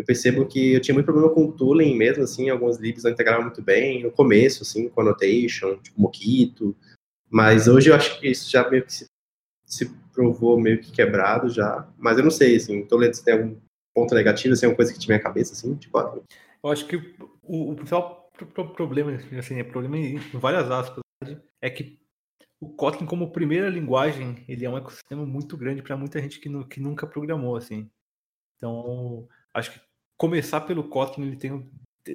eu 0.00 0.04
percebo 0.04 0.46
que 0.46 0.72
eu 0.72 0.80
tinha 0.80 0.94
muito 0.94 1.04
problema 1.04 1.32
com 1.32 1.44
o 1.44 1.52
tooling 1.52 1.94
mesmo, 1.94 2.24
assim, 2.24 2.48
alguns 2.48 2.78
libs 2.78 3.04
não 3.04 3.10
integravam 3.10 3.42
muito 3.42 3.60
bem, 3.60 4.02
no 4.02 4.10
começo, 4.10 4.62
assim, 4.62 4.88
com 4.88 5.02
annotation, 5.02 5.76
tipo 5.76 6.00
Mockito, 6.00 6.74
mas 7.28 7.68
hoje 7.68 7.90
eu 7.90 7.94
acho 7.94 8.18
que 8.18 8.28
isso 8.28 8.50
já 8.50 8.68
meio 8.68 8.84
que 8.84 8.92
se, 8.92 9.04
se 9.66 9.90
provou 10.12 10.58
meio 10.58 10.80
que 10.80 10.90
quebrado 10.90 11.50
já, 11.50 11.86
mas 11.98 12.16
eu 12.16 12.24
não 12.24 12.30
sei, 12.30 12.56
assim, 12.56 12.82
tô 12.86 12.96
lendo 12.96 13.12
se 13.12 13.22
tem 13.22 13.34
algum 13.34 13.56
ponto 13.94 14.14
negativo, 14.14 14.54
assim, 14.54 14.64
alguma 14.64 14.76
coisa 14.76 14.92
que 14.92 14.98
tinha 14.98 15.18
a 15.18 15.22
cabeça, 15.22 15.52
assim, 15.52 15.74
tipo... 15.74 15.98
Eu 15.98 16.70
acho 16.70 16.86
que 16.86 16.96
o, 17.42 17.72
o 17.72 17.76
principal 17.76 18.30
problema, 18.74 19.12
assim, 19.38 19.58
é 19.58 19.64
problema 19.64 19.98
em 19.98 20.18
várias 20.32 20.70
aspas, 20.70 21.04
é 21.60 21.68
que 21.68 22.00
o 22.58 22.70
Kotlin 22.70 23.06
como 23.06 23.32
primeira 23.32 23.68
linguagem, 23.68 24.42
ele 24.48 24.64
é 24.64 24.70
um 24.70 24.78
ecossistema 24.78 25.26
muito 25.26 25.58
grande 25.58 25.82
para 25.82 25.96
muita 25.96 26.20
gente 26.22 26.40
que, 26.40 26.64
que 26.64 26.80
nunca 26.80 27.06
programou, 27.06 27.54
assim. 27.56 27.90
Então, 28.56 29.28
acho 29.52 29.72
que 29.72 29.89
começar 30.20 30.60
pelo 30.60 30.84
Kotlin, 30.84 31.28
ele 31.28 31.36
tem 31.36 31.66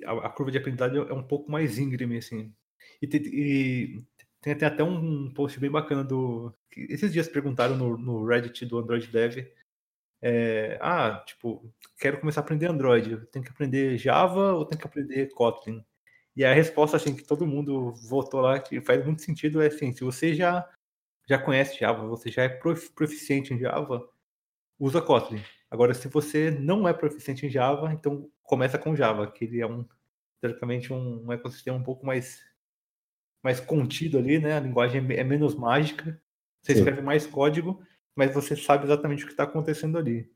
a, 0.06 0.28
a 0.28 0.30
curva 0.30 0.52
de 0.52 0.60
aprendizagem 0.60 1.00
é 1.10 1.14
um 1.14 1.24
pouco 1.24 1.52
mais 1.52 1.80
íngreme, 1.80 2.18
assim. 2.18 2.54
E, 3.02 3.08
e 3.08 4.04
tem, 4.40 4.56
tem, 4.56 4.68
até 4.68 4.84
um 4.84 5.34
post 5.34 5.60
bem 5.60 5.72
bacana 5.72 6.04
do. 6.04 6.54
Esses 6.78 7.12
dias 7.12 7.28
perguntaram 7.28 7.76
no, 7.76 7.98
no 7.98 8.24
Reddit 8.24 8.64
do 8.68 8.78
Android 8.78 9.08
Dev. 9.08 9.48
É, 10.22 10.78
ah, 10.82 11.24
tipo, 11.26 11.74
quero 12.00 12.20
começar 12.20 12.42
a 12.42 12.44
aprender 12.44 12.68
Android. 12.68 13.26
Tem 13.32 13.42
que 13.42 13.50
aprender 13.50 13.98
Java 13.98 14.54
ou 14.54 14.66
tem 14.66 14.78
que 14.78 14.86
aprender 14.86 15.34
Kotlin? 15.34 15.84
E 16.36 16.46
a 16.46 16.54
resposta, 16.54 16.98
assim, 16.98 17.16
que 17.16 17.24
todo 17.24 17.48
mundo 17.48 17.92
votou 18.08 18.42
lá, 18.42 18.60
que 18.60 18.80
faz 18.82 19.04
muito 19.04 19.24
sentido, 19.24 19.64
é 19.64 19.68
assim, 19.68 19.94
se 19.94 20.04
você 20.04 20.36
já, 20.36 20.70
já 21.28 21.40
conhece 21.40 21.80
Java, 21.80 22.06
você 22.08 22.30
já 22.30 22.44
é 22.44 22.50
proficiente 22.50 23.54
em 23.54 23.60
Java, 23.60 24.08
usa 24.80 25.02
Kotlin. 25.02 25.42
Agora, 25.70 25.94
se 25.94 26.08
você 26.08 26.52
não 26.52 26.88
é 26.88 26.94
proficiente 26.94 27.46
em 27.46 27.50
Java, 27.50 27.92
então 27.94 28.30
começa 28.44 28.78
com 28.78 28.96
Java, 28.96 29.30
que 29.30 29.46
ele 29.46 29.62
é 29.62 29.68
um, 29.68 29.86
teoricamente, 30.40 30.94
um, 30.94 31.26
um 31.26 31.32
ecossistema 31.32 31.78
um 31.78 31.84
pouco 31.84 32.06
mais, 32.06 32.42
mais 33.44 33.60
contido 33.60 34.18
ali, 34.18 34.40
né? 34.40 34.58
A 34.58 34.60
linguagem 34.60 35.06
é 35.14 35.24
menos 35.24 35.56
mágica, 35.56 36.22
você 36.62 36.74
Sim. 36.74 36.80
escreve 36.80 37.02
mais 37.02 37.26
código, 37.26 37.84
mas 38.16 38.34
você 38.34 38.56
sabe 38.56 38.86
exatamente 38.86 39.24
o 39.24 39.28
que 39.28 39.34
está 39.34 39.44
acontecendo 39.44 39.98
ali. 39.98 40.32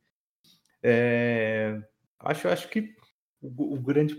É, 0.82 1.82
acho, 2.19 2.47
acho 2.47 2.69
que 2.69 2.95
o, 3.41 3.75
o, 3.75 3.82
grande 3.82 4.15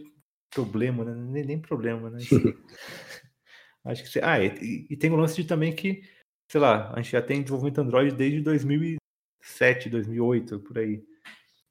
problema, 0.51 1.05
né? 1.05 1.15
nem, 1.15 1.45
nem 1.45 1.59
problema, 1.59 2.11
né? 2.11 2.19
acho 3.85 4.11
que 4.11 4.21
ah, 4.21 4.43
e, 4.43 4.87
e, 4.91 4.97
tem 4.97 5.11
o 5.11 5.17
lance 5.17 5.37
de 5.37 5.47
também 5.47 5.75
que, 5.75 6.03
sei 6.51 6.61
lá, 6.61 6.93
a 6.93 6.97
gente 7.01 7.13
já 7.13 7.23
tem 7.23 7.43
desenvolvimento 7.43 7.81
Android 7.81 8.15
desde 8.15 9.00
2007, 9.41 9.89
2008, 9.89 10.61
por 10.61 10.79
aí. 10.79 11.05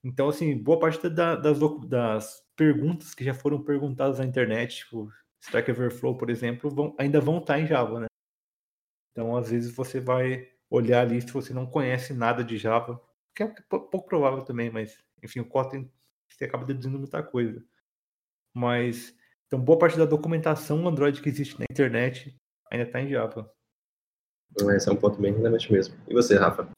Então, 0.03 0.29
assim, 0.29 0.57
boa 0.57 0.79
parte 0.79 1.07
da, 1.09 1.35
das, 1.35 1.59
das 1.87 2.43
perguntas 2.55 3.13
que 3.13 3.23
já 3.23 3.33
foram 3.33 3.63
perguntadas 3.63 4.19
na 4.19 4.25
internet, 4.25 4.77
tipo, 4.77 5.11
Stack 5.41 5.71
Overflow, 5.71 6.17
por 6.17 6.29
exemplo, 6.29 6.69
vão, 6.69 6.95
ainda 6.97 7.19
vão 7.19 7.37
estar 7.37 7.59
em 7.59 7.67
Java, 7.67 8.01
né? 8.01 8.07
Então, 9.11 9.35
às 9.35 9.49
vezes, 9.49 9.73
você 9.73 9.99
vai 9.99 10.49
olhar 10.69 11.01
ali 11.01 11.21
se 11.21 11.31
você 11.31 11.53
não 11.53 11.65
conhece 11.65 12.13
nada 12.13 12.43
de 12.43 12.57
Java, 12.57 13.01
que 13.35 13.43
é 13.43 13.53
pouco 13.69 14.05
provável 14.05 14.43
também, 14.43 14.69
mas, 14.69 14.97
enfim, 15.23 15.39
o 15.39 15.45
Kotlin 15.45 15.89
você 16.29 16.45
acaba 16.45 16.65
deduzindo 16.65 16.97
muita 16.97 17.23
coisa. 17.23 17.63
Mas, 18.53 19.15
então, 19.47 19.59
boa 19.59 19.77
parte 19.77 19.97
da 19.97 20.05
documentação 20.05 20.87
Android 20.87 21.21
que 21.21 21.29
existe 21.29 21.57
na 21.59 21.65
internet 21.69 22.35
ainda 22.71 22.85
está 22.85 23.01
em 23.01 23.09
Java. 23.09 23.51
Esse 24.75 24.89
é 24.89 24.91
um 24.91 24.95
ponto 24.95 25.19
bem 25.21 25.33
relevante 25.33 25.71
mesmo. 25.71 25.95
E 26.07 26.13
você, 26.13 26.35
Rafa? 26.35 26.69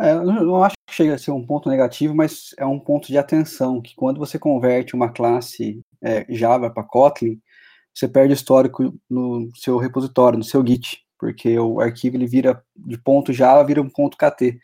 É, 0.00 0.12
eu 0.12 0.24
não 0.24 0.64
acho 0.64 0.76
que 0.86 0.94
chega 0.94 1.14
a 1.14 1.18
ser 1.18 1.30
um 1.30 1.44
ponto 1.44 1.68
negativo, 1.68 2.14
mas 2.14 2.54
é 2.58 2.64
um 2.64 2.80
ponto 2.80 3.08
de 3.08 3.18
atenção, 3.18 3.82
que 3.82 3.94
quando 3.94 4.18
você 4.18 4.38
converte 4.38 4.94
uma 4.94 5.10
classe 5.10 5.82
é, 6.02 6.24
Java 6.30 6.70
para 6.70 6.82
Kotlin, 6.82 7.38
você 7.94 8.08
perde 8.08 8.32
histórico 8.32 8.94
no 9.08 9.50
seu 9.54 9.76
repositório, 9.76 10.38
no 10.38 10.44
seu 10.44 10.66
Git, 10.66 11.02
porque 11.18 11.58
o 11.58 11.80
arquivo 11.80 12.16
ele 12.16 12.26
vira 12.26 12.62
de 12.74 12.96
ponto 12.96 13.32
Java, 13.32 13.62
vira 13.64 13.82
um 13.82 13.90
ponto 13.90 14.16
KT. 14.16 14.58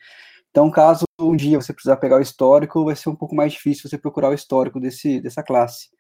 Então, 0.51 0.71
caso 0.71 1.05
um 1.21 1.37
dia 1.37 1.61
você 1.61 1.73
precisar 1.73 1.97
pegar 1.97 2.17
o 2.17 2.23
histórico, 2.23 2.85
vai 2.85 2.97
ser 2.97 3.11
um 3.11 3.17
pouco 3.17 3.35
mais 3.35 3.53
difícil 3.53 3.91
você 3.91 3.99
procurar 3.99 4.31
o 4.31 4.35
histórico 4.35 4.81
desse, 4.81 5.21
dessa 5.21 5.43
classe. 5.43 5.91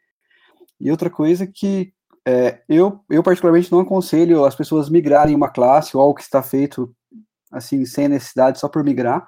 E 0.81 0.91
outra 0.91 1.11
coisa 1.11 1.47
que 1.47 1.93
é, 2.27 2.63
eu, 2.69 3.01
eu 3.11 3.23
particularmente 3.23 3.71
não 3.71 3.81
aconselho 3.81 4.45
as 4.45 4.55
pessoas 4.55 4.89
migrarem 4.89 5.35
uma 5.35 5.51
classe 5.51 5.97
ou 5.97 6.03
algo 6.03 6.15
que 6.15 6.23
está 6.23 6.43
feito 6.43 6.95
assim, 7.53 7.85
sem 7.85 8.09
necessidade, 8.09 8.59
só 8.59 8.69
por 8.69 8.85
migrar, 8.85 9.27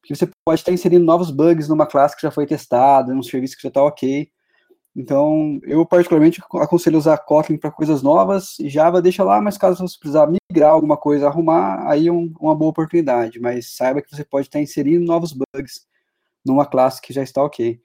porque 0.00 0.14
você 0.14 0.30
pode 0.44 0.60
estar 0.60 0.72
inserindo 0.72 1.04
novos 1.04 1.30
bugs 1.30 1.68
numa 1.68 1.86
classe 1.86 2.16
que 2.16 2.22
já 2.22 2.30
foi 2.30 2.46
testada, 2.46 3.14
num 3.14 3.22
serviço 3.22 3.56
que 3.56 3.62
já 3.62 3.68
está 3.68 3.82
ok. 3.82 4.28
Então, 4.96 5.60
eu 5.62 5.86
particularmente 5.86 6.40
aconselho 6.54 6.98
usar 6.98 7.18
Kotlin 7.18 7.56
para 7.56 7.70
coisas 7.70 8.02
novas, 8.02 8.58
e 8.58 8.68
Java 8.68 9.00
deixa 9.00 9.22
lá, 9.22 9.40
mas 9.40 9.56
caso 9.56 9.86
você 9.86 9.98
precisar 9.98 10.28
migrar 10.50 10.72
alguma 10.72 10.96
coisa, 10.96 11.28
arrumar, 11.28 11.88
aí 11.88 12.08
é 12.08 12.12
um, 12.12 12.32
uma 12.40 12.54
boa 12.54 12.70
oportunidade, 12.70 13.38
mas 13.38 13.76
saiba 13.76 14.02
que 14.02 14.10
você 14.10 14.24
pode 14.24 14.48
estar 14.48 14.60
inserindo 14.60 15.04
novos 15.04 15.32
bugs 15.32 15.86
numa 16.44 16.66
classe 16.66 17.00
que 17.00 17.12
já 17.12 17.22
está 17.22 17.44
ok. 17.44 17.80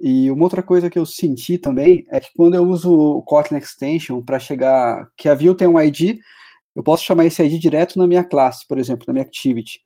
E 0.00 0.30
uma 0.30 0.44
outra 0.44 0.62
coisa 0.62 0.90
que 0.90 0.98
eu 0.98 1.06
senti 1.06 1.58
também 1.58 2.06
é 2.10 2.20
que 2.20 2.30
quando 2.36 2.54
eu 2.54 2.64
uso 2.64 2.92
o 2.92 3.22
Kotlin 3.22 3.58
Extension 3.58 4.22
para 4.22 4.38
chegar, 4.38 5.08
que 5.16 5.28
a 5.28 5.34
view 5.34 5.54
tem 5.54 5.68
um 5.68 5.80
ID, 5.80 6.18
eu 6.76 6.82
posso 6.82 7.04
chamar 7.04 7.24
esse 7.24 7.42
ID 7.42 7.58
direto 7.60 7.98
na 7.98 8.06
minha 8.06 8.22
classe, 8.22 8.66
por 8.68 8.78
exemplo, 8.78 9.04
na 9.08 9.14
minha 9.14 9.24
activity, 9.24 9.80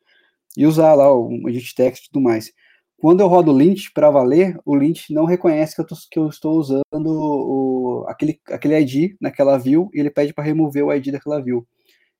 e 0.56 0.66
usar 0.66 0.94
lá 0.94 1.10
o 1.14 1.48
edit 1.48 1.74
text 1.74 2.04
e 2.04 2.10
tudo 2.10 2.22
mais. 2.22 2.52
Quando 2.98 3.20
eu 3.20 3.28
rodo 3.28 3.52
o 3.52 3.58
lint 3.58 3.90
para 3.94 4.10
valer, 4.10 4.58
o 4.66 4.76
lint 4.76 5.08
não 5.10 5.24
reconhece 5.24 5.74
que 5.74 5.80
eu, 5.80 5.86
tô, 5.86 5.94
que 6.10 6.18
eu 6.18 6.28
estou 6.28 6.58
usando 6.58 6.82
o, 6.92 8.04
aquele, 8.08 8.38
aquele 8.48 8.78
ID 8.80 9.14
naquela 9.20 9.56
view 9.56 9.88
e 9.94 10.00
ele 10.00 10.10
pede 10.10 10.34
para 10.34 10.44
remover 10.44 10.84
o 10.84 10.92
ID 10.92 11.12
daquela 11.12 11.42
view. 11.42 11.66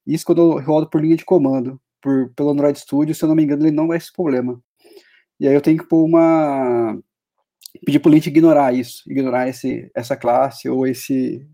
Isso 0.06 0.24
quando 0.24 0.40
eu 0.40 0.64
rodo 0.64 0.88
por 0.88 1.02
linha 1.02 1.16
de 1.16 1.24
comando, 1.24 1.78
por, 2.00 2.32
pelo 2.34 2.50
Android 2.50 2.78
Studio, 2.78 3.14
se 3.14 3.22
eu 3.22 3.28
não 3.28 3.36
me 3.36 3.42
engano, 3.42 3.66
ele 3.66 3.76
não 3.76 3.88
dá 3.88 3.96
esse 3.96 4.12
problema. 4.12 4.58
E 5.38 5.48
aí 5.48 5.54
eu 5.54 5.60
tenho 5.60 5.78
que 5.78 5.88
pôr 5.88 6.04
uma. 6.04 6.98
pedir 7.84 7.98
para 7.98 8.08
o 8.10 8.12
lint 8.12 8.26
ignorar 8.26 8.72
isso, 8.74 9.02
ignorar 9.06 9.48
esse, 9.48 9.90
essa 9.94 10.16
classe 10.16 10.68
ou 10.68 10.86
esse, 10.86 11.46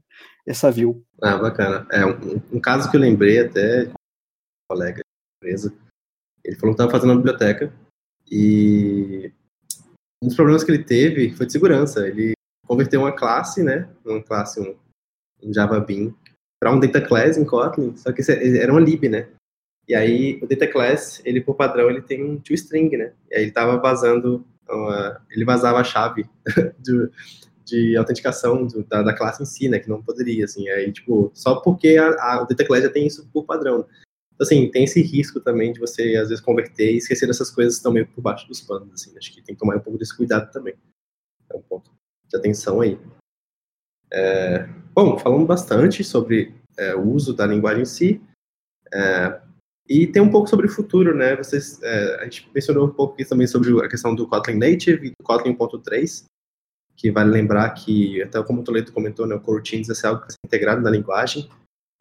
essa 0.47 0.71
view. 0.71 1.05
Ah, 1.21 1.37
bacana. 1.37 1.87
É, 1.91 2.05
um, 2.07 2.41
um 2.53 2.61
caso 2.61 2.91
que 2.91 2.97
eu 2.97 3.01
lembrei 3.01 3.41
até, 3.41 3.89
um 3.89 3.95
colega 4.71 4.97
de 4.97 5.49
empresa, 5.49 5.75
ele 6.45 6.57
falou 6.57 6.75
que 6.75 6.83
estava 6.83 6.91
fazendo 6.91 7.11
uma 7.11 7.17
biblioteca 7.17 7.73
e 8.31 9.33
um 10.23 10.29
dos 10.29 10.37
problemas 10.37 10.63
que 10.63 10.71
ele 10.71 10.85
teve 10.85 11.35
foi 11.35 11.47
de 11.47 11.53
segurança. 11.53 12.07
Ele 12.07 12.33
converteu 12.67 13.01
uma 13.01 13.13
classe, 13.13 13.63
né, 13.63 13.89
uma 14.05 14.23
classe, 14.23 14.61
um, 14.61 14.77
um 15.43 15.53
Java 15.53 15.81
Bean, 15.81 16.13
para 16.61 16.73
um 16.73 16.81
data 16.81 17.01
class 17.01 17.37
em 17.37 17.45
Kotlin, 17.45 17.97
só 17.97 18.13
que 18.13 18.23
era 18.31 18.73
uma 18.73 18.81
lib, 18.81 19.09
né? 19.09 19.29
E 19.89 19.95
aí 19.95 20.41
o 20.43 20.47
data 20.47 20.67
class, 20.67 21.23
ele 21.25 21.41
por 21.41 21.55
padrão, 21.55 21.89
ele 21.89 22.03
tem 22.03 22.25
um 22.25 22.41
toString, 22.41 22.91
né? 22.97 23.13
E 23.31 23.37
aí 23.37 23.43
ele 23.43 23.49
estava 23.51 23.77
vazando, 23.77 24.45
uma, 24.69 25.25
ele 25.31 25.45
vazava 25.45 25.79
a 25.79 25.85
chave 25.85 26.29
do, 26.79 27.11
de 27.67 27.97
autenticação 27.97 28.65
do, 28.65 28.85
da, 28.85 29.03
da, 29.03 29.13
classe 29.13 29.43
em 29.43 29.47
si, 29.47 29.69
né? 29.69 29.81
Que 29.81 29.89
não 29.89 30.01
poderia, 30.01 30.45
assim. 30.45 30.69
Aí, 30.69 30.93
tipo, 30.93 31.31
só 31.35 31.57
porque 31.57 31.97
a, 31.97 32.09
a, 32.09 32.43
o 32.43 32.47
Data 32.47 32.65
Class 32.65 32.85
já 32.85 32.91
tem 32.91 33.07
isso 33.07 33.29
por 33.33 33.45
padrão. 33.45 33.87
Então, 34.35 34.47
assim, 34.47 34.71
tem 34.71 34.85
esse 34.85 35.03
risco 35.03 35.41
também 35.41 35.73
de 35.73 35.81
você, 35.81 36.15
às 36.17 36.29
vezes, 36.29 36.45
converter 36.45 36.93
e 36.93 36.99
esquecer 36.99 37.27
dessas 37.27 37.51
coisas 37.51 37.75
que 37.75 37.79
estão 37.79 37.93
meio 37.93 38.07
por 38.07 38.23
baixo 38.23 38.47
dos 38.47 38.61
panos, 38.61 38.93
assim. 38.93 39.17
Acho 39.19 39.33
que 39.33 39.43
tem 39.43 39.55
que 39.55 39.61
tomar 39.61 39.77
um 39.77 39.81
pouco 39.81 39.99
desse 39.99 40.17
cuidado 40.17 40.51
também. 40.53 40.75
É 41.51 41.57
um 41.57 41.63
ponto 41.63 41.91
de 42.29 42.37
atenção 42.37 42.81
aí. 42.81 42.99
É, 44.13 44.69
bom, 44.95 45.19
falamos 45.19 45.47
bastante 45.47 46.05
sobre 46.05 46.55
é, 46.77 46.95
o 46.95 47.11
uso 47.11 47.35
da 47.35 47.47
linguagem 47.47 47.83
em 47.83 47.87
si. 47.87 48.23
É, 48.95 49.41
e 49.89 50.07
tem 50.07 50.23
um 50.23 50.31
pouco 50.31 50.49
sobre 50.49 50.67
o 50.67 50.71
futuro, 50.71 51.17
né? 51.17 51.35
Vocês, 51.37 51.83
é, 51.83 52.21
a 52.21 52.25
gente 52.25 52.49
mencionou 52.55 52.87
um 52.87 52.93
pouco 52.93 53.15
aqui 53.15 53.25
também 53.25 53.47
sobre 53.47 53.71
a 53.85 53.89
questão 53.89 54.15
do 54.15 54.29
Kotlin 54.29 54.59
Native 54.59 55.09
e 55.09 55.11
do 55.11 55.25
Kotlin 55.25 55.57
1.3, 55.57 56.27
que 56.97 57.11
vale 57.11 57.31
lembrar 57.31 57.69
que, 57.71 58.23
até 58.23 58.43
como 58.43 58.61
o 58.61 58.65
Toledo 58.65 58.93
comentou, 58.93 59.27
né, 59.27 59.35
o 59.35 59.41
coroutines 59.41 59.89
é 59.89 60.07
algo 60.07 60.23
que 60.23 60.33
é 60.33 60.47
integrado 60.47 60.81
na 60.81 60.91
linguagem. 60.91 61.49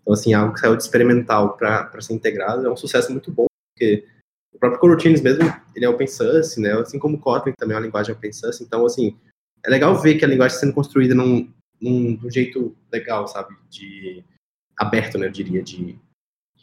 Então, 0.01 0.13
assim, 0.13 0.33
algo 0.33 0.53
que 0.53 0.59
saiu 0.59 0.75
de 0.75 0.83
experimental 0.83 1.57
para 1.57 2.01
ser 2.01 2.13
integrado 2.13 2.65
é 2.65 2.71
um 2.71 2.77
sucesso 2.77 3.11
muito 3.11 3.31
bom, 3.31 3.45
porque 3.73 4.05
o 4.53 4.59
próprio 4.59 4.79
coroutines 4.79 5.21
mesmo, 5.21 5.43
ele 5.75 5.85
é 5.85 5.89
open 5.89 6.07
source, 6.07 6.59
né? 6.61 6.71
Assim 6.73 6.97
como 6.97 7.17
o 7.17 7.19
Kotlin 7.19 7.53
também 7.57 7.75
é 7.75 7.79
uma 7.79 7.85
linguagem 7.85 8.15
open 8.15 8.31
source. 8.31 8.63
Então, 8.63 8.85
assim, 8.85 9.17
é 9.63 9.69
legal 9.69 9.99
ver 9.99 10.15
que 10.15 10.23
a 10.23 10.27
linguagem 10.27 10.55
está 10.55 10.65
sendo 10.65 10.75
construída 10.75 11.13
num, 11.13 11.51
num, 11.81 12.17
num 12.21 12.31
jeito 12.31 12.75
legal, 12.91 13.27
sabe? 13.27 13.55
De 13.69 14.23
aberto, 14.77 15.17
né? 15.17 15.27
Eu 15.27 15.31
diria, 15.31 15.61
de 15.61 15.99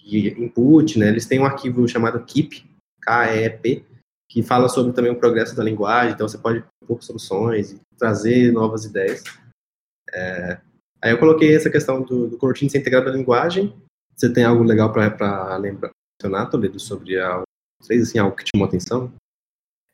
de 0.05 0.29
input, 0.43 0.99
né, 0.99 1.09
eles 1.09 1.27
têm 1.27 1.39
um 1.39 1.47
arquivo 1.47 1.87
chamado 1.89 2.25
KEEP, 2.25 2.65
K-E-P, 3.01 3.85
que 4.33 4.43
fala 4.43 4.67
sobre 4.67 4.95
também 4.95 5.13
o 5.13 5.19
progresso 5.19 5.55
da 5.55 5.63
linguagem, 5.63 6.15
então 6.15 6.27
você 6.27 6.39
pode 6.39 6.65
propor 6.81 7.03
soluções 7.03 7.73
e 7.73 7.81
trazer 7.99 8.51
novas 8.51 8.87
ideias. 8.87 9.23
É, 10.11 10.59
aí 11.03 11.13
eu 11.13 11.19
coloquei 11.19 11.55
essa 11.55 11.69
questão 11.69 12.01
do, 12.03 12.29
do 12.29 12.39
coroutine 12.39 12.71
ser 12.71 12.79
integrado 12.79 13.11
à 13.11 13.13
linguagem. 13.13 13.77
Você 14.17 14.33
tem 14.33 14.43
algo 14.43 14.63
legal 14.65 14.91
para 14.91 15.55
lembrar, 15.59 15.93
Toledo, 16.51 16.81
sobre 16.81 17.21
a 17.21 17.43
fez 17.87 18.09
assim, 18.09 18.19
algo 18.19 18.35
que 18.35 18.45
chamou 18.55 18.67
atenção? 18.67 19.13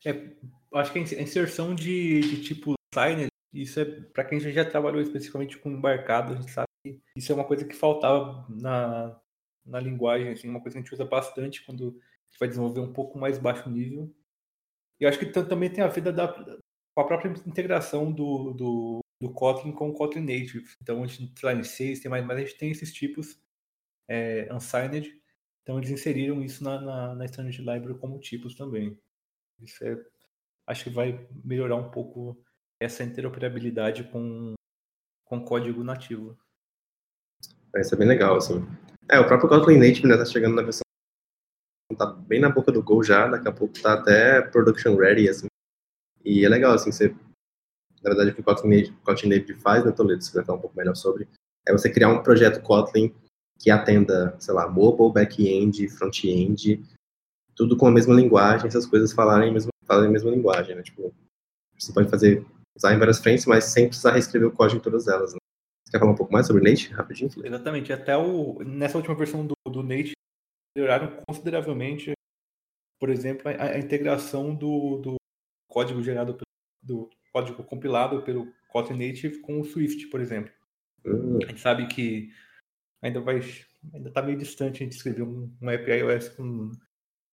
É, 0.07 0.31
acho 0.75 0.93
que 0.93 1.01
a 1.01 1.03
inserção 1.03 1.75
de, 1.75 2.21
de 2.21 2.41
tipo 2.41 2.75
signer, 2.95 3.27
isso 3.53 3.81
é 3.81 3.85
para 3.85 4.25
quem 4.25 4.39
já 4.39 4.65
trabalhou 4.65 5.03
especificamente 5.03 5.59
com 5.59 5.71
embarcado, 5.71 6.35
a 6.35 6.37
gente 6.37 6.53
sabe 6.53 6.69
que 6.85 7.01
isso 7.17 7.33
é 7.33 7.35
uma 7.35 7.45
coisa 7.45 7.65
que 7.65 7.75
faltava 7.75 8.47
na, 8.49 9.19
na 9.67 9.81
linguagem, 9.81 10.29
assim, 10.29 10.49
uma 10.49 10.61
coisa 10.61 10.75
que 10.75 10.79
a 10.79 10.83
gente 10.83 10.95
usa 10.95 11.05
bastante 11.05 11.67
quando 11.67 11.89
a 11.89 12.31
gente 12.31 12.39
vai 12.39 12.49
desenvolver 12.49 12.81
um 12.81 12.93
pouco 12.93 13.19
mais 13.19 13.37
baixo 13.37 13.69
nível. 13.69 14.15
E 15.01 15.07
acho 15.07 15.19
que 15.19 15.27
também 15.27 15.71
tem 15.71 15.83
a 15.83 15.89
ver 15.89 16.01
da, 16.01 16.29
com 16.29 17.01
a 17.01 17.07
própria 17.07 17.31
integração 17.47 18.11
do, 18.11 18.53
do, 18.53 19.01
do 19.21 19.33
Kotlin 19.33 19.73
com 19.73 19.89
o 19.89 19.95
Kotlin 19.95 20.23
Native. 20.23 20.65
Então, 20.83 21.03
a 21.03 21.07
gente, 21.07 21.39
sei 21.39 21.49
lá, 21.49 21.55
em 21.55 21.63
6 21.63 22.01
tem 22.01 22.11
mais, 22.11 22.25
mas 22.27 22.39
a 22.39 22.41
gente 22.41 22.59
tem 22.59 22.71
esses 22.71 22.93
tipos 22.93 23.41
é, 24.09 24.49
unsigned. 24.53 25.17
Então, 25.63 25.79
eles 25.79 25.91
inseriram 25.91 26.43
isso 26.43 26.65
na, 26.65 26.81
na, 26.81 27.15
na 27.15 27.25
Standard 27.27 27.59
Library 27.59 27.99
como 27.99 28.19
tipos 28.19 28.55
também. 28.55 28.99
Isso 29.61 29.85
é, 29.85 29.97
acho 30.67 30.85
que 30.85 30.91
vai 30.91 31.29
melhorar 31.45 31.77
um 31.77 31.91
pouco 31.91 32.43
essa 32.81 33.05
interoperabilidade 33.05 34.05
com, 34.05 34.55
com 35.25 35.45
código 35.45 35.85
nativo. 35.85 36.37
Isso 37.77 37.95
é 37.95 37.99
bem 37.99 38.09
legal, 38.09 38.37
assim. 38.37 38.67
É, 39.11 39.21
o 39.21 39.27
próprio 39.27 39.49
Kotlin 39.49 39.79
Native, 39.79 40.07
né, 40.07 40.17
tá 40.17 40.25
chegando 40.25 40.57
na 40.57 40.63
versão 40.63 40.83
tá 41.97 42.07
bem 42.07 42.41
na 42.41 42.51
boca 42.51 42.71
do 42.71 42.83
gol 42.83 43.03
já, 43.03 43.27
daqui 43.27 43.49
a 43.49 43.53
pouco 43.53 43.81
tá 43.81 43.95
até 43.95 44.43
production 44.43 44.97
ready, 44.97 45.29
assim. 45.29 45.47
E 46.25 46.45
é 46.45 46.49
legal, 46.49 46.75
assim, 46.75 46.93
você, 46.93 47.09
na 48.03 48.11
verdade, 48.11 48.31
o 48.31 48.35
que 48.35 48.41
o 48.41 48.45
Kotlin 48.45 49.29
Native, 49.29 49.55
faz, 49.55 49.85
né, 49.85 49.93
Toledo, 49.93 50.25
falar 50.25 50.59
um 50.59 50.61
pouco 50.61 50.77
melhor 50.77 50.95
sobre, 50.95 51.27
é 51.67 51.73
você 51.73 51.91
criar 51.91 52.09
um 52.09 52.23
projeto 52.23 52.63
Kotlin 52.63 53.15
que 53.59 53.71
atenda, 53.71 54.37
sei 54.39 54.55
lá, 54.55 54.69
mobile, 54.69 55.13
back-end, 55.13 55.89
front-end, 55.89 56.83
tudo 57.55 57.77
com 57.77 57.87
a 57.87 57.91
mesma 57.91 58.15
linguagem, 58.15 58.69
essas 58.69 58.87
coisas 58.87 59.13
falarem 59.13 59.51
a 59.51 59.53
mesma, 59.53 59.71
falarem 59.85 60.11
a 60.11 60.13
mesma 60.13 60.31
linguagem, 60.31 60.77
né, 60.77 60.83
tipo, 60.83 61.13
você 61.77 61.93
pode 61.93 62.11
fazer, 62.11 62.45
usar 62.77 62.95
em 62.95 62.99
várias 62.99 63.19
frentes, 63.19 63.47
mas 63.47 63.65
sem 63.65 63.89
precisar 63.89 64.13
reescrever 64.13 64.49
o 64.49 64.53
código 64.53 64.81
em 64.81 64.83
todas 64.83 65.09
elas, 65.09 65.33
né. 65.33 65.39
Você 65.85 65.93
quer 65.93 66.01
falar 66.01 66.13
um 66.13 66.17
pouco 66.17 66.33
mais 66.33 66.47
sobre 66.47 66.63
Nate, 66.63 66.93
rapidinho? 66.93 67.31
Exatamente. 67.43 67.91
Até 67.95 68.15
o, 68.15 68.63
nessa 68.63 68.99
última 68.99 69.15
versão 69.15 69.47
do, 69.47 69.55
do 69.67 69.83
Nate, 69.83 70.13
melhoraram 70.75 71.23
consideravelmente, 71.27 72.13
por 72.99 73.11
exemplo, 73.11 73.49
a, 73.49 73.63
a 73.63 73.79
integração 73.79 74.55
do, 74.55 74.99
do, 74.99 75.17
código 75.69 76.03
gerado, 76.03 76.39
do 76.83 77.11
código 77.33 77.63
compilado 77.65 78.23
pelo 78.23 78.53
Kotlin 78.69 79.07
Native 79.07 79.41
com 79.41 79.61
o 79.61 79.65
Swift, 79.65 80.07
por 80.09 80.21
exemplo. 80.21 80.53
Uhum. 81.05 81.39
A 81.43 81.47
gente 81.47 81.61
sabe 81.61 81.87
que 81.87 82.33
ainda 83.03 83.21
vai 83.21 83.41
ainda 83.93 84.09
está 84.09 84.23
meio 84.23 84.39
distante 84.39 84.83
a 84.83 84.85
gente 84.85 84.97
escrever 84.97 85.23
um, 85.23 85.55
um 85.61 85.71
app 85.71 85.89
iOS 85.91 86.29
com, 86.31 86.73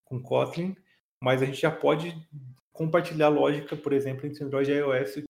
com 0.03 0.21
Kotlin, 0.21 0.75
mas 1.21 1.41
a 1.41 1.45
gente 1.45 1.59
já 1.59 1.71
pode 1.71 2.15
compartilhar 2.71 3.29
lógica, 3.29 3.75
por 3.75 3.93
exemplo, 3.93 4.27
entre 4.27 4.43
Android 4.43 4.69
e 4.71 4.75
iOS 4.75 5.23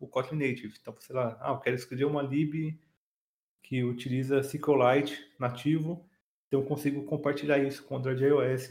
o 0.00 0.08
Kotlin 0.08 0.38
Native. 0.38 0.74
Então, 0.80 0.94
sei 0.98 1.14
lá, 1.14 1.38
ah, 1.40 1.52
eu 1.52 1.60
quero 1.60 1.76
escrever 1.76 2.04
uma 2.04 2.22
lib 2.22 2.78
que 3.62 3.82
utiliza 3.82 4.40
SQLite 4.40 5.18
nativo, 5.38 6.06
então 6.54 6.60
eu 6.60 6.66
consigo 6.66 7.02
compartilhar 7.04 7.58
isso 7.58 7.82
com 7.82 7.96
o 7.96 7.98
Android 7.98 8.22
iOS. 8.22 8.70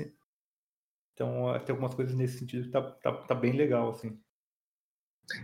Então, 1.13 1.59
tem 1.65 1.73
algumas 1.73 1.93
coisas 1.93 2.15
nesse 2.15 2.39
sentido 2.39 2.63
que 2.63 2.71
tá, 2.71 2.81
tá, 2.81 3.11
tá 3.11 3.35
bem 3.35 3.51
legal, 3.51 3.89
assim. 3.89 4.17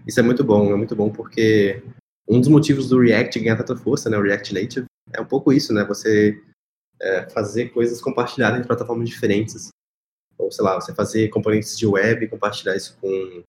Isso 0.08 0.20
é 0.20 0.24
muito 0.24 0.44
bom, 0.44 0.72
é 0.72 0.76
muito 0.76 0.96
bom 0.96 1.12
porque 1.12 1.84
um 2.28 2.40
dos 2.40 2.50
motivos 2.50 2.88
do 2.88 3.00
React 3.00 3.40
ganhar 3.40 3.58
tanta 3.58 3.76
força, 3.76 4.10
né, 4.10 4.18
o 4.18 4.22
React 4.22 4.54
Native, 4.54 4.86
é 5.14 5.22
um 5.22 5.26
pouco 5.26 5.52
isso, 5.52 5.74
né, 5.74 5.84
você 5.84 6.42
é, 7.00 7.30
fazer 7.30 7.70
coisas 7.70 8.02
compartilhadas 8.02 8.60
em 8.60 8.68
plataformas 8.68 9.10
diferentes. 9.10 9.70
Ou, 10.38 10.50
sei 10.50 10.64
lá, 10.64 10.76
você 10.76 10.96
fazer 10.96 11.28
componentes 11.28 11.78
de 11.78 11.86
web 11.86 12.24
e 12.24 12.30
compartilhar 12.30 12.76
isso 12.76 12.98
com 13.00 13.44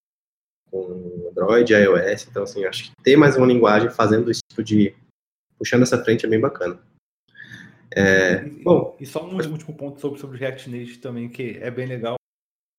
com 0.71 1.29
Android, 1.31 1.73
iOS. 1.73 2.29
Então, 2.29 2.43
assim, 2.43 2.65
acho 2.65 2.85
que 2.85 3.03
ter 3.03 3.17
mais 3.17 3.37
uma 3.37 3.47
linguagem 3.47 3.91
fazendo 3.91 4.31
esse 4.31 4.41
tipo 4.49 4.63
de. 4.63 4.95
puxando 5.59 5.83
essa 5.83 6.03
frente 6.03 6.27
é 6.27 6.29
bem 6.29 6.41
bacana. 6.41 6.81
É, 7.97 8.45
e, 8.47 8.63
bom, 8.63 8.97
e 9.01 9.07
só 9.07 9.25
um 9.25 9.35
último 9.35 9.77
ponto 9.77 10.01
sobre, 10.01 10.21
sobre 10.21 10.37
o 10.37 10.41
React 10.41 10.71
Native 10.71 10.99
também, 10.99 11.29
que 11.29 11.59
é 11.59 11.71
bem 11.71 11.87
legal. 11.87 12.17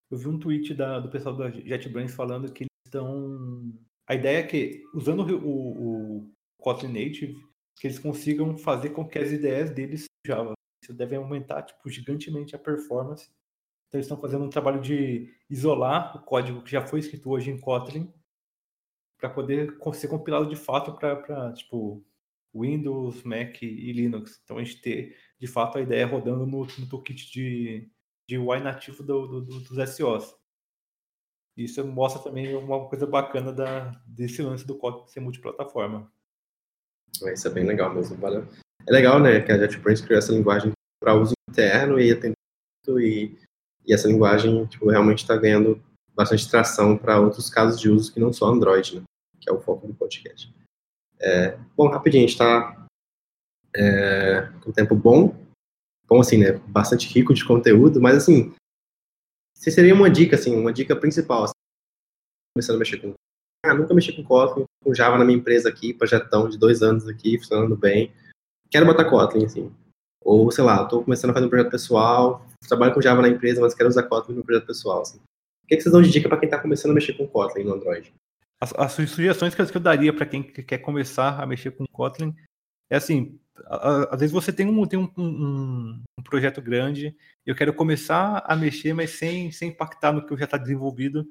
Eu 0.10 0.18
vi 0.18 0.28
um 0.28 0.40
tweet 0.40 0.74
da, 0.74 1.00
do 1.00 1.10
pessoal 1.10 1.36
da 1.36 1.50
JetBrains 1.50 2.14
falando 2.14 2.52
que 2.52 2.64
eles 2.64 2.70
estão. 2.86 3.74
A 4.08 4.16
ideia 4.16 4.40
é 4.40 4.44
que, 4.44 4.84
usando 4.94 5.22
o, 5.22 5.48
o, 5.48 6.18
o 6.18 6.32
Kotlin 6.58 6.90
Native, 6.90 7.42
que 7.78 7.88
eles 7.88 8.00
consigam 8.00 8.58
fazer 8.58 8.90
com 8.90 9.08
que 9.08 9.20
as 9.20 9.32
ideias 9.32 9.70
deles 9.70 10.06
Java. 10.26 10.54
Isso 10.84 10.94
deve 10.94 11.16
aumentar 11.16 11.62
tipo, 11.62 11.90
gigantemente 11.90 12.56
a 12.56 12.60
performance 12.60 13.30
então, 13.92 14.00
eles 14.00 14.06
estão 14.06 14.22
fazendo 14.22 14.46
um 14.46 14.50
trabalho 14.50 14.80
de 14.80 15.30
isolar 15.50 16.16
o 16.16 16.22
código 16.22 16.64
que 16.64 16.72
já 16.72 16.82
foi 16.82 17.02
escrito 17.02 17.30
hoje 17.30 17.52
em 17.52 17.60
Kotlin 17.60 18.10
para 19.20 19.30
poder 19.30 19.78
ser 19.94 20.08
compilado 20.08 20.48
de 20.48 20.56
fato 20.56 20.94
para, 20.94 21.52
tipo, 21.52 22.02
Windows, 22.54 23.24
Mac 23.24 23.62
e 23.62 23.92
Linux. 23.94 24.40
Então, 24.44 24.58
a 24.58 24.64
gente 24.64 24.82
ter, 24.82 25.16
de 25.40 25.48
fato, 25.48 25.78
a 25.78 25.82
ideia 25.82 26.06
rodando 26.06 26.46
no, 26.46 26.66
no 26.66 26.90
toolkit 26.90 27.32
de, 27.32 27.90
de 28.28 28.38
UI 28.38 28.60
nativo 28.60 29.04
do, 29.04 29.28
do, 29.28 29.42
do, 29.42 29.60
dos 29.62 29.90
SOs. 29.90 30.36
Isso 31.56 31.86
mostra 31.86 32.22
também 32.22 32.56
uma 32.56 32.88
coisa 32.88 33.06
bacana 33.06 33.52
da, 33.52 33.92
desse 34.06 34.42
lance 34.42 34.66
do 34.66 34.78
Kotlin 34.78 35.08
ser 35.08 35.20
multiplataforma. 35.20 36.12
Isso 37.34 37.48
é 37.48 37.52
bem 37.52 37.66
legal 37.66 37.94
mesmo. 37.94 38.18
Valeu. 38.18 38.48
É 38.88 38.92
legal, 38.92 39.20
né, 39.20 39.42
que 39.42 39.52
a 39.52 39.58
JetBrains 39.58 40.02
criou 40.02 40.18
essa 40.18 40.32
linguagem 40.32 40.72
para 41.00 41.14
uso 41.14 41.34
interno 41.50 42.00
e 42.00 42.12
atendimento 42.12 43.00
e 43.00 43.38
e 43.86 43.94
essa 43.94 44.08
linguagem 44.08 44.66
tipo, 44.66 44.90
realmente 44.90 45.20
está 45.20 45.36
ganhando 45.36 45.82
bastante 46.14 46.50
tração 46.50 46.98
para 46.98 47.20
outros 47.20 47.50
casos 47.50 47.80
de 47.80 47.90
uso 47.90 48.14
que 48.14 48.20
não 48.20 48.32
só 48.32 48.48
Android, 48.48 48.98
né? 48.98 49.04
que 49.40 49.50
é 49.50 49.54
o 49.54 49.62
foco 49.62 49.88
do 49.88 49.94
podcast. 49.94 50.54
É, 51.22 51.58
bom, 51.78 51.88
rapidinho, 51.88 52.24
a 52.24 52.28
gente 52.28 52.34
está 52.34 52.88
é, 53.76 54.52
com 54.64 54.72
tempo 54.72 54.96
bom, 54.96 55.36
bom 56.08 56.20
assim, 56.20 56.38
né, 56.38 56.54
bastante 56.68 57.08
rico 57.08 57.34
de 57.34 57.46
conteúdo, 57.46 58.02
mas 58.02 58.18
assim, 58.18 58.54
se 59.56 59.70
seria 59.70 59.94
uma 59.94 60.10
dica, 60.10 60.36
assim, 60.36 60.56
uma 60.56 60.74
dica 60.74 60.96
principal, 60.96 61.44
assim, 61.44 61.54
começando 62.56 62.78
a 62.78 62.80
mexer 62.80 62.98
com, 62.98 63.14
ah, 63.66 63.74
nunca 63.74 63.94
mexi 63.94 64.14
com 64.14 64.24
Kotlin, 64.24 64.66
com 64.84 64.94
Java 64.94 65.18
na 65.18 65.26
minha 65.26 65.38
empresa 65.38 65.70
aqui, 65.70 65.94
projetão 65.94 66.50
de 66.50 66.58
dois 66.58 66.82
anos 66.82 67.08
aqui, 67.08 67.38
funcionando 67.38 67.78
bem, 67.78 68.12
quero 68.70 68.86
botar 68.88 69.06
Kotlin, 69.06 69.46
assim, 69.46 69.72
ou, 70.24 70.52
sei 70.52 70.64
lá, 70.64 70.84
estou 70.84 71.04
começando 71.04 71.32
a 71.32 71.34
fazer 71.34 71.46
um 71.46 71.50
projeto 71.50 71.72
pessoal, 71.72 72.46
trabalho 72.68 72.94
com 72.94 73.02
Java 73.02 73.22
na 73.22 73.30
empresa, 73.30 73.60
mas 73.60 73.74
quero 73.74 73.90
usar 73.90 74.04
Kotlin 74.04 74.36
no 74.36 74.44
projeto 74.44 74.68
pessoal. 74.68 75.02
Assim. 75.02 75.18
O 75.18 75.68
que, 75.68 75.76
que 75.76 75.82
vocês 75.82 75.92
dão 75.92 76.02
de 76.02 76.12
dica 76.12 76.30
para 76.30 76.38
quem 76.38 76.48
está 76.48 76.60
começando 76.60 76.92
a 76.92 76.94
mexer 76.94 77.14
com 77.14 77.28
Kotlin 77.28 77.64
no 77.64 77.74
Android? 77.74 78.14
As, 78.62 78.74
as 78.78 78.92
sugestões 78.92 79.56
que 79.56 79.78
eu 79.78 79.82
daria 79.82 80.14
para 80.14 80.26
quem 80.26 80.44
quer 80.44 80.78
começar 80.78 81.42
a 81.42 81.46
mexer 81.48 81.72
com 81.72 81.86
Kotlin 81.88 82.36
é 82.92 82.98
assim: 82.98 83.40
às 83.66 84.20
vezes 84.20 84.32
você 84.32 84.54
tem 84.54 84.68
um, 84.68 84.86
tem 84.86 85.00
um, 85.00 85.12
um, 85.18 86.04
um 86.20 86.24
projeto 86.24 86.62
grande, 86.62 87.16
eu 87.46 87.56
quero 87.56 87.74
começar 87.74 88.44
a 88.46 88.56
mexer, 88.56 88.94
mas 88.94 89.12
sem, 89.12 89.52
sem 89.52 89.70
impactar 89.70 90.12
no 90.14 90.26
que 90.26 90.38
já 90.38 90.46
está 90.46 90.58
desenvolvido. 90.58 91.26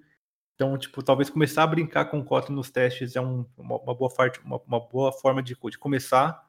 Então, 0.54 0.76
tipo, 0.76 1.02
talvez 1.02 1.30
começar 1.30 1.62
a 1.62 1.66
brincar 1.66 2.06
com 2.06 2.18
o 2.18 2.24
Kotlin 2.24 2.54
nos 2.54 2.70
testes 2.70 3.16
é 3.16 3.20
um, 3.20 3.46
uma, 3.56 3.76
uma, 3.78 3.94
boa 3.94 4.12
parte, 4.12 4.40
uma, 4.40 4.60
uma, 4.66 4.80
boa 4.80 5.12
forma 5.12 5.42
de, 5.42 5.54
de 5.54 5.78
começar 5.78 6.46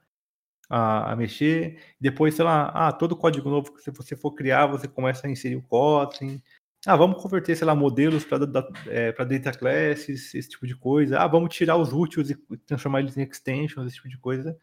a, 0.69 1.13
a, 1.13 1.15
mexer. 1.15 1.81
Depois, 1.99 2.35
sei 2.35 2.43
lá, 2.43 2.69
ah, 2.73 2.91
todo 2.91 3.15
código 3.15 3.49
novo 3.49 3.73
que 3.73 3.91
você 3.91 4.15
for 4.15 4.33
criar, 4.33 4.67
você 4.67 4.87
começa 4.87 5.27
a 5.27 5.29
inserir 5.29 5.55
o 5.55 5.61
Kotlin. 5.61 6.41
Ah, 6.85 6.95
vamos 6.95 7.21
converter, 7.21 7.55
sei 7.55 7.65
lá, 7.67 7.75
modelos 7.75 8.25
para 8.25 8.43
é, 8.87 9.11
data 9.11 9.51
classes, 9.57 10.33
esse 10.33 10.49
tipo 10.49 10.65
de 10.65 10.75
coisa. 10.75 11.19
Ah, 11.19 11.27
vamos 11.27 11.53
tirar 11.53 11.77
os 11.77 11.93
úteis 11.93 12.31
e 12.31 12.35
transformar 12.65 13.01
eles 13.01 13.15
em 13.17 13.21
extensions, 13.21 13.85
esse 13.85 13.97
tipo 13.97 14.09
de 14.09 14.17
coisa. 14.17 14.57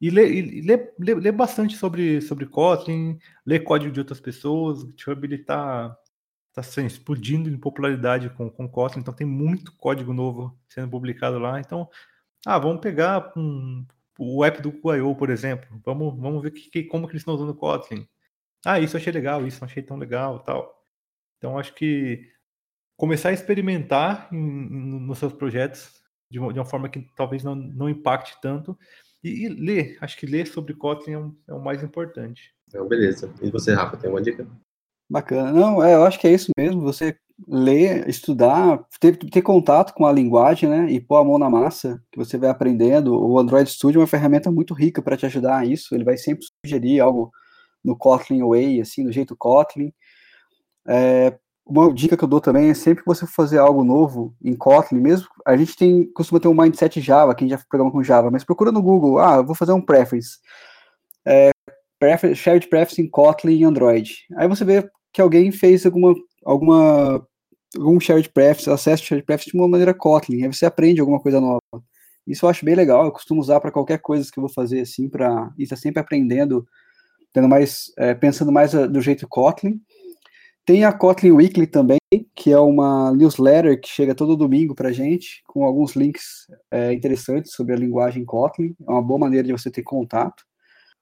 E 0.00 0.08
ler, 0.08 1.32
bastante 1.32 1.76
sobre, 1.76 2.22
sobre 2.22 2.46
Kotlin, 2.46 3.18
ler 3.44 3.60
código 3.60 3.92
de 3.92 4.00
outras 4.00 4.18
pessoas, 4.18 4.80
GitHub 4.80 5.34
está 5.34 5.90
tá, 6.54 6.62
tá 6.62 6.82
explodindo 6.82 7.50
em 7.50 7.58
popularidade 7.58 8.30
com, 8.30 8.50
com 8.50 8.66
Kotlin, 8.66 9.00
então 9.02 9.12
tem 9.12 9.26
muito 9.26 9.76
código 9.76 10.14
novo 10.14 10.58
sendo 10.68 10.90
publicado 10.90 11.38
lá. 11.38 11.60
Então, 11.60 11.86
ah, 12.46 12.58
vamos 12.58 12.80
pegar 12.80 13.30
um, 13.36 13.86
o 14.18 14.42
app 14.44 14.62
do 14.62 14.72
QIO, 14.72 15.14
por 15.14 15.28
exemplo, 15.28 15.68
vamos, 15.84 16.18
vamos 16.18 16.42
ver 16.42 16.52
que, 16.52 16.70
que, 16.70 16.84
como 16.84 17.06
que 17.06 17.12
eles 17.12 17.20
estão 17.22 17.34
usando 17.34 17.54
Kotlin. 17.54 18.08
Ah, 18.64 18.80
isso 18.80 18.96
eu 18.96 19.00
achei 19.00 19.12
legal, 19.12 19.46
isso 19.46 19.60
não 19.60 19.68
achei 19.68 19.82
tão 19.82 19.98
legal 19.98 20.40
tal. 20.40 20.79
Então, 21.40 21.58
acho 21.58 21.74
que 21.74 22.28
começar 22.98 23.30
a 23.30 23.32
experimentar 23.32 24.28
em, 24.30 24.36
em, 24.36 25.00
nos 25.00 25.18
seus 25.18 25.32
projetos 25.32 25.90
de 26.30 26.38
uma, 26.38 26.52
de 26.52 26.58
uma 26.58 26.66
forma 26.66 26.86
que 26.86 27.08
talvez 27.16 27.42
não, 27.42 27.54
não 27.54 27.88
impacte 27.88 28.38
tanto, 28.42 28.78
e, 29.24 29.46
e 29.46 29.48
ler, 29.48 29.96
acho 30.02 30.18
que 30.18 30.26
ler 30.26 30.46
sobre 30.46 30.74
Kotlin 30.74 31.12
é, 31.14 31.18
um, 31.18 31.36
é 31.48 31.54
o 31.54 31.64
mais 31.64 31.82
importante. 31.82 32.54
Então, 32.68 32.86
beleza. 32.86 33.32
E 33.42 33.50
você, 33.50 33.72
Rafa, 33.72 33.96
tem 33.96 34.10
uma 34.10 34.20
dica? 34.20 34.46
Bacana. 35.10 35.50
Não, 35.50 35.82
é, 35.82 35.94
eu 35.94 36.04
acho 36.04 36.20
que 36.20 36.28
é 36.28 36.32
isso 36.32 36.50
mesmo. 36.56 36.82
Você 36.82 37.16
ler, 37.48 38.06
estudar, 38.06 38.84
ter, 39.00 39.16
ter 39.16 39.42
contato 39.42 39.94
com 39.94 40.06
a 40.06 40.12
linguagem, 40.12 40.68
né, 40.68 40.90
e 40.90 41.00
pôr 41.00 41.16
a 41.16 41.24
mão 41.24 41.38
na 41.38 41.48
massa, 41.48 42.02
que 42.12 42.18
você 42.18 42.36
vai 42.36 42.50
aprendendo. 42.50 43.14
O 43.18 43.38
Android 43.38 43.68
Studio 43.68 43.98
é 43.98 44.02
uma 44.02 44.06
ferramenta 44.06 44.52
muito 44.52 44.74
rica 44.74 45.00
para 45.00 45.16
te 45.16 45.24
ajudar 45.24 45.58
a 45.58 45.64
isso. 45.64 45.94
Ele 45.94 46.04
vai 46.04 46.16
sempre 46.18 46.44
sugerir 46.64 47.00
algo 47.00 47.32
no 47.82 47.96
Kotlin 47.96 48.42
Way, 48.46 48.82
assim, 48.82 49.04
do 49.04 49.10
jeito 49.10 49.34
Kotlin. 49.36 49.90
É, 50.86 51.38
uma 51.66 51.92
dica 51.92 52.16
que 52.16 52.24
eu 52.24 52.28
dou 52.28 52.40
também 52.40 52.70
é 52.70 52.74
sempre 52.74 53.02
que 53.02 53.08
você 53.08 53.26
for 53.26 53.32
fazer 53.32 53.58
algo 53.58 53.84
novo 53.84 54.34
em 54.42 54.54
Kotlin, 54.54 55.00
mesmo 55.00 55.28
a 55.46 55.56
gente 55.56 55.76
tem 55.76 56.04
costuma 56.12 56.40
ter 56.40 56.48
um 56.48 56.54
mindset 56.54 57.00
Java, 57.00 57.34
quem 57.34 57.48
já 57.48 57.58
programa 57.68 57.92
com 57.92 58.02
Java, 58.02 58.30
mas 58.30 58.42
procura 58.42 58.72
no 58.72 58.82
Google, 58.82 59.18
ah, 59.18 59.40
vou 59.40 59.54
fazer 59.54 59.72
um 59.72 59.80
preference, 59.80 60.38
é, 61.24 61.50
preference 61.98 62.40
shared 62.40 62.66
preference 62.68 63.00
em 63.00 63.08
Kotlin 63.08 63.58
e 63.58 63.64
Android. 63.64 64.26
Aí 64.36 64.48
você 64.48 64.64
vê 64.64 64.88
que 65.12 65.20
alguém 65.20 65.52
fez 65.52 65.86
alguma 65.86 66.14
alguma 66.44 67.24
algum 67.76 68.00
shared 68.00 68.28
preference, 68.30 68.68
acesso 68.68 69.04
shared 69.04 69.24
preference 69.24 69.50
de 69.50 69.56
uma 69.56 69.68
maneira 69.68 69.94
Kotlin, 69.94 70.42
aí 70.42 70.52
você 70.52 70.66
aprende 70.66 71.00
alguma 71.00 71.20
coisa 71.20 71.40
nova. 71.40 71.60
Isso 72.26 72.44
eu 72.44 72.50
acho 72.50 72.64
bem 72.64 72.74
legal, 72.74 73.04
eu 73.04 73.12
costumo 73.12 73.40
usar 73.40 73.60
para 73.60 73.72
qualquer 73.72 73.98
coisa 73.98 74.28
que 74.30 74.38
eu 74.38 74.42
vou 74.42 74.52
fazer 74.52 74.80
assim, 74.80 75.08
para 75.08 75.52
estar 75.58 75.76
tá 75.76 75.80
sempre 75.80 76.00
aprendendo, 76.00 76.66
tendo 77.32 77.48
mais, 77.48 77.92
é, 77.96 78.14
pensando 78.14 78.52
mais 78.52 78.72
do 78.72 79.00
jeito 79.00 79.26
Kotlin. 79.28 79.80
Tem 80.70 80.84
a 80.84 80.92
Kotlin 80.92 81.32
Weekly 81.32 81.66
também, 81.66 81.98
que 82.32 82.52
é 82.52 82.58
uma 82.60 83.10
newsletter 83.10 83.80
que 83.80 83.88
chega 83.88 84.14
todo 84.14 84.36
domingo 84.36 84.72
para 84.72 84.92
gente, 84.92 85.42
com 85.44 85.64
alguns 85.64 85.96
links 85.96 86.46
é, 86.70 86.92
interessantes 86.92 87.54
sobre 87.54 87.74
a 87.74 87.76
linguagem 87.76 88.24
Kotlin. 88.24 88.76
É 88.86 88.88
uma 88.88 89.02
boa 89.02 89.18
maneira 89.18 89.44
de 89.44 89.52
você 89.52 89.68
ter 89.68 89.82
contato. 89.82 90.44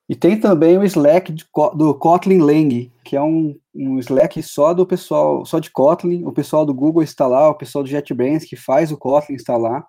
E 0.09 0.17
tem 0.17 0.41
também 0.41 0.79
o 0.79 0.85
Slack 0.85 1.35
do 1.75 1.95
Kotlin 1.95 2.39
Lang, 2.39 2.91
que 3.05 3.15
é 3.15 3.21
um, 3.21 3.61
um, 3.75 3.99
Slack 3.99 4.43
só 4.43 4.73
do 4.73 4.87
pessoal, 4.87 5.45
só 5.45 5.59
de 5.59 5.71
Kotlin. 5.71 6.25
O 6.25 6.33
pessoal 6.33 6.65
do 6.65 6.73
Google 6.73 7.03
está 7.03 7.27
lá, 7.27 7.51
o 7.51 7.55
pessoal 7.55 7.85
do 7.85 7.91
JetBrains 7.91 8.47
que 8.47 8.57
faz 8.57 8.91
o 8.91 8.97
Kotlin 8.97 9.37
está 9.37 9.59
lá. 9.59 9.87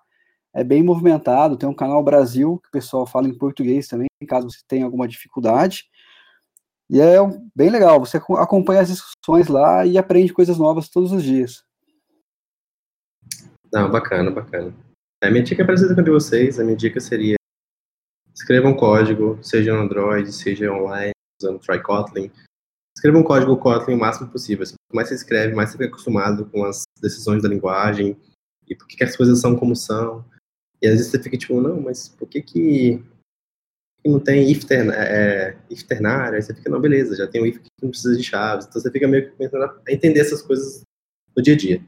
É 0.52 0.62
bem 0.62 0.82
movimentado, 0.82 1.56
tem 1.56 1.66
um 1.66 1.72
canal 1.72 2.04
Brasil, 2.04 2.60
que 2.62 2.68
o 2.68 2.72
pessoal 2.72 3.06
fala 3.06 3.28
em 3.28 3.38
português 3.38 3.88
também, 3.88 4.08
caso 4.28 4.50
você 4.50 4.58
tenha 4.68 4.84
alguma 4.84 5.08
dificuldade. 5.08 5.84
E 6.90 7.00
é 7.00 7.18
bem 7.54 7.70
legal, 7.70 8.00
você 8.00 8.16
acompanha 8.16 8.80
as 8.80 8.88
discussões 8.88 9.46
lá 9.46 9.86
e 9.86 9.96
aprende 9.96 10.32
coisas 10.32 10.58
novas 10.58 10.88
todos 10.88 11.12
os 11.12 11.22
dias. 11.22 11.62
Não, 13.72 13.88
bacana, 13.88 14.28
bacana. 14.28 14.74
A 15.22 15.30
minha 15.30 15.44
dica 15.44 15.62
é 15.62 15.64
parecida 15.64 15.94
com 15.94 16.00
a 16.00 16.04
de 16.04 16.10
vocês, 16.10 16.58
a 16.58 16.64
minha 16.64 16.76
dica 16.76 16.98
seria 16.98 17.36
escrevam 18.34 18.72
um 18.72 18.76
código, 18.76 19.38
seja 19.40 19.72
no 19.72 19.82
Android, 19.82 20.32
seja 20.32 20.72
online, 20.72 21.12
usando 21.40 21.60
TryKotlin. 21.60 22.30
Escreva 22.96 23.18
um 23.18 23.22
código 23.22 23.56
Kotlin 23.56 23.94
o 23.94 23.98
máximo 23.98 24.28
possível. 24.28 24.66
Quanto 24.66 24.96
mais 24.96 25.08
você 25.08 25.14
escreve, 25.14 25.54
mais 25.54 25.70
você 25.70 25.78
fica 25.78 25.90
acostumado 25.90 26.44
com 26.46 26.64
as 26.64 26.82
decisões 27.00 27.42
da 27.42 27.48
linguagem 27.48 28.16
e 28.68 28.74
por 28.74 28.88
que 28.88 29.04
as 29.04 29.16
coisas 29.16 29.40
são 29.40 29.56
como 29.56 29.76
são. 29.76 30.24
E 30.82 30.88
às 30.88 30.94
vezes 30.94 31.10
você 31.10 31.22
fica 31.22 31.38
tipo, 31.38 31.60
não, 31.60 31.80
mas 31.80 32.08
por 32.08 32.28
que 32.28 32.42
que 32.42 33.04
que 34.02 34.08
não 34.08 34.18
tem 34.18 34.50
if, 34.50 34.64
terna, 34.64 34.94
é, 34.94 35.56
if 35.68 35.82
ternário, 35.82 36.36
aí 36.36 36.42
você 36.42 36.54
fica, 36.54 36.70
não, 36.70 36.80
beleza, 36.80 37.16
já 37.16 37.26
tem 37.26 37.42
o 37.42 37.46
if 37.46 37.58
que 37.58 37.68
não 37.82 37.90
precisa 37.90 38.16
de 38.16 38.22
chaves, 38.22 38.66
então 38.66 38.80
você 38.80 38.90
fica 38.90 39.06
meio 39.06 39.30
que 39.30 39.36
tentando 39.36 39.64
a 39.64 39.92
entender 39.92 40.20
essas 40.20 40.42
coisas 40.42 40.82
no 41.36 41.42
dia 41.42 41.54
a 41.54 41.56
dia. 41.56 41.82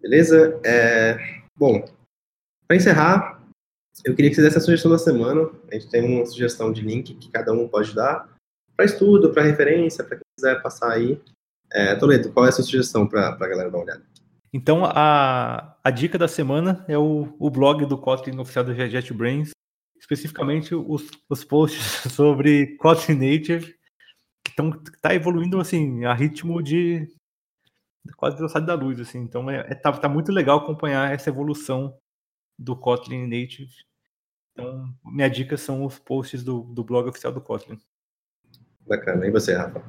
Beleza? 0.00 0.60
É, 0.64 1.16
bom, 1.56 1.84
para 2.66 2.76
encerrar, 2.76 3.42
eu 4.04 4.14
queria 4.14 4.30
que 4.30 4.36
você 4.36 4.42
desse 4.42 4.58
a 4.58 4.60
sugestão 4.60 4.90
da 4.90 4.98
semana. 4.98 5.50
A 5.70 5.74
gente 5.74 5.88
tem 5.88 6.04
uma 6.04 6.26
sugestão 6.26 6.72
de 6.72 6.82
link 6.82 7.14
que 7.14 7.30
cada 7.30 7.52
um 7.52 7.68
pode 7.68 7.94
dar 7.94 8.28
para 8.76 8.84
estudo, 8.84 9.32
para 9.32 9.42
referência, 9.42 10.02
para 10.02 10.16
quem 10.16 10.24
quiser 10.36 10.60
passar 10.62 10.92
aí. 10.92 11.20
É, 11.72 11.94
Toledo, 11.94 12.32
qual 12.32 12.46
é 12.46 12.48
a 12.48 12.52
sua 12.52 12.64
sugestão 12.64 13.06
para 13.06 13.28
a 13.28 13.48
galera 13.48 13.70
dar 13.70 13.78
uma 13.78 13.84
olhada? 13.84 14.02
Então, 14.52 14.84
a, 14.84 15.76
a 15.82 15.90
dica 15.90 16.16
da 16.16 16.28
semana 16.28 16.84
é 16.86 16.96
o, 16.96 17.34
o 17.38 17.50
blog 17.50 17.84
do 17.86 17.98
Kotlin 17.98 18.38
oficial 18.38 18.64
da 18.64 18.72
JetBrains, 18.72 19.50
especificamente 20.04 20.74
os, 20.74 21.10
os 21.28 21.44
posts 21.44 22.12
sobre 22.12 22.76
Kotlin 22.76 23.14
Native, 23.14 23.74
que 24.44 24.50
estão 24.50 24.70
tá 25.00 25.14
evoluindo 25.14 25.58
assim 25.58 26.04
a 26.04 26.12
ritmo 26.12 26.62
de 26.62 27.08
quase 28.16 28.36
velocidade 28.36 28.66
da 28.66 28.74
luz, 28.74 29.00
assim. 29.00 29.18
Então 29.18 29.50
é, 29.50 29.60
é 29.60 29.74
tá, 29.74 29.90
tá, 29.92 30.08
muito 30.08 30.30
legal 30.30 30.58
acompanhar 30.58 31.12
essa 31.12 31.30
evolução 31.30 31.96
do 32.58 32.76
Kotlin 32.76 33.22
Native. 33.22 33.72
Então 34.52 34.94
minha 35.06 35.28
dica 35.28 35.56
são 35.56 35.84
os 35.84 35.98
posts 35.98 36.44
do, 36.44 36.62
do 36.62 36.84
blog 36.84 37.08
oficial 37.08 37.32
do 37.32 37.40
Kotlin. 37.40 37.80
Bacana. 38.86 39.26
E 39.26 39.30
você, 39.30 39.54
Rafa? 39.54 39.82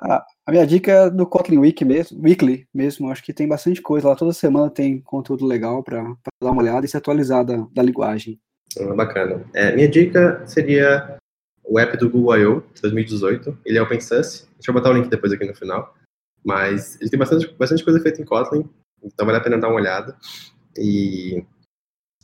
Ah, 0.00 0.26
a 0.44 0.50
minha 0.50 0.66
dica 0.66 0.90
é 0.90 1.10
do 1.10 1.24
Kotlin 1.24 1.58
Week 1.58 1.84
mesmo, 1.84 2.20
Weekly 2.20 2.68
mesmo. 2.74 3.08
Acho 3.08 3.22
que 3.22 3.32
tem 3.32 3.46
bastante 3.46 3.80
coisa 3.80 4.08
lá. 4.08 4.16
Toda 4.16 4.32
semana 4.32 4.68
tem 4.68 5.00
conteúdo 5.00 5.46
legal 5.46 5.84
para 5.84 6.02
dar 6.42 6.50
uma 6.50 6.60
olhada 6.60 6.84
e 6.84 6.88
se 6.88 6.96
atualizar 6.96 7.44
da, 7.44 7.56
da 7.72 7.82
linguagem. 7.82 8.40
Ah, 8.78 8.94
bacana. 8.94 9.44
É, 9.54 9.74
minha 9.74 9.88
dica 9.88 10.46
seria 10.46 11.18
o 11.64 11.78
app 11.78 11.96
do 11.96 12.10
Google 12.10 12.36
I.O. 12.36 12.64
2018. 12.80 13.58
Ele 13.64 13.78
é 13.78 13.82
open 13.82 14.00
source. 14.00 14.46
Deixa 14.54 14.70
eu 14.70 14.74
botar 14.74 14.90
o 14.90 14.92
link 14.92 15.08
depois 15.08 15.32
aqui 15.32 15.44
no 15.44 15.54
final. 15.54 15.94
Mas 16.44 17.00
ele 17.00 17.10
tem 17.10 17.18
bastante, 17.18 17.52
bastante 17.54 17.84
coisa 17.84 18.00
feita 18.00 18.20
em 18.20 18.24
Kotlin, 18.24 18.68
então 19.02 19.26
vale 19.26 19.38
a 19.38 19.40
pena 19.40 19.58
dar 19.58 19.68
uma 19.68 19.76
olhada. 19.76 20.16
E... 20.76 21.44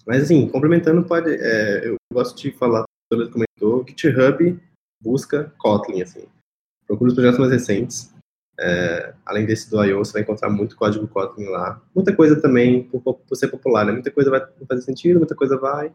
Mas 0.07 0.23
assim, 0.23 0.49
complementando, 0.49 1.05
pode, 1.05 1.31
é, 1.31 1.89
eu 1.89 1.97
gosto 2.13 2.37
de 2.41 2.51
falar, 2.53 2.85
o 3.13 3.31
comentou, 3.31 3.85
GitHub 3.87 4.59
busca 5.03 5.53
Kotlin, 5.59 6.03
assim. 6.03 6.27
Procura 6.87 7.09
os 7.09 7.15
projetos 7.15 7.39
mais 7.39 7.53
recentes. 7.53 8.15
É, 8.59 9.13
além 9.27 9.45
desse 9.45 9.69
do 9.71 9.85
I.O., 9.85 9.99
você 9.99 10.15
vai 10.15 10.23
encontrar 10.23 10.49
muito 10.49 10.77
código 10.77 11.07
Kotlin 11.09 11.49
lá. 11.49 11.83
Muita 11.95 12.15
coisa 12.15 12.41
também, 12.41 12.85
por, 12.85 13.03
por 13.03 13.37
ser 13.37 13.49
popular, 13.49 13.85
né? 13.85 13.93
Muita 13.93 14.11
coisa 14.11 14.31
vai 14.31 14.41
fazer 14.67 14.83
sentido, 14.83 15.19
muita 15.19 15.35
coisa 15.35 15.59
vai 15.59 15.93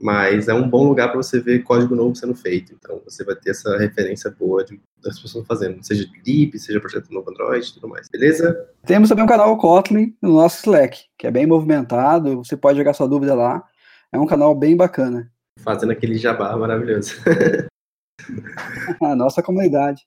mas 0.00 0.48
é 0.48 0.54
um 0.54 0.68
bom 0.68 0.88
lugar 0.88 1.08
para 1.08 1.16
você 1.16 1.40
ver 1.40 1.62
código 1.62 1.94
novo 1.94 2.14
sendo 2.14 2.34
feito. 2.34 2.74
Então 2.74 3.00
você 3.04 3.24
vai 3.24 3.34
ter 3.34 3.50
essa 3.50 3.76
referência 3.78 4.30
boa 4.30 4.64
de, 4.64 4.80
das 5.02 5.18
pessoas 5.18 5.46
fazendo, 5.46 5.82
seja 5.82 6.06
de 6.06 6.22
Lib, 6.24 6.58
seja 6.58 6.80
projeto 6.80 7.12
novo 7.12 7.30
Android, 7.30 7.72
tudo 7.72 7.88
mais. 7.88 8.08
Beleza? 8.08 8.68
Temos 8.84 9.08
também 9.08 9.24
um 9.24 9.28
canal 9.28 9.56
Kotlin 9.56 10.14
no 10.20 10.34
nosso 10.34 10.58
Slack, 10.58 11.04
que 11.18 11.26
é 11.26 11.30
bem 11.30 11.46
movimentado, 11.46 12.36
você 12.44 12.56
pode 12.56 12.78
jogar 12.78 12.92
sua 12.92 13.08
dúvida 13.08 13.34
lá. 13.34 13.64
É 14.12 14.18
um 14.18 14.26
canal 14.26 14.54
bem 14.54 14.76
bacana. 14.76 15.30
Fazendo 15.60 15.92
aquele 15.92 16.16
jabá 16.16 16.56
maravilhoso. 16.56 17.14
A 19.02 19.14
nossa 19.14 19.42
comunidade. 19.42 20.02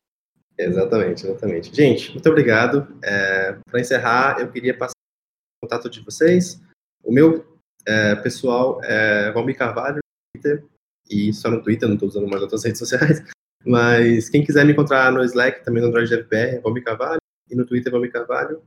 Exatamente, 0.57 1.25
exatamente. 1.25 1.75
Gente, 1.75 2.11
muito 2.11 2.29
obrigado. 2.29 2.87
É, 3.01 3.57
para 3.69 3.79
encerrar, 3.79 4.39
eu 4.39 4.51
queria 4.51 4.77
passar 4.77 4.93
o 5.61 5.65
contato 5.65 5.89
de 5.89 6.01
vocês. 6.01 6.61
O 7.03 7.13
meu 7.13 7.48
é, 7.89 8.15
pessoal, 8.17 8.79
é 8.83 9.31
Valmir 9.31 9.57
Carvalho 9.57 9.95
no 9.95 10.41
Twitter, 10.41 10.63
e 11.09 11.33
só 11.33 11.49
no 11.49 11.63
Twitter, 11.63 11.87
não 11.87 11.95
estou 11.95 12.07
usando 12.07 12.27
mais 12.27 12.41
outras 12.41 12.63
redes 12.65 12.77
sociais. 12.77 13.23
Mas 13.65 14.29
quem 14.29 14.45
quiser 14.45 14.63
me 14.63 14.73
encontrar 14.73 15.11
no 15.11 15.23
Slack, 15.23 15.65
também 15.65 15.81
no 15.81 15.89
Android 15.89 16.07
FBR, 16.07 16.57
é 16.57 16.59
Valmir 16.59 16.83
Carvalho, 16.83 17.19
e 17.49 17.55
no 17.55 17.65
Twitter, 17.65 17.91
Valmir 17.91 18.11
Carvalho. 18.11 18.61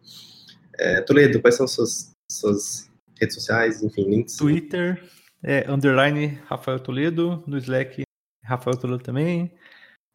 É, 0.79 1.01
Toledo, 1.03 1.41
quais 1.41 1.55
são 1.55 1.69
suas, 1.69 2.13
suas 2.31 2.91
redes 3.21 3.37
sociais, 3.37 3.83
enfim, 3.83 4.11
links? 4.11 4.37
Twitter, 4.37 5.01
é, 5.43 5.71
underline 5.71 6.41
Rafael 6.47 6.81
Toledo, 6.81 7.45
no 7.47 7.57
Slack, 7.59 8.03
Rafael 8.45 8.77
Toledo 8.77 9.03
também. 9.03 9.53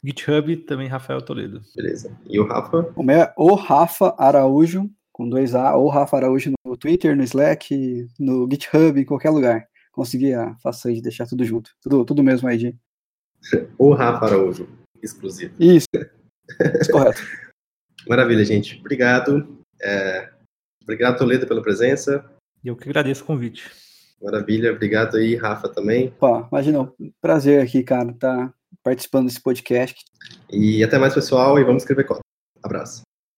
GitHub 0.05 0.55
também 0.57 0.87
Rafael 0.87 1.21
Toledo. 1.21 1.61
Beleza. 1.75 2.15
E 2.29 2.39
o 2.39 2.45
Rafa? 2.45 2.93
O 2.95 3.03
meu 3.03 3.21
é 3.21 3.33
o 3.35 3.55
Rafa 3.55 4.13
Araújo 4.17 4.89
com 5.17 5.27
dois 5.27 5.55
A, 5.55 5.75
ou 5.75 5.89
Rafa 5.89 6.15
Araújo 6.15 6.51
no 6.63 6.77
Twitter, 6.77 7.17
no 7.17 7.23
Slack, 7.23 8.07
no 8.19 8.47
GitHub, 8.49 9.01
em 9.01 9.03
qualquer 9.03 9.31
lugar. 9.31 9.67
Consegui 9.91 10.31
a 10.31 10.55
façanha 10.59 10.95
de 10.95 11.01
deixar 11.01 11.25
tudo 11.25 11.43
junto. 11.43 11.71
Tudo, 11.81 12.05
tudo 12.05 12.23
mesmo 12.23 12.47
aí, 12.47 12.55
de. 12.55 12.75
Ou 13.79 13.93
Rafa 13.93 14.27
Araújo, 14.27 14.69
exclusivo. 15.01 15.55
Isso. 15.59 15.87
Isso 16.79 16.91
correto. 16.91 17.19
Maravilha, 18.07 18.45
gente. 18.45 18.79
Obrigado. 18.79 19.57
É... 19.81 20.29
Obrigado, 20.83 21.17
Toledo, 21.17 21.47
pela 21.47 21.63
presença. 21.63 22.23
E 22.63 22.67
eu 22.67 22.75
que 22.75 22.87
agradeço 22.87 23.23
o 23.23 23.25
convite. 23.27 23.71
Maravilha. 24.21 24.71
Obrigado 24.71 25.17
aí, 25.17 25.35
Rafa, 25.35 25.67
também. 25.67 26.11
Pô, 26.11 26.45
imagina, 26.45 26.93
prazer 27.19 27.59
aqui, 27.63 27.81
cara, 27.81 28.11
estar 28.11 28.47
tá 28.49 28.53
participando 28.83 29.25
desse 29.25 29.41
podcast. 29.41 29.95
E 30.51 30.83
até 30.83 30.99
mais, 30.99 31.15
pessoal, 31.15 31.57
e 31.57 31.63
vamos 31.63 31.81
escrever 31.81 32.03
código. 32.03 32.21
Abraço. 32.61 33.01